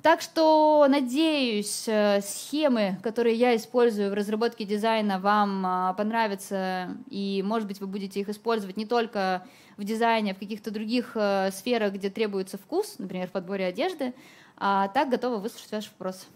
Так 0.00 0.20
что, 0.20 0.86
надеюсь, 0.88 1.88
э, 1.88 2.20
схемы, 2.20 2.98
которые 3.02 3.34
я 3.34 3.56
использую 3.56 4.10
в 4.10 4.14
разработке 4.14 4.64
дизайна, 4.64 5.18
вам 5.18 5.66
а, 5.66 5.92
понравятся, 5.94 6.96
и, 7.10 7.42
может 7.44 7.66
быть, 7.66 7.80
вы 7.80 7.88
будете 7.88 8.20
их 8.20 8.28
использовать 8.28 8.76
не 8.76 8.86
только 8.86 9.44
в 9.76 9.82
дизайне, 9.82 10.32
а 10.32 10.34
в 10.34 10.38
каких-то 10.38 10.70
других 10.70 11.12
э, 11.16 11.50
сферах, 11.50 11.94
где 11.94 12.10
требуется 12.10 12.58
вкус, 12.58 12.96
например, 12.98 13.26
в 13.26 13.32
подборе 13.32 13.66
одежды. 13.66 14.14
А 14.56 14.86
так 14.88 15.08
готова 15.08 15.38
выслушать 15.38 15.72
ваш 15.72 15.90
вопрос. 15.90 16.26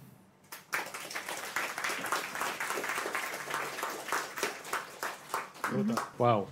Круто. 5.61 5.95
Вау. 6.19 6.49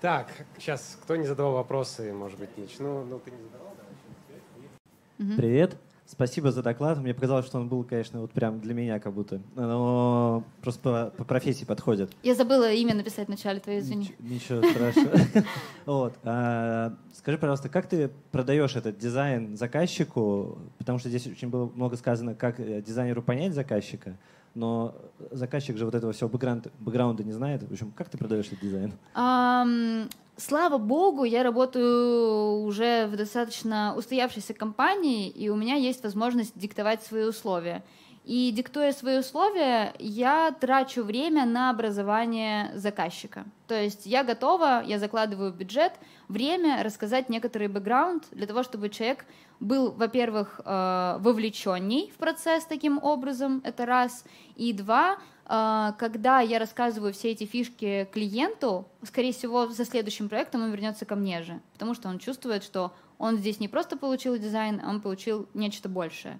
Так, 0.00 0.28
сейчас, 0.56 0.96
кто 1.02 1.16
не 1.16 1.26
задавал 1.26 1.54
вопросы, 1.54 2.12
может 2.12 2.38
быть, 2.38 2.56
начну. 2.56 3.04
Ну, 3.04 3.18
ты 3.18 3.32
не 3.32 3.42
задавал, 3.42 3.74
да? 3.76 5.36
Привет. 5.36 5.76
Спасибо 6.10 6.50
за 6.50 6.62
доклад. 6.62 6.98
Мне 6.98 7.12
показалось, 7.12 7.44
что 7.44 7.58
он 7.58 7.68
был, 7.68 7.84
конечно, 7.84 8.22
вот 8.22 8.32
прям 8.32 8.60
для 8.60 8.72
меня 8.72 8.98
как 8.98 9.12
будто. 9.12 9.42
Но 9.54 10.42
просто 10.62 10.80
по, 10.80 11.12
по 11.14 11.24
профессии 11.24 11.66
подходит. 11.66 12.10
Я 12.22 12.34
забыла 12.34 12.72
имя 12.72 12.94
написать 12.94 13.26
в 13.26 13.30
начале, 13.30 13.60
твоей 13.60 13.80
извини. 13.80 14.14
Ничего, 14.18 14.60
ничего 14.60 14.70
страшного. 14.70 15.18
Вот. 15.84 16.14
А, 16.24 16.94
скажи, 17.12 17.36
пожалуйста, 17.36 17.68
как 17.68 17.88
ты 17.88 18.10
продаешь 18.30 18.74
этот 18.74 18.96
дизайн 18.98 19.56
заказчику? 19.56 20.58
Потому 20.78 20.98
что 20.98 21.10
здесь 21.10 21.26
очень 21.26 21.48
было 21.48 21.70
много 21.74 21.96
сказано, 21.96 22.34
как 22.34 22.58
э, 22.58 22.80
дизайнеру 22.80 23.22
понять 23.22 23.52
заказчика 23.52 24.16
но 24.54 24.94
заказчик 25.30 25.76
же 25.76 25.84
вот 25.84 25.94
этого 25.94 26.12
всего 26.12 26.28
бэкграунда, 26.28 26.70
бэкграунда 26.80 27.22
не 27.22 27.32
знает. 27.32 27.62
В 27.62 27.70
общем, 27.70 27.92
как 27.92 28.08
ты 28.08 28.18
продаешь 28.18 28.46
этот 28.46 28.60
дизайн? 28.60 28.92
Um, 29.14 30.10
слава 30.38 30.78
богу, 30.78 31.24
я 31.24 31.42
работаю 31.42 32.62
уже 32.62 33.06
в 33.06 33.16
достаточно 33.16 33.94
устоявшейся 33.96 34.54
компании, 34.54 35.28
и 35.28 35.48
у 35.48 35.56
меня 35.56 35.74
есть 35.74 36.02
возможность 36.02 36.56
диктовать 36.56 37.02
свои 37.02 37.24
условия. 37.24 37.84
И 38.24 38.52
диктуя 38.52 38.92
свои 38.92 39.18
условия, 39.18 39.94
я 39.98 40.54
трачу 40.60 41.02
время 41.02 41.46
на 41.46 41.70
образование 41.70 42.70
заказчика. 42.74 43.46
То 43.66 43.74
есть 43.74 44.04
я 44.04 44.22
готова, 44.22 44.82
я 44.84 44.98
закладываю 44.98 45.50
бюджет, 45.50 45.92
время 46.28 46.82
рассказать 46.82 47.30
некоторый 47.30 47.68
бэкграунд 47.68 48.24
для 48.30 48.46
того, 48.46 48.62
чтобы 48.62 48.90
человек 48.90 49.24
был, 49.60 49.92
во-первых, 49.92 50.60
э, 50.62 51.16
вовлеченней 51.20 52.12
в 52.14 52.18
процесс 52.18 52.64
таким 52.66 53.02
образом, 53.02 53.62
это 53.64 53.86
раз, 53.86 54.24
и 54.56 54.74
два, 54.74 55.16
когда 55.48 56.40
я 56.40 56.58
рассказываю 56.58 57.14
все 57.14 57.30
эти 57.30 57.44
фишки 57.44 58.06
клиенту, 58.12 58.86
скорее 59.02 59.32
всего, 59.32 59.66
за 59.68 59.86
следующим 59.86 60.28
проектом 60.28 60.62
он 60.62 60.70
вернется 60.70 61.06
ко 61.06 61.16
мне 61.16 61.42
же, 61.42 61.60
потому 61.72 61.94
что 61.94 62.08
он 62.08 62.18
чувствует, 62.18 62.62
что 62.62 62.92
он 63.16 63.38
здесь 63.38 63.58
не 63.58 63.66
просто 63.66 63.96
получил 63.96 64.36
дизайн, 64.36 64.80
а 64.84 64.90
он 64.90 65.00
получил 65.00 65.48
нечто 65.54 65.88
большее. 65.88 66.38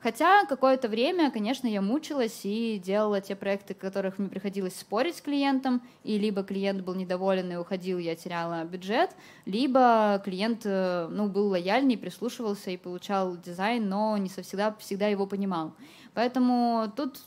Хотя 0.00 0.44
какое-то 0.44 0.88
время, 0.88 1.30
конечно, 1.30 1.66
я 1.66 1.82
мучилась 1.82 2.42
и 2.44 2.78
делала 2.78 3.20
те 3.20 3.34
проекты, 3.34 3.74
в 3.74 3.78
которых 3.78 4.18
мне 4.18 4.28
приходилось 4.28 4.78
спорить 4.78 5.16
с 5.16 5.20
клиентом, 5.20 5.82
и 6.04 6.16
либо 6.16 6.42
клиент 6.42 6.82
был 6.82 6.94
недоволен 6.94 7.50
и 7.50 7.56
уходил, 7.56 7.98
я 7.98 8.14
теряла 8.14 8.64
бюджет, 8.64 9.10
либо 9.46 10.22
клиент 10.24 10.62
э, 10.64 11.08
ну, 11.10 11.28
был 11.28 11.48
лояльней, 11.48 11.98
прислушивался 11.98 12.70
и 12.70 12.76
получал 12.76 13.36
дизайн, 13.36 13.88
но 13.88 14.16
не 14.16 14.28
всегда, 14.28 14.76
всегда 14.78 15.08
его 15.08 15.26
понимал. 15.26 15.72
Поэтому 16.14 16.92
тут 16.94 17.18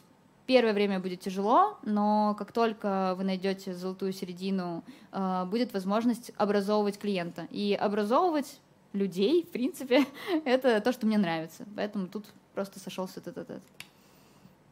первое 0.49 0.73
время 0.73 0.99
будет 0.99 1.19
тяжело, 1.19 1.77
но 1.83 2.35
как 2.39 2.51
только 2.51 3.13
вы 3.15 3.23
найдете 3.23 3.75
золотую 3.75 4.13
середину, 4.13 4.83
э, 5.11 5.45
будет 5.45 5.73
возможность 5.73 6.31
образовывать 6.37 6.97
клиента. 6.97 7.47
И 7.51 7.77
образовывать 7.79 8.59
людей, 8.91 9.43
в 9.43 9.49
принципе, 9.49 10.07
это 10.45 10.81
то, 10.81 10.91
что 10.91 11.05
мне 11.05 11.19
нравится. 11.19 11.65
Поэтому 11.75 12.07
тут 12.07 12.25
просто 12.55 12.79
сошелся 12.79 13.19
этот 13.19 13.37
этот. 13.37 13.61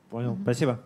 Понял, 0.09 0.33
mm-hmm. 0.33 0.41
спасибо. 0.41 0.79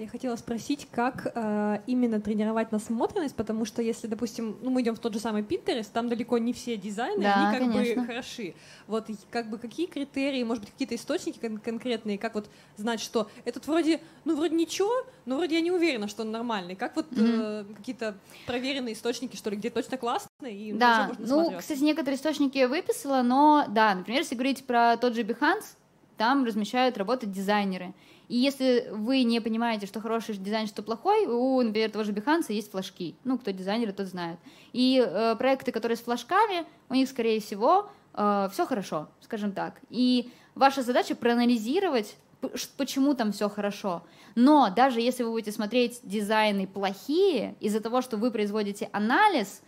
Я 0.00 0.08
хотела 0.08 0.36
спросить, 0.36 0.88
как 0.90 1.30
э, 1.34 1.80
именно 1.86 2.22
тренировать 2.22 2.72
насмотренность, 2.72 3.36
потому 3.36 3.66
что 3.66 3.82
если, 3.82 4.06
допустим, 4.06 4.56
ну, 4.62 4.70
мы 4.70 4.80
идем 4.80 4.94
в 4.94 4.98
тот 4.98 5.12
же 5.12 5.20
самый 5.20 5.42
Pinterest, 5.42 5.88
там 5.92 6.08
далеко 6.08 6.38
не 6.38 6.54
все 6.54 6.78
дизайны, 6.78 7.22
да, 7.22 7.50
они 7.50 7.58
как 7.58 7.70
конечно. 7.70 8.00
бы 8.00 8.06
хороши. 8.06 8.54
Вот 8.86 9.08
как 9.30 9.50
бы 9.50 9.58
какие 9.58 9.86
критерии, 9.86 10.42
может 10.42 10.64
быть, 10.64 10.72
какие-то 10.72 10.94
источники 10.94 11.38
кон- 11.38 11.58
конкретные, 11.58 12.16
как 12.16 12.34
вот 12.34 12.48
знать, 12.78 13.00
что 13.00 13.28
этот 13.44 13.66
вроде, 13.66 14.00
ну, 14.24 14.36
вроде 14.36 14.56
ничего, 14.56 14.90
но 15.26 15.36
вроде 15.36 15.56
я 15.56 15.60
не 15.60 15.70
уверена, 15.70 16.08
что 16.08 16.22
он 16.22 16.30
нормальный. 16.30 16.76
Как 16.76 16.96
вот 16.96 17.12
mm-hmm. 17.12 17.66
э, 17.70 17.74
какие-то 17.74 18.14
проверенные 18.46 18.94
источники, 18.94 19.36
что 19.36 19.50
ли, 19.50 19.58
где 19.58 19.68
точно 19.68 19.98
классно 19.98 20.46
и 20.46 20.72
Да, 20.72 21.12
ну, 21.18 21.58
кстати, 21.58 21.82
некоторые 21.82 22.16
источники 22.16 22.56
я 22.56 22.68
выписала, 22.68 23.20
но, 23.20 23.66
да, 23.68 23.94
например, 23.94 24.22
если 24.22 24.34
говорить 24.34 24.64
про 24.64 24.96
тот 24.96 25.14
же 25.14 25.24
Behance, 25.24 25.76
там 26.16 26.46
размещают 26.46 26.96
работы 26.96 27.26
дизайнеры. 27.26 27.92
И 28.30 28.36
если 28.36 28.86
вы 28.92 29.24
не 29.24 29.40
понимаете, 29.40 29.86
что 29.86 30.00
хороший 30.00 30.36
дизайн, 30.36 30.68
что 30.68 30.84
плохой, 30.84 31.26
у, 31.26 31.60
например, 31.62 31.90
того 31.90 32.04
же 32.04 32.12
Behance 32.12 32.52
есть 32.52 32.70
флажки. 32.70 33.16
Ну, 33.24 33.36
кто 33.38 33.50
дизайнер, 33.50 33.92
тот 33.92 34.06
знает. 34.06 34.38
И 34.72 35.04
э, 35.04 35.34
проекты, 35.34 35.72
которые 35.72 35.96
с 35.96 36.00
флажками, 36.00 36.64
у 36.88 36.94
них, 36.94 37.08
скорее 37.08 37.40
всего, 37.40 37.90
э, 38.14 38.48
все 38.52 38.66
хорошо, 38.66 39.08
скажем 39.20 39.50
так. 39.50 39.80
И 39.90 40.30
ваша 40.54 40.82
задача 40.82 41.16
проанализировать, 41.16 42.14
почему 42.76 43.14
там 43.14 43.32
все 43.32 43.48
хорошо. 43.48 44.04
Но 44.36 44.72
даже 44.76 45.00
если 45.00 45.24
вы 45.24 45.32
будете 45.32 45.50
смотреть 45.50 45.98
дизайны 46.04 46.68
плохие, 46.68 47.56
из-за 47.58 47.80
того, 47.80 48.00
что 48.00 48.16
вы 48.16 48.30
производите 48.30 48.90
анализ, 48.92 49.60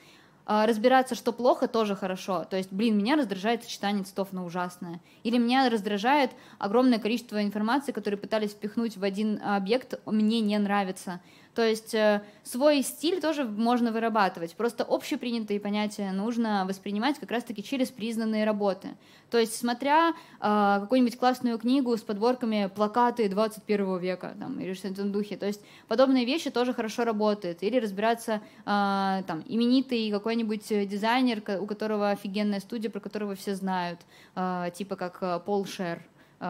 разбираться, 0.47 1.14
что 1.14 1.32
плохо, 1.32 1.68
тоже 1.68 1.95
хорошо. 1.95 2.45
То 2.45 2.57
есть, 2.57 2.72
блин, 2.72 2.99
меня 2.99 3.16
раздражает 3.16 3.62
сочетание 3.64 4.05
цветов 4.05 4.32
на 4.32 4.45
ужасное. 4.45 5.01
Или 5.22 5.38
меня 5.38 5.68
раздражает 5.68 6.30
огромное 6.59 6.99
количество 6.99 7.43
информации, 7.43 7.93
которые 7.93 8.18
пытались 8.18 8.51
впихнуть 8.51 8.97
в 8.97 9.05
один 9.05 9.40
объект, 9.43 10.01
мне 10.07 10.40
не 10.40 10.59
нравится. 10.59 11.20
То 11.55 11.62
есть 11.62 11.94
э, 11.94 12.22
свой 12.44 12.82
стиль 12.82 13.20
тоже 13.20 13.44
можно 13.44 13.92
вырабатывать. 13.92 14.55
Просто 14.55 14.84
общепринятые 14.88 15.61
понятия 15.61 16.11
нужно 16.12 16.64
воспринимать 16.66 17.18
как 17.18 17.30
раз-таки 17.30 17.62
через 17.62 17.90
признанные 17.90 18.44
работы. 18.44 18.88
То 19.30 19.38
есть 19.38 19.55
смотря 19.57 20.11
э, 20.11 20.78
какую-нибудь 20.80 21.18
классную 21.18 21.59
книгу 21.59 21.94
с 21.94 22.00
подборками 22.00 22.70
плакаты 22.74 23.28
21 23.28 23.98
века 23.98 24.34
там, 24.38 24.59
или 24.61 24.72
что-то 24.72 25.03
в 25.03 25.12
духе. 25.12 25.36
То 25.36 25.46
есть 25.46 25.61
подобные 25.88 26.24
вещи 26.24 26.50
тоже 26.50 26.72
хорошо 26.72 27.05
работают. 27.05 27.62
Или 27.62 27.78
разбираться 27.78 28.40
э, 28.64 29.22
там, 29.26 29.42
именитый 29.46 30.11
какой-нибудь 30.11 30.88
дизайнер, 30.88 31.42
у 31.61 31.66
которого 31.66 32.11
офигенная 32.11 32.61
студия, 32.61 32.90
про 32.90 33.00
которого 33.00 33.34
все 33.34 33.55
знают, 33.55 34.00
э, 34.36 34.70
типа 34.74 34.96
как 34.96 35.18
э, 35.20 35.38
Пол 35.44 35.66
Шер 35.66 36.03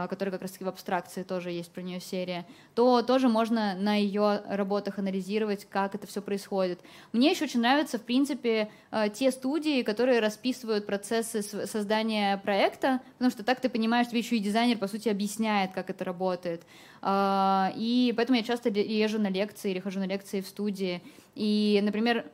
которая 0.09 0.33
как 0.33 0.43
раз-таки 0.43 0.65
в 0.65 0.69
абстракции 0.69 1.23
тоже 1.23 1.51
есть 1.51 1.71
про 1.71 1.83
нее 1.83 2.01
серия, 2.01 2.47
то 2.75 3.03
тоже 3.03 3.29
можно 3.29 3.75
на 3.75 3.95
ее 3.95 4.43
работах 4.49 4.99
анализировать, 4.99 5.67
как 5.69 5.95
это 5.95 6.07
все 6.07 6.23
происходит. 6.23 6.81
Мне 7.13 7.33
еще 7.33 7.45
очень 7.45 7.61
нравятся, 7.61 7.99
в 7.99 8.03
принципе, 8.03 8.71
а, 8.91 9.11
те 9.11 9.31
студии, 9.31 9.83
которые 9.83 10.21
расписывают 10.21 10.87
процессы 10.87 11.43
создания 11.43 12.39
проекта, 12.39 13.01
потому 13.19 13.31
что 13.31 13.45
так 13.45 13.61
ты 13.61 13.69
понимаешь, 13.69 14.09
тебе 14.09 14.21
еще 14.21 14.37
и 14.37 14.41
дизайнер, 14.41 14.79
по 14.79 14.89
сути, 14.89 15.11
объясняет, 15.11 15.73
как 15.73 15.91
это 15.91 16.05
работает. 16.05 16.63
А, 17.03 17.73
и 17.77 18.15
поэтому 18.17 18.39
я 18.39 18.45
часто 18.45 18.71
езжу 18.71 19.19
на 19.19 19.29
лекции 19.29 19.73
или 19.73 19.81
хожу 19.81 20.01
на 20.01 20.07
лекции 20.07 20.41
в 20.41 20.47
студии. 20.47 21.03
И, 21.35 21.81
например, 21.83 22.25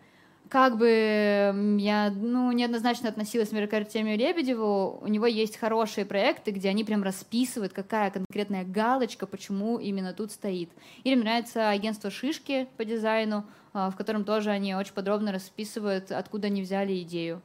как 0.48 0.78
бы 0.78 1.78
я 1.78 2.10
ну, 2.10 2.50
неоднозначно 2.52 3.08
относилась, 3.08 3.50
например, 3.50 3.68
к 3.68 3.74
Артемию 3.74 4.16
Лебедеву, 4.16 4.98
у 5.00 5.06
него 5.06 5.26
есть 5.26 5.56
хорошие 5.56 6.06
проекты, 6.06 6.50
где 6.50 6.70
они 6.70 6.84
прям 6.84 7.02
расписывают, 7.02 7.72
какая 7.72 8.10
конкретная 8.10 8.64
галочка, 8.64 9.26
почему 9.26 9.78
именно 9.78 10.12
тут 10.12 10.32
стоит. 10.32 10.70
Или 11.04 11.14
мне 11.14 11.24
нравится 11.24 11.70
агентство 11.70 12.10
«Шишки» 12.10 12.68
по 12.76 12.84
дизайну, 12.84 13.44
а, 13.72 13.90
в 13.90 13.96
котором 13.96 14.24
тоже 14.24 14.50
они 14.50 14.74
очень 14.74 14.94
подробно 14.94 15.32
расписывают, 15.32 16.10
откуда 16.10 16.46
они 16.46 16.62
взяли 16.62 17.02
идею. 17.02 17.42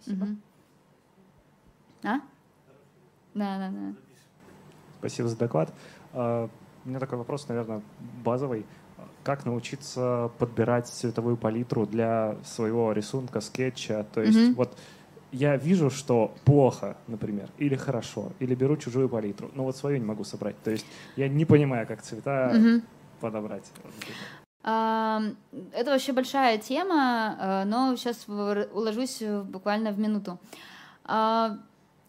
Спасибо. 0.00 0.24
Угу. 0.24 0.36
А? 2.04 2.20
Да, 3.34 3.58
да, 3.58 3.70
да. 3.70 3.94
Спасибо 4.98 5.28
за 5.28 5.36
доклад. 5.36 5.74
А, 6.12 6.48
у 6.84 6.88
меня 6.88 7.00
такой 7.00 7.18
вопрос, 7.18 7.48
наверное, 7.48 7.82
базовый 8.24 8.64
как 9.26 9.44
научиться 9.44 10.30
подбирать 10.38 10.86
цветовую 10.86 11.36
палитру 11.36 11.84
для 11.84 12.36
своего 12.44 12.92
рисунка, 12.92 13.40
скетча. 13.40 14.06
То 14.14 14.22
есть 14.22 14.38
mm-hmm. 14.38 14.54
вот 14.54 14.78
я 15.32 15.56
вижу, 15.56 15.90
что 15.90 16.32
плохо, 16.44 16.96
например, 17.08 17.48
или 17.58 17.74
хорошо, 17.74 18.30
или 18.38 18.54
беру 18.54 18.76
чужую 18.76 19.08
палитру, 19.08 19.50
но 19.54 19.64
вот 19.64 19.76
свою 19.76 19.98
не 19.98 20.04
могу 20.04 20.22
собрать. 20.22 20.54
То 20.62 20.70
есть 20.70 20.86
я 21.16 21.28
не 21.28 21.44
понимаю, 21.44 21.88
как 21.88 22.02
цвета 22.02 22.52
угу. 22.54 22.82
подобрать. 23.20 23.64
Это 24.62 25.90
вообще 25.90 26.12
большая 26.12 26.58
тема, 26.58 27.36
э, 27.40 27.64
но 27.64 27.96
сейчас 27.96 28.28
уложусь 28.28 29.22
буквально 29.44 29.90
в 29.90 29.98
минуту. 29.98 30.38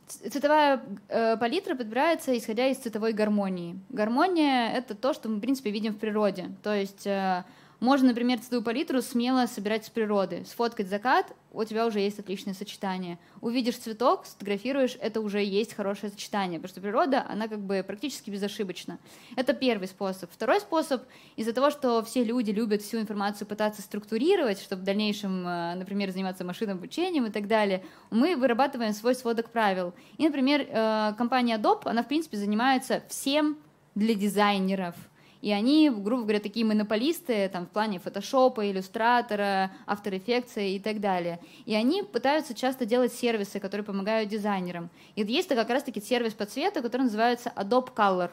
Цветовая 0.07 0.81
э, 1.09 1.35
палитра 1.37 1.75
подбирается 1.75 2.37
исходя 2.37 2.67
из 2.67 2.77
цветовой 2.77 3.11
гармонии. 3.11 3.77
Гармония— 3.89 4.71
это 4.73 4.95
то, 4.95 5.13
что 5.13 5.27
мы, 5.27 5.37
в 5.37 5.41
принципе, 5.41 5.69
видим 5.69 5.93
в 5.93 5.97
природе. 5.97 6.51
То 6.63 6.73
есть 6.73 7.05
э, 7.05 7.43
можно, 7.79 8.07
например, 8.07 8.39
цветовую 8.39 8.63
палитру 8.63 9.01
смело 9.01 9.45
собирать 9.45 9.85
с 9.85 9.89
природы. 9.89 10.43
Сфоткать 10.45 10.87
закат, 10.87 11.31
у 11.51 11.63
тебя 11.63 11.85
уже 11.85 11.99
есть 11.99 12.17
отличное 12.17 12.55
сочетание. 12.55 13.19
Увидишь 13.39 13.77
цветок, 13.77 14.25
сфотографируешь, 14.25 14.97
это 14.99 15.21
уже 15.21 15.43
есть 15.43 15.75
хорошее 15.75 16.11
сочетание, 16.11 16.59
потому 16.59 16.71
что 16.71 16.81
природа, 16.81 17.23
она 17.29 17.47
как 17.47 17.59
бы 17.59 17.83
практически 17.85 18.31
безошибочна. 18.31 18.97
Это 19.35 19.53
первый 19.53 19.87
способ. 19.87 20.31
Второй 20.31 20.59
способ, 20.59 21.03
из-за 21.35 21.53
того, 21.53 21.69
что 21.69 22.03
все 22.03 22.23
люди 22.23 22.49
любят 22.49 22.81
всю 22.81 22.99
информацию 22.99 23.47
пытаться 23.47 23.83
структурировать, 23.83 24.59
чтобы 24.59 24.81
в 24.81 24.85
дальнейшем, 24.85 25.47
э, 25.47 25.75
например, 25.75 26.11
заниматься 26.11 26.43
машинным 26.43 26.77
обучением 26.77 27.27
и 27.27 27.31
так 27.31 27.47
далее, 27.47 27.83
мы 28.09 28.35
вырабатываем 28.35 28.93
свой 28.93 29.13
сводок 29.13 29.51
правил. 29.51 29.93
И, 30.17 30.25
например, 30.25 30.65
э, 30.67 31.13
компания 31.15 31.57
Adobe, 31.57 31.83
она, 31.85 32.01
в 32.01 32.07
принципе, 32.07 32.37
занимается 32.37 33.03
всем 33.07 33.57
для 33.93 34.15
дизайнеров— 34.15 34.95
и 35.41 35.51
они, 35.51 35.89
грубо 35.89 36.23
говоря, 36.23 36.39
такие 36.39 36.65
монополисты 36.65 37.49
там, 37.49 37.65
в 37.65 37.69
плане 37.69 37.99
фотошопа, 37.99 38.69
иллюстратора, 38.69 39.71
After 39.85 40.11
Effects 40.11 40.61
и 40.63 40.79
так 40.79 40.99
далее. 40.99 41.39
И 41.65 41.75
они 41.75 42.03
пытаются 42.03 42.53
часто 42.53 42.85
делать 42.85 43.13
сервисы, 43.13 43.59
которые 43.59 43.85
помогают 43.85 44.29
дизайнерам. 44.29 44.89
И 45.15 45.21
есть 45.21 45.49
как 45.49 45.69
раз-таки 45.69 46.01
сервис 46.01 46.33
по 46.33 46.45
цвету, 46.45 46.81
который 46.81 47.03
называется 47.03 47.51
Adobe 47.55 47.93
Color. 47.93 48.31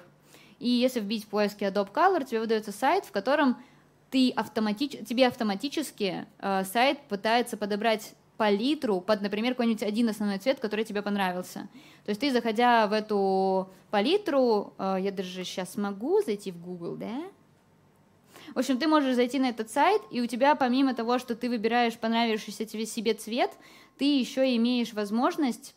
И 0.58 0.68
если 0.68 1.00
вбить 1.00 1.24
в 1.24 1.28
поиске 1.28 1.66
Adobe 1.66 1.92
Color, 1.92 2.24
тебе 2.24 2.40
выдается 2.40 2.72
сайт, 2.72 3.04
в 3.04 3.12
котором 3.12 3.56
ты 4.10 4.30
автоматич... 4.30 4.92
тебе 5.06 5.26
автоматически 5.26 6.26
э, 6.38 6.64
сайт 6.64 7.00
пытается 7.08 7.56
подобрать 7.56 8.14
палитру 8.36 9.00
под, 9.00 9.22
например, 9.22 9.54
какой-нибудь 9.54 9.82
один 9.82 10.08
основной 10.08 10.38
цвет, 10.38 10.60
который 10.60 10.84
тебе 10.84 11.02
понравился. 11.02 11.68
То 12.04 12.10
есть 12.10 12.20
ты, 12.20 12.32
заходя 12.32 12.86
в 12.86 12.92
эту 12.92 13.68
палитру, 13.90 14.74
э, 14.78 14.98
я 15.00 15.12
даже 15.12 15.44
сейчас 15.44 15.76
могу 15.76 16.20
зайти 16.22 16.50
в 16.50 16.60
Google, 16.60 16.96
да? 16.96 17.22
В 18.54 18.58
общем, 18.58 18.78
ты 18.78 18.86
можешь 18.86 19.14
зайти 19.14 19.38
на 19.38 19.48
этот 19.48 19.70
сайт, 19.70 20.02
и 20.10 20.20
у 20.20 20.26
тебя, 20.26 20.54
помимо 20.54 20.94
того, 20.94 21.18
что 21.18 21.34
ты 21.34 21.48
выбираешь 21.48 21.96
понравившийся 21.96 22.66
тебе 22.66 22.86
себе 22.86 23.14
цвет, 23.14 23.50
ты 23.98 24.18
еще 24.18 24.54
имеешь 24.56 24.92
возможность 24.92 25.74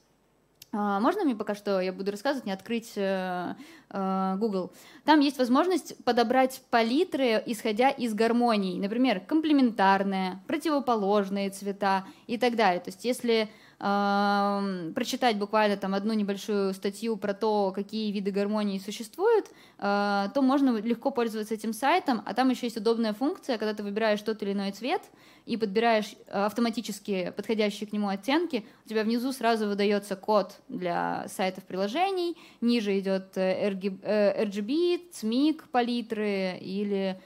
можно 0.73 1.23
мне 1.23 1.35
пока 1.35 1.55
что, 1.55 1.79
я 1.79 1.93
буду 1.93 2.11
рассказывать, 2.11 2.45
не 2.45 2.51
открыть 2.51 2.93
э, 2.95 3.55
э, 3.89 4.35
Google. 4.37 4.73
Там 5.05 5.21
есть 5.21 5.37
возможность 5.37 6.03
подобрать 6.03 6.61
палитры, 6.69 7.41
исходя 7.45 7.89
из 7.89 8.13
гармоний. 8.13 8.79
Например, 8.79 9.19
комплементарные, 9.19 10.41
противоположные 10.47 11.49
цвета 11.51 12.05
и 12.27 12.37
так 12.37 12.55
далее. 12.55 12.81
То 12.81 12.89
есть 12.89 13.05
если 13.05 13.49
э, 13.79 14.91
прочитать 14.93 15.37
буквально 15.37 15.77
там 15.77 15.93
одну 15.93 16.13
небольшую 16.13 16.73
статью 16.73 17.15
про 17.15 17.33
то, 17.33 17.71
какие 17.73 18.11
виды 18.11 18.31
гармонии 18.31 18.79
существуют, 18.79 19.45
э, 19.79 20.27
то 20.33 20.41
можно 20.41 20.77
легко 20.77 21.11
пользоваться 21.11 21.53
этим 21.53 21.73
сайтом, 21.73 22.21
а 22.25 22.33
там 22.33 22.49
еще 22.49 22.65
есть 22.65 22.77
удобная 22.77 23.13
функция, 23.13 23.57
когда 23.57 23.73
ты 23.73 23.83
выбираешь 23.83 24.21
тот 24.21 24.43
или 24.43 24.51
иной 24.51 24.71
цвет, 24.71 25.01
и 25.47 25.55
подбираешь 25.55 26.13
э, 26.27 26.45
автоматически 26.45 27.33
подходящие 27.35 27.87
к 27.87 27.93
нему 27.93 28.09
оттенки, 28.09 28.65
у 28.85 28.89
тебя 28.89 29.03
внизу 29.03 29.31
сразу 29.31 29.67
выдается 29.67 30.15
код 30.15 30.59
для 30.67 31.25
сайтов 31.29 31.63
приложений, 31.63 32.35
ниже 32.59 32.99
идет 32.99 33.37
RGB, 33.37 33.99
э, 34.03 34.43
э, 34.43 34.99
CMYK, 35.11 35.69
палитры 35.71 36.57
или 36.59 37.19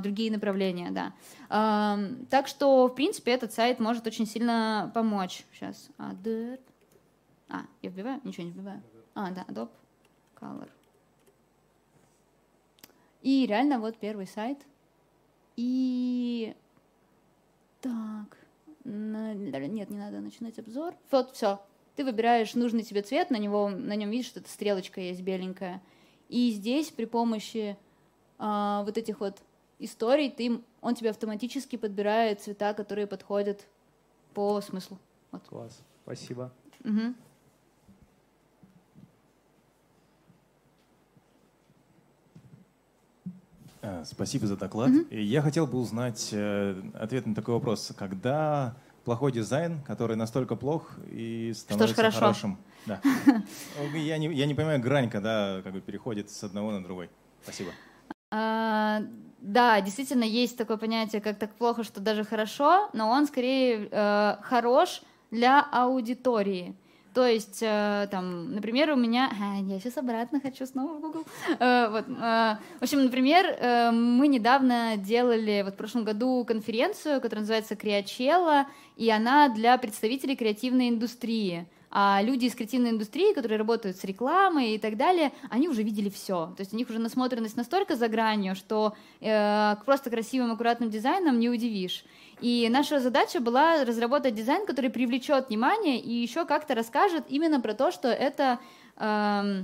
другие 0.00 0.32
направления, 0.32 0.90
да. 0.90 1.12
А, 1.48 2.00
так 2.30 2.48
что, 2.48 2.88
в 2.88 2.94
принципе, 2.96 3.30
этот 3.30 3.52
сайт 3.52 3.78
может 3.78 4.08
очень 4.08 4.26
сильно 4.26 4.90
помочь. 4.92 5.44
Сейчас. 5.52 5.88
А, 5.98 6.12
я 7.80 7.90
вбиваю? 7.90 8.20
Ничего 8.24 8.44
не 8.44 8.50
вбиваю. 8.50 8.82
А, 9.14 9.30
да, 9.30 9.44
Adobe 9.48 9.70
Color. 10.40 10.68
И 13.22 13.46
реально 13.46 13.78
вот 13.78 13.96
первый 13.98 14.26
сайт. 14.26 14.58
И 15.56 16.54
так, 17.80 18.36
нет, 18.84 19.90
не 19.90 19.98
надо 19.98 20.20
начинать 20.20 20.58
обзор. 20.58 20.94
Вот, 21.10 21.34
все. 21.34 21.60
Ты 21.96 22.04
выбираешь 22.04 22.54
нужный 22.54 22.82
тебе 22.82 23.02
цвет, 23.02 23.30
на, 23.30 23.36
него, 23.36 23.68
на 23.68 23.96
нем 23.96 24.10
видишь, 24.10 24.26
что 24.26 24.40
это 24.40 24.48
стрелочка 24.48 25.00
есть 25.00 25.22
беленькая. 25.22 25.82
И 26.28 26.50
здесь 26.52 26.90
при 26.90 27.06
помощи 27.06 27.76
а, 28.38 28.84
вот 28.84 28.96
этих 28.96 29.20
вот 29.20 29.38
историй 29.78 30.30
ты, 30.30 30.60
он 30.80 30.94
тебе 30.94 31.10
автоматически 31.10 31.76
подбирает 31.76 32.40
цвета, 32.40 32.74
которые 32.74 33.06
подходят 33.06 33.66
по 34.34 34.60
смыслу. 34.60 34.98
Вот. 35.32 35.42
Класс, 35.48 35.80
спасибо. 36.04 36.52
Угу. 36.84 37.14
Спасибо 44.04 44.46
за 44.46 44.56
доклад. 44.56 44.90
Mm-hmm. 44.90 45.20
Я 45.20 45.42
хотел 45.42 45.66
бы 45.66 45.78
узнать 45.78 46.30
э, 46.32 46.80
ответ 46.94 47.26
на 47.26 47.34
такой 47.34 47.54
вопрос. 47.54 47.92
Когда 47.96 48.76
плохой 49.04 49.32
дизайн, 49.32 49.80
который 49.86 50.16
настолько 50.16 50.54
плох 50.54 50.90
и 51.10 51.52
становится 51.54 51.86
Что 51.86 51.94
ж 51.94 51.96
хорошо. 51.96 52.18
хорошим? 52.18 52.58
Да. 52.86 53.00
я, 53.94 54.18
не, 54.18 54.32
я 54.32 54.46
не 54.46 54.54
понимаю 54.54 54.80
грань, 54.80 55.08
когда 55.08 55.62
как 55.62 55.72
бы 55.72 55.80
переходит 55.80 56.30
с 56.30 56.44
одного 56.44 56.72
на 56.72 56.82
другой. 56.82 57.08
Спасибо. 57.42 57.70
А, 58.30 59.02
да, 59.40 59.80
действительно 59.80 60.24
есть 60.24 60.58
такое 60.58 60.76
понятие, 60.76 61.22
как 61.22 61.38
так 61.38 61.54
плохо, 61.54 61.84
что 61.84 62.00
даже 62.00 62.24
хорошо, 62.24 62.90
но 62.92 63.08
он 63.08 63.26
скорее 63.26 63.88
э, 63.90 64.36
хорош 64.42 65.02
для 65.30 65.62
аудитории. 65.62 66.76
То 67.18 67.26
есть, 67.26 67.58
э, 67.62 68.06
там, 68.12 68.54
например, 68.54 68.92
у 68.92 68.94
меня... 68.94 69.28
А, 69.42 69.60
я 69.60 69.80
сейчас 69.80 69.96
обратно 69.96 70.40
хочу 70.40 70.64
снова 70.66 70.98
в 70.98 71.00
Google. 71.00 71.24
Э, 71.58 71.88
вот, 71.90 72.04
э, 72.08 72.56
в 72.78 72.82
общем, 72.82 73.02
например, 73.02 73.92
мы 73.92 74.28
недавно 74.28 74.96
делали 74.96 75.62
вот 75.64 75.74
в 75.74 75.76
прошлом 75.76 76.04
году 76.04 76.44
конференцию, 76.44 77.20
которая 77.20 77.40
называется 77.40 77.74
«Криачелла», 77.74 78.68
и 78.96 79.10
она 79.10 79.48
для 79.48 79.76
представителей 79.78 80.36
креативной 80.36 80.90
индустрии. 80.90 81.66
А 81.90 82.20
люди 82.22 82.46
из 82.46 82.54
креативной 82.54 82.90
индустрии, 82.90 83.32
которые 83.32 83.58
работают 83.58 83.96
с 83.96 84.04
рекламой 84.04 84.74
и 84.74 84.78
так 84.78 84.96
далее, 84.96 85.32
они 85.48 85.68
уже 85.68 85.82
видели 85.82 86.10
все. 86.10 86.52
То 86.56 86.60
есть 86.60 86.74
у 86.74 86.76
них 86.76 86.90
уже 86.90 86.98
насмотренность 86.98 87.56
настолько 87.56 87.96
за 87.96 88.08
гранью, 88.08 88.54
что 88.54 88.94
э, 89.20 89.76
просто 89.86 90.10
красивым, 90.10 90.52
аккуратным 90.52 90.90
дизайном 90.90 91.38
не 91.38 91.48
удивишь. 91.48 92.04
И 92.40 92.68
наша 92.70 93.00
задача 93.00 93.40
была 93.40 93.84
разработать 93.84 94.34
дизайн, 94.34 94.66
который 94.66 94.90
привлечет 94.90 95.48
внимание 95.48 95.98
и 95.98 96.12
еще 96.12 96.44
как-то 96.44 96.74
расскажет 96.74 97.24
именно 97.28 97.60
про 97.60 97.74
то, 97.74 97.90
что 97.90 98.08
это 98.08 98.58
э, 98.96 99.62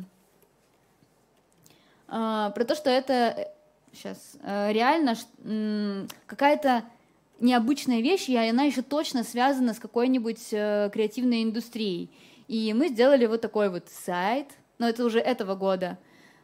э, 2.08 2.52
про 2.54 2.64
то, 2.64 2.74
что 2.74 2.88
это 2.88 3.52
сейчас 3.92 4.36
э, 4.42 4.72
реально 4.72 5.14
э, 5.44 6.06
какая-то 6.26 6.84
необычная 7.44 8.00
вещь, 8.00 8.28
и 8.28 8.36
она 8.36 8.64
еще 8.64 8.82
точно 8.82 9.22
связана 9.22 9.74
с 9.74 9.78
какой-нибудь 9.78 10.48
э, 10.52 10.90
креативной 10.92 11.44
индустрией. 11.44 12.10
И 12.48 12.72
мы 12.72 12.88
сделали 12.88 13.26
вот 13.26 13.40
такой 13.40 13.68
вот 13.68 13.88
сайт, 13.88 14.48
но 14.78 14.88
это 14.88 15.04
уже 15.04 15.20
этого 15.20 15.54
года 15.54 15.98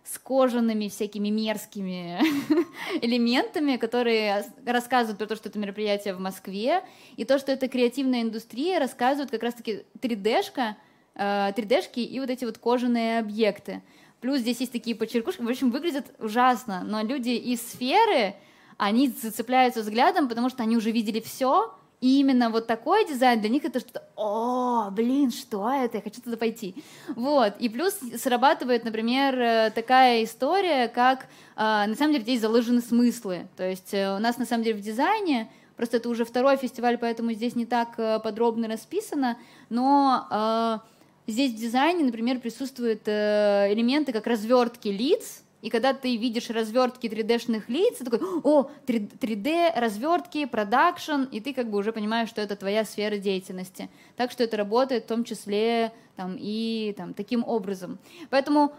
с 0.05 0.19
кожаными 0.19 0.89
всякими 0.89 1.29
мерзкими 1.29 2.21
элементами, 3.03 3.77
которые 3.77 4.45
рассказывают 4.65 5.19
про 5.19 5.27
то, 5.27 5.37
что 5.37 5.49
это 5.49 5.59
мероприятие 5.59 6.15
в 6.15 6.21
Москве, 6.21 6.83
и 7.17 7.25
то, 7.25 7.39
что 7.39 7.53
это 7.53 7.69
креативная 7.69 8.23
индустрия, 8.23 8.79
рассказывают 8.79 9.31
как 9.31 9.43
раз-таки 9.43 9.85
3D-шка, 10.01 10.77
3D-шки 11.17 12.01
э, 12.01 12.03
и 12.03 12.21
вот 12.21 12.31
эти 12.31 12.45
вот 12.45 12.59
кожаные 12.59 13.19
объекты. 13.19 13.83
Плюс 14.21 14.41
здесь 14.41 14.61
есть 14.61 14.73
такие 14.73 14.97
подчеркушки, 14.97 15.41
в 15.41 15.49
общем, 15.49 15.71
выглядят 15.71 16.07
ужасно, 16.19 16.83
но 16.85 17.03
люди 17.03 17.31
из 17.31 17.61
сферы, 17.61 18.35
они 18.81 19.09
зацепляются 19.09 19.83
взглядом, 19.83 20.27
потому 20.27 20.49
что 20.49 20.63
они 20.63 20.75
уже 20.75 20.91
видели 20.91 21.21
все, 21.21 21.75
и 22.01 22.21
именно 22.21 22.49
вот 22.49 22.67
такой 22.67 23.07
дизайн 23.07 23.39
для 23.39 23.51
них 23.51 23.67
это 23.67 23.79
что-то, 23.79 24.03
о, 24.17 24.91
блин, 24.91 25.31
что 25.31 25.71
это, 25.71 25.99
я 25.99 26.03
хочу 26.03 26.23
туда 26.23 26.39
пойти. 26.39 26.75
Вот, 27.09 27.53
и 27.59 27.69
плюс 27.69 27.99
срабатывает, 28.17 28.85
например, 28.85 29.39
э, 29.39 29.71
такая 29.75 30.25
история, 30.25 30.89
как, 30.89 31.27
а, 31.57 31.87
на 31.87 31.95
самом 31.95 32.13
деле, 32.13 32.25
здесь 32.25 32.41
заложены 32.41 32.81
смыслы. 32.81 33.49
То 33.59 33.69
есть 33.69 33.93
э, 33.93 34.17
у 34.17 34.19
нас, 34.19 34.39
на 34.39 34.47
самом 34.47 34.65
деле, 34.65 34.79
в 34.79 34.81
дизайне, 34.81 35.51
просто 35.77 35.99
это 35.99 36.09
уже 36.09 36.25
второй 36.25 36.57
фестиваль, 36.57 36.97
поэтому 36.97 37.35
здесь 37.35 37.55
не 37.55 37.67
так 37.67 37.99
э, 37.99 38.19
подробно 38.21 38.67
расписано, 38.67 39.37
но 39.69 40.81
здесь 41.27 41.53
в 41.53 41.57
дизайне, 41.57 42.03
например, 42.03 42.41
присутствуют 42.41 43.07
элементы 43.07 44.13
как 44.13 44.27
развертки 44.27 44.89
лиц, 44.89 45.43
и 45.63 45.69
когда 45.69 45.93
ты 45.93 46.17
видишь 46.17 46.49
развертки 46.51 47.07
3D-шных 47.07 47.65
лиц, 47.69 47.99
ты 47.99 48.05
такой, 48.05 48.21
о, 48.43 48.71
3D, 48.87 49.79
развертки, 49.79 50.47
продакшн, 50.47 51.25
и 51.31 51.41
ты 51.41 51.53
как 51.53 51.71
бы 51.71 51.79
уже 51.79 51.93
понимаешь, 51.93 52.29
что 52.29 52.41
это 52.41 52.57
твоя 52.57 52.85
сфера 52.85 53.19
деятельности. 53.19 53.91
Так 54.17 54.31
что 54.31 54.43
это 54.43 54.57
работает 54.57 55.05
в 55.05 55.09
том 55.09 55.25
числе 55.25 55.93
там, 56.17 56.37
и 56.39 56.95
там, 56.97 57.13
таким 57.13 57.45
образом. 57.45 57.99
Поэтому 58.31 58.73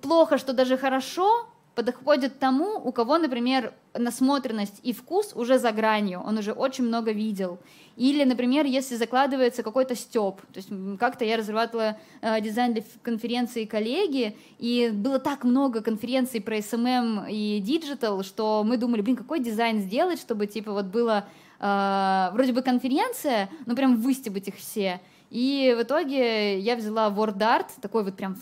плохо, 0.00 0.38
что 0.38 0.52
даже 0.52 0.76
хорошо, 0.76 1.46
подходит 1.74 2.38
тому, 2.38 2.80
у 2.84 2.92
кого, 2.92 3.18
например, 3.18 3.72
насмотренность 3.94 4.80
и 4.82 4.92
вкус 4.92 5.32
уже 5.34 5.58
за 5.58 5.72
гранью, 5.72 6.20
он 6.20 6.38
уже 6.38 6.52
очень 6.52 6.84
много 6.84 7.12
видел. 7.12 7.58
Или, 7.96 8.24
например, 8.24 8.64
если 8.66 8.96
закладывается 8.96 9.62
какой-то 9.62 9.94
стёб. 9.94 10.40
То 10.52 10.56
есть 10.56 10.68
как-то 10.98 11.24
я 11.24 11.36
разрабатывала 11.36 11.98
э, 12.20 12.40
дизайн 12.40 12.74
для 12.74 12.82
конференции 13.02 13.64
коллеги, 13.64 14.36
и 14.58 14.90
было 14.92 15.18
так 15.18 15.44
много 15.44 15.82
конференций 15.82 16.40
про 16.40 16.58
SMM 16.58 17.30
и 17.30 17.60
digital, 17.60 18.22
что 18.22 18.64
мы 18.64 18.76
думали, 18.76 19.02
блин, 19.02 19.16
какой 19.16 19.40
дизайн 19.40 19.80
сделать, 19.80 20.20
чтобы 20.20 20.46
типа 20.46 20.72
вот 20.72 20.86
было 20.86 21.26
э, 21.58 22.30
вроде 22.32 22.52
бы 22.52 22.62
конференция, 22.62 23.50
но 23.66 23.74
прям 23.74 23.96
выстебать 23.96 24.48
их 24.48 24.56
все. 24.56 25.00
И 25.30 25.74
в 25.78 25.82
итоге 25.82 26.58
я 26.58 26.76
взяла 26.76 27.08
WordArt, 27.08 27.68
такой 27.80 28.04
вот 28.04 28.16
прям 28.16 28.36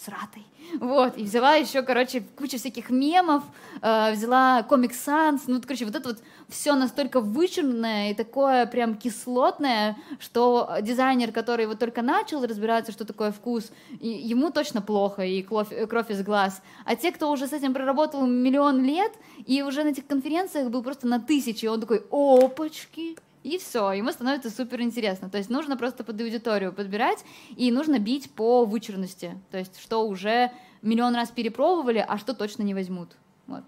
всратый, 0.00 0.46
вот, 0.78 1.18
и 1.18 1.24
взяла 1.24 1.54
еще, 1.54 1.82
короче, 1.82 2.22
кучу 2.36 2.58
всяких 2.58 2.90
мемов, 2.90 3.42
э, 3.82 4.12
взяла 4.12 4.66
Comic 4.68 4.92
Sans, 4.92 5.40
ну, 5.46 5.60
короче, 5.60 5.84
вот 5.84 5.94
это 5.94 6.10
вот 6.10 6.18
все 6.48 6.74
настолько 6.74 7.20
вычурное 7.20 8.10
и 8.10 8.14
такое 8.14 8.66
прям 8.66 8.94
кислотное, 8.94 9.96
что 10.18 10.76
дизайнер, 10.82 11.32
который 11.32 11.66
вот 11.66 11.78
только 11.78 12.02
начал 12.02 12.44
разбираться, 12.44 12.92
что 12.92 13.04
такое 13.04 13.30
вкус, 13.32 13.72
ему 14.00 14.50
точно 14.50 14.80
плохо 14.82 15.22
и 15.22 15.42
кровь, 15.42 15.68
кровь 15.88 16.10
из 16.10 16.22
глаз. 16.22 16.62
А 16.84 16.96
те, 16.96 17.12
кто 17.12 17.30
уже 17.30 17.46
с 17.46 17.52
этим 17.52 17.74
проработал 17.74 18.26
миллион 18.26 18.84
лет 18.84 19.12
и 19.46 19.62
уже 19.62 19.84
на 19.84 19.88
этих 19.88 20.06
конференциях 20.06 20.70
был 20.70 20.82
просто 20.82 21.06
на 21.06 21.20
тысячи, 21.20 21.66
он 21.66 21.80
такой, 21.80 22.02
опачки, 22.10 23.16
и 23.42 23.58
все, 23.58 23.92
ему 23.92 24.12
становится 24.12 24.50
супер 24.50 24.82
интересно. 24.82 25.30
То 25.30 25.38
есть 25.38 25.48
нужно 25.48 25.76
просто 25.76 26.04
под 26.04 26.20
аудиторию 26.20 26.72
подбирать, 26.72 27.24
и 27.56 27.72
нужно 27.72 27.98
бить 27.98 28.30
по 28.32 28.64
вычурности. 28.64 29.38
То 29.50 29.58
есть 29.58 29.80
что 29.80 30.06
уже 30.06 30.52
миллион 30.82 31.14
раз 31.14 31.30
перепробовали, 31.30 32.04
а 32.06 32.18
что 32.18 32.34
точно 32.34 32.62
не 32.62 32.74
возьмут. 32.74 33.16
Вот. 33.46 33.64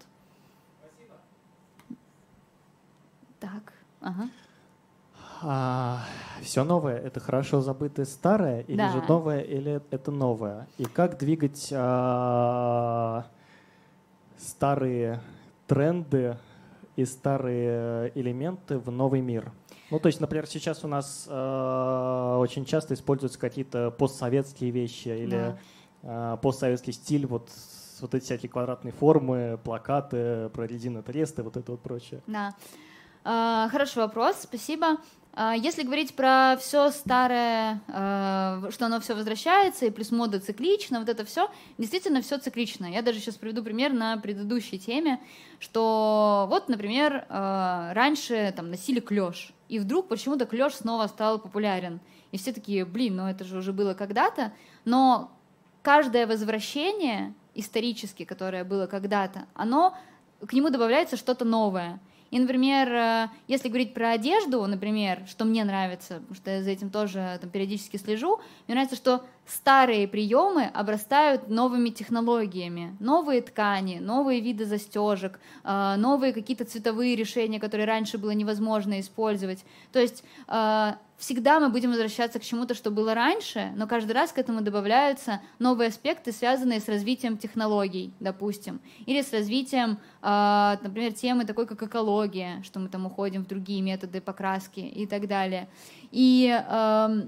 Спасибо. 0.79 1.15
Так, 3.39 3.73
ага. 3.99 4.29
А, 5.45 6.05
все 6.41 6.63
новое 6.63 6.97
это 6.97 7.19
хорошо 7.19 7.59
забытое 7.61 8.05
старое, 8.05 8.61
или 8.61 8.77
да. 8.77 8.91
же 8.91 9.03
новое, 9.07 9.41
или 9.41 9.81
это 9.91 10.11
новое? 10.11 10.67
И 10.77 10.85
как 10.85 11.17
двигать 11.17 11.69
а, 11.73 13.25
старые 14.37 15.19
тренды 15.67 16.37
и 16.95 17.03
старые 17.03 18.11
элементы 18.15 18.77
в 18.77 18.89
новый 18.89 19.19
мир? 19.19 19.51
Ну, 19.93 19.99
то 19.99 20.07
есть, 20.07 20.19
например, 20.19 20.47
сейчас 20.47 20.83
у 20.83 20.87
нас 20.87 21.27
э, 21.29 22.37
очень 22.39 22.65
часто 22.65 22.95
используются 22.95 23.37
какие-то 23.37 23.91
постсоветские 23.91 24.71
вещи 24.71 25.09
или 25.09 25.55
да. 26.01 26.33
э, 26.33 26.37
постсоветский 26.41 26.93
стиль, 26.93 27.27
вот 27.27 27.51
вот 28.01 28.15
эти 28.15 28.23
всякие 28.23 28.49
квадратные 28.49 28.91
формы, 28.91 29.59
плакаты 29.63 30.49
про 30.49 30.65
резиновые 30.65 31.03
тресты, 31.03 31.43
вот 31.43 31.57
это 31.57 31.73
вот 31.73 31.81
прочее. 31.83 32.23
Да. 32.25 32.55
Э, 33.23 33.69
хороший 33.69 33.99
вопрос, 33.99 34.37
спасибо. 34.41 34.97
А, 35.35 35.55
если 35.55 35.81
говорить 35.81 36.15
про 36.15 36.57
все 36.59 36.91
старое, 36.91 37.81
а, 37.87 38.69
что 38.69 38.85
оно 38.85 38.99
все 38.99 39.15
возвращается, 39.15 39.85
и 39.85 39.89
плюс 39.89 40.11
мода 40.11 40.39
циклична, 40.39 40.99
вот 40.99 41.09
это 41.09 41.25
все, 41.25 41.49
действительно 41.79 42.21
все 42.21 42.37
циклично. 42.37 42.85
Я 42.85 43.01
даже 43.01 43.19
сейчас 43.19 43.35
приведу 43.35 43.63
пример 43.63 43.93
на 43.93 44.17
предыдущей 44.17 44.77
теме, 44.77 45.19
что 45.59 46.45
вот, 46.49 46.69
например, 46.69 47.25
а, 47.29 47.93
раньше 47.95 48.53
там 48.55 48.69
носили 48.69 48.99
клеш, 48.99 49.53
и 49.73 49.79
вдруг 49.79 50.07
почему-то 50.07 50.45
клеш 50.45 50.75
снова 50.75 51.07
стал 51.07 51.39
популярен. 51.39 51.99
И 52.31 52.37
все 52.37 52.53
такие, 52.53 52.85
блин, 52.85 53.15
ну 53.15 53.27
это 53.27 53.43
же 53.43 53.57
уже 53.57 53.73
было 53.73 53.95
когда-то, 53.95 54.53
но 54.85 55.31
каждое 55.81 56.27
возвращение 56.27 57.33
исторически, 57.55 58.23
которое 58.23 58.65
было 58.65 58.85
когда-то, 58.85 59.47
оно 59.55 59.97
к 60.47 60.53
нему 60.53 60.69
добавляется 60.69 61.17
что-то 61.17 61.43
новое. 61.43 61.99
И, 62.29 62.37
например, 62.37 62.93
э, 62.93 63.29
если 63.47 63.67
говорить 63.67 63.95
про 63.95 64.11
одежду, 64.11 64.63
например, 64.67 65.23
что 65.25 65.43
мне 65.43 65.63
нравится, 65.63 66.19
потому 66.19 66.35
что 66.35 66.51
я 66.51 66.61
за 66.61 66.69
этим 66.69 66.91
тоже 66.91 67.39
там, 67.41 67.49
периодически 67.49 67.97
слежу, 67.97 68.41
мне 68.67 68.75
нравится, 68.75 68.95
что 68.95 69.25
старые 69.45 70.07
приемы 70.07 70.65
обрастают 70.73 71.49
новыми 71.49 71.89
технологиями, 71.89 72.95
новые 72.99 73.41
ткани, 73.41 73.99
новые 73.99 74.39
виды 74.39 74.65
застежек, 74.65 75.39
э, 75.63 75.95
новые 75.97 76.33
какие-то 76.33 76.65
цветовые 76.65 77.15
решения, 77.15 77.59
которые 77.59 77.85
раньше 77.85 78.17
было 78.17 78.31
невозможно 78.31 78.99
использовать. 78.99 79.65
То 79.91 79.99
есть 79.99 80.23
э, 80.47 80.93
всегда 81.17 81.59
мы 81.59 81.69
будем 81.69 81.91
возвращаться 81.91 82.39
к 82.39 82.43
чему-то, 82.43 82.73
что 82.73 82.89
было 82.89 83.13
раньше, 83.13 83.71
но 83.75 83.85
каждый 83.85 84.13
раз 84.13 84.31
к 84.31 84.37
этому 84.37 84.61
добавляются 84.61 85.41
новые 85.59 85.89
аспекты, 85.89 86.31
связанные 86.31 86.79
с 86.79 86.87
развитием 86.87 87.37
технологий, 87.37 88.13
допустим, 88.19 88.79
или 89.05 89.21
с 89.21 89.33
развитием, 89.33 89.97
э, 90.21 90.77
например, 90.81 91.13
темы 91.13 91.45
такой, 91.45 91.67
как 91.67 91.83
экология, 91.83 92.61
что 92.63 92.79
мы 92.79 92.87
там 92.87 93.05
уходим 93.05 93.43
в 93.43 93.47
другие 93.47 93.81
методы 93.81 94.21
покраски 94.21 94.79
и 94.79 95.05
так 95.05 95.27
далее. 95.27 95.67
И 96.11 96.49
э, 96.49 97.27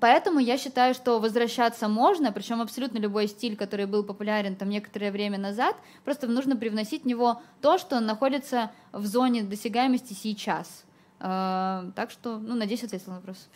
Поэтому 0.00 0.38
я 0.38 0.56
считаю, 0.56 0.94
что 0.94 1.20
возвращаться 1.20 1.86
можно, 1.86 2.32
причем 2.32 2.60
абсолютно 2.60 2.98
любой 2.98 3.26
стиль, 3.28 3.56
который 3.56 3.86
был 3.86 4.04
популярен 4.04 4.56
там 4.56 4.68
некоторое 4.68 5.12
время 5.12 5.38
назад, 5.38 5.76
просто 6.04 6.26
нужно 6.26 6.56
привносить 6.56 7.02
в 7.02 7.06
него 7.06 7.42
то, 7.60 7.78
что 7.78 8.00
находится 8.00 8.72
в 8.92 9.06
зоне 9.06 9.42
досягаемости 9.42 10.14
сейчас. 10.14 10.84
А, 11.20 11.90
так 11.94 12.10
что, 12.10 12.38
ну, 12.38 12.54
надеюсь, 12.54 12.82
ответил 12.82 13.12
на 13.12 13.16
вопрос. 13.18 13.48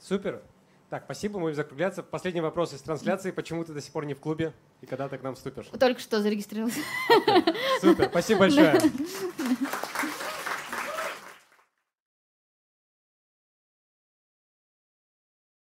Супер. 0.00 0.42
Так, 0.90 1.04
спасибо, 1.06 1.38
мы 1.38 1.46
будем 1.46 1.56
закругляться. 1.56 2.02
Последний 2.02 2.42
вопрос 2.42 2.72
из 2.74 2.82
трансляции. 2.82 3.30
Почему 3.30 3.64
ты 3.64 3.72
до 3.72 3.80
сих 3.80 3.90
пор 3.90 4.04
не 4.04 4.14
в 4.14 4.20
клубе? 4.20 4.52
И 4.80 4.86
когда 4.86 5.08
ты 5.08 5.18
к 5.18 5.22
нам 5.22 5.34
вступишь? 5.34 5.66
Только 5.80 5.98
что 5.98 6.20
зарегистрировался. 6.20 6.80
Супер, 7.80 8.08
спасибо 8.10 8.40
большое. 8.40 8.80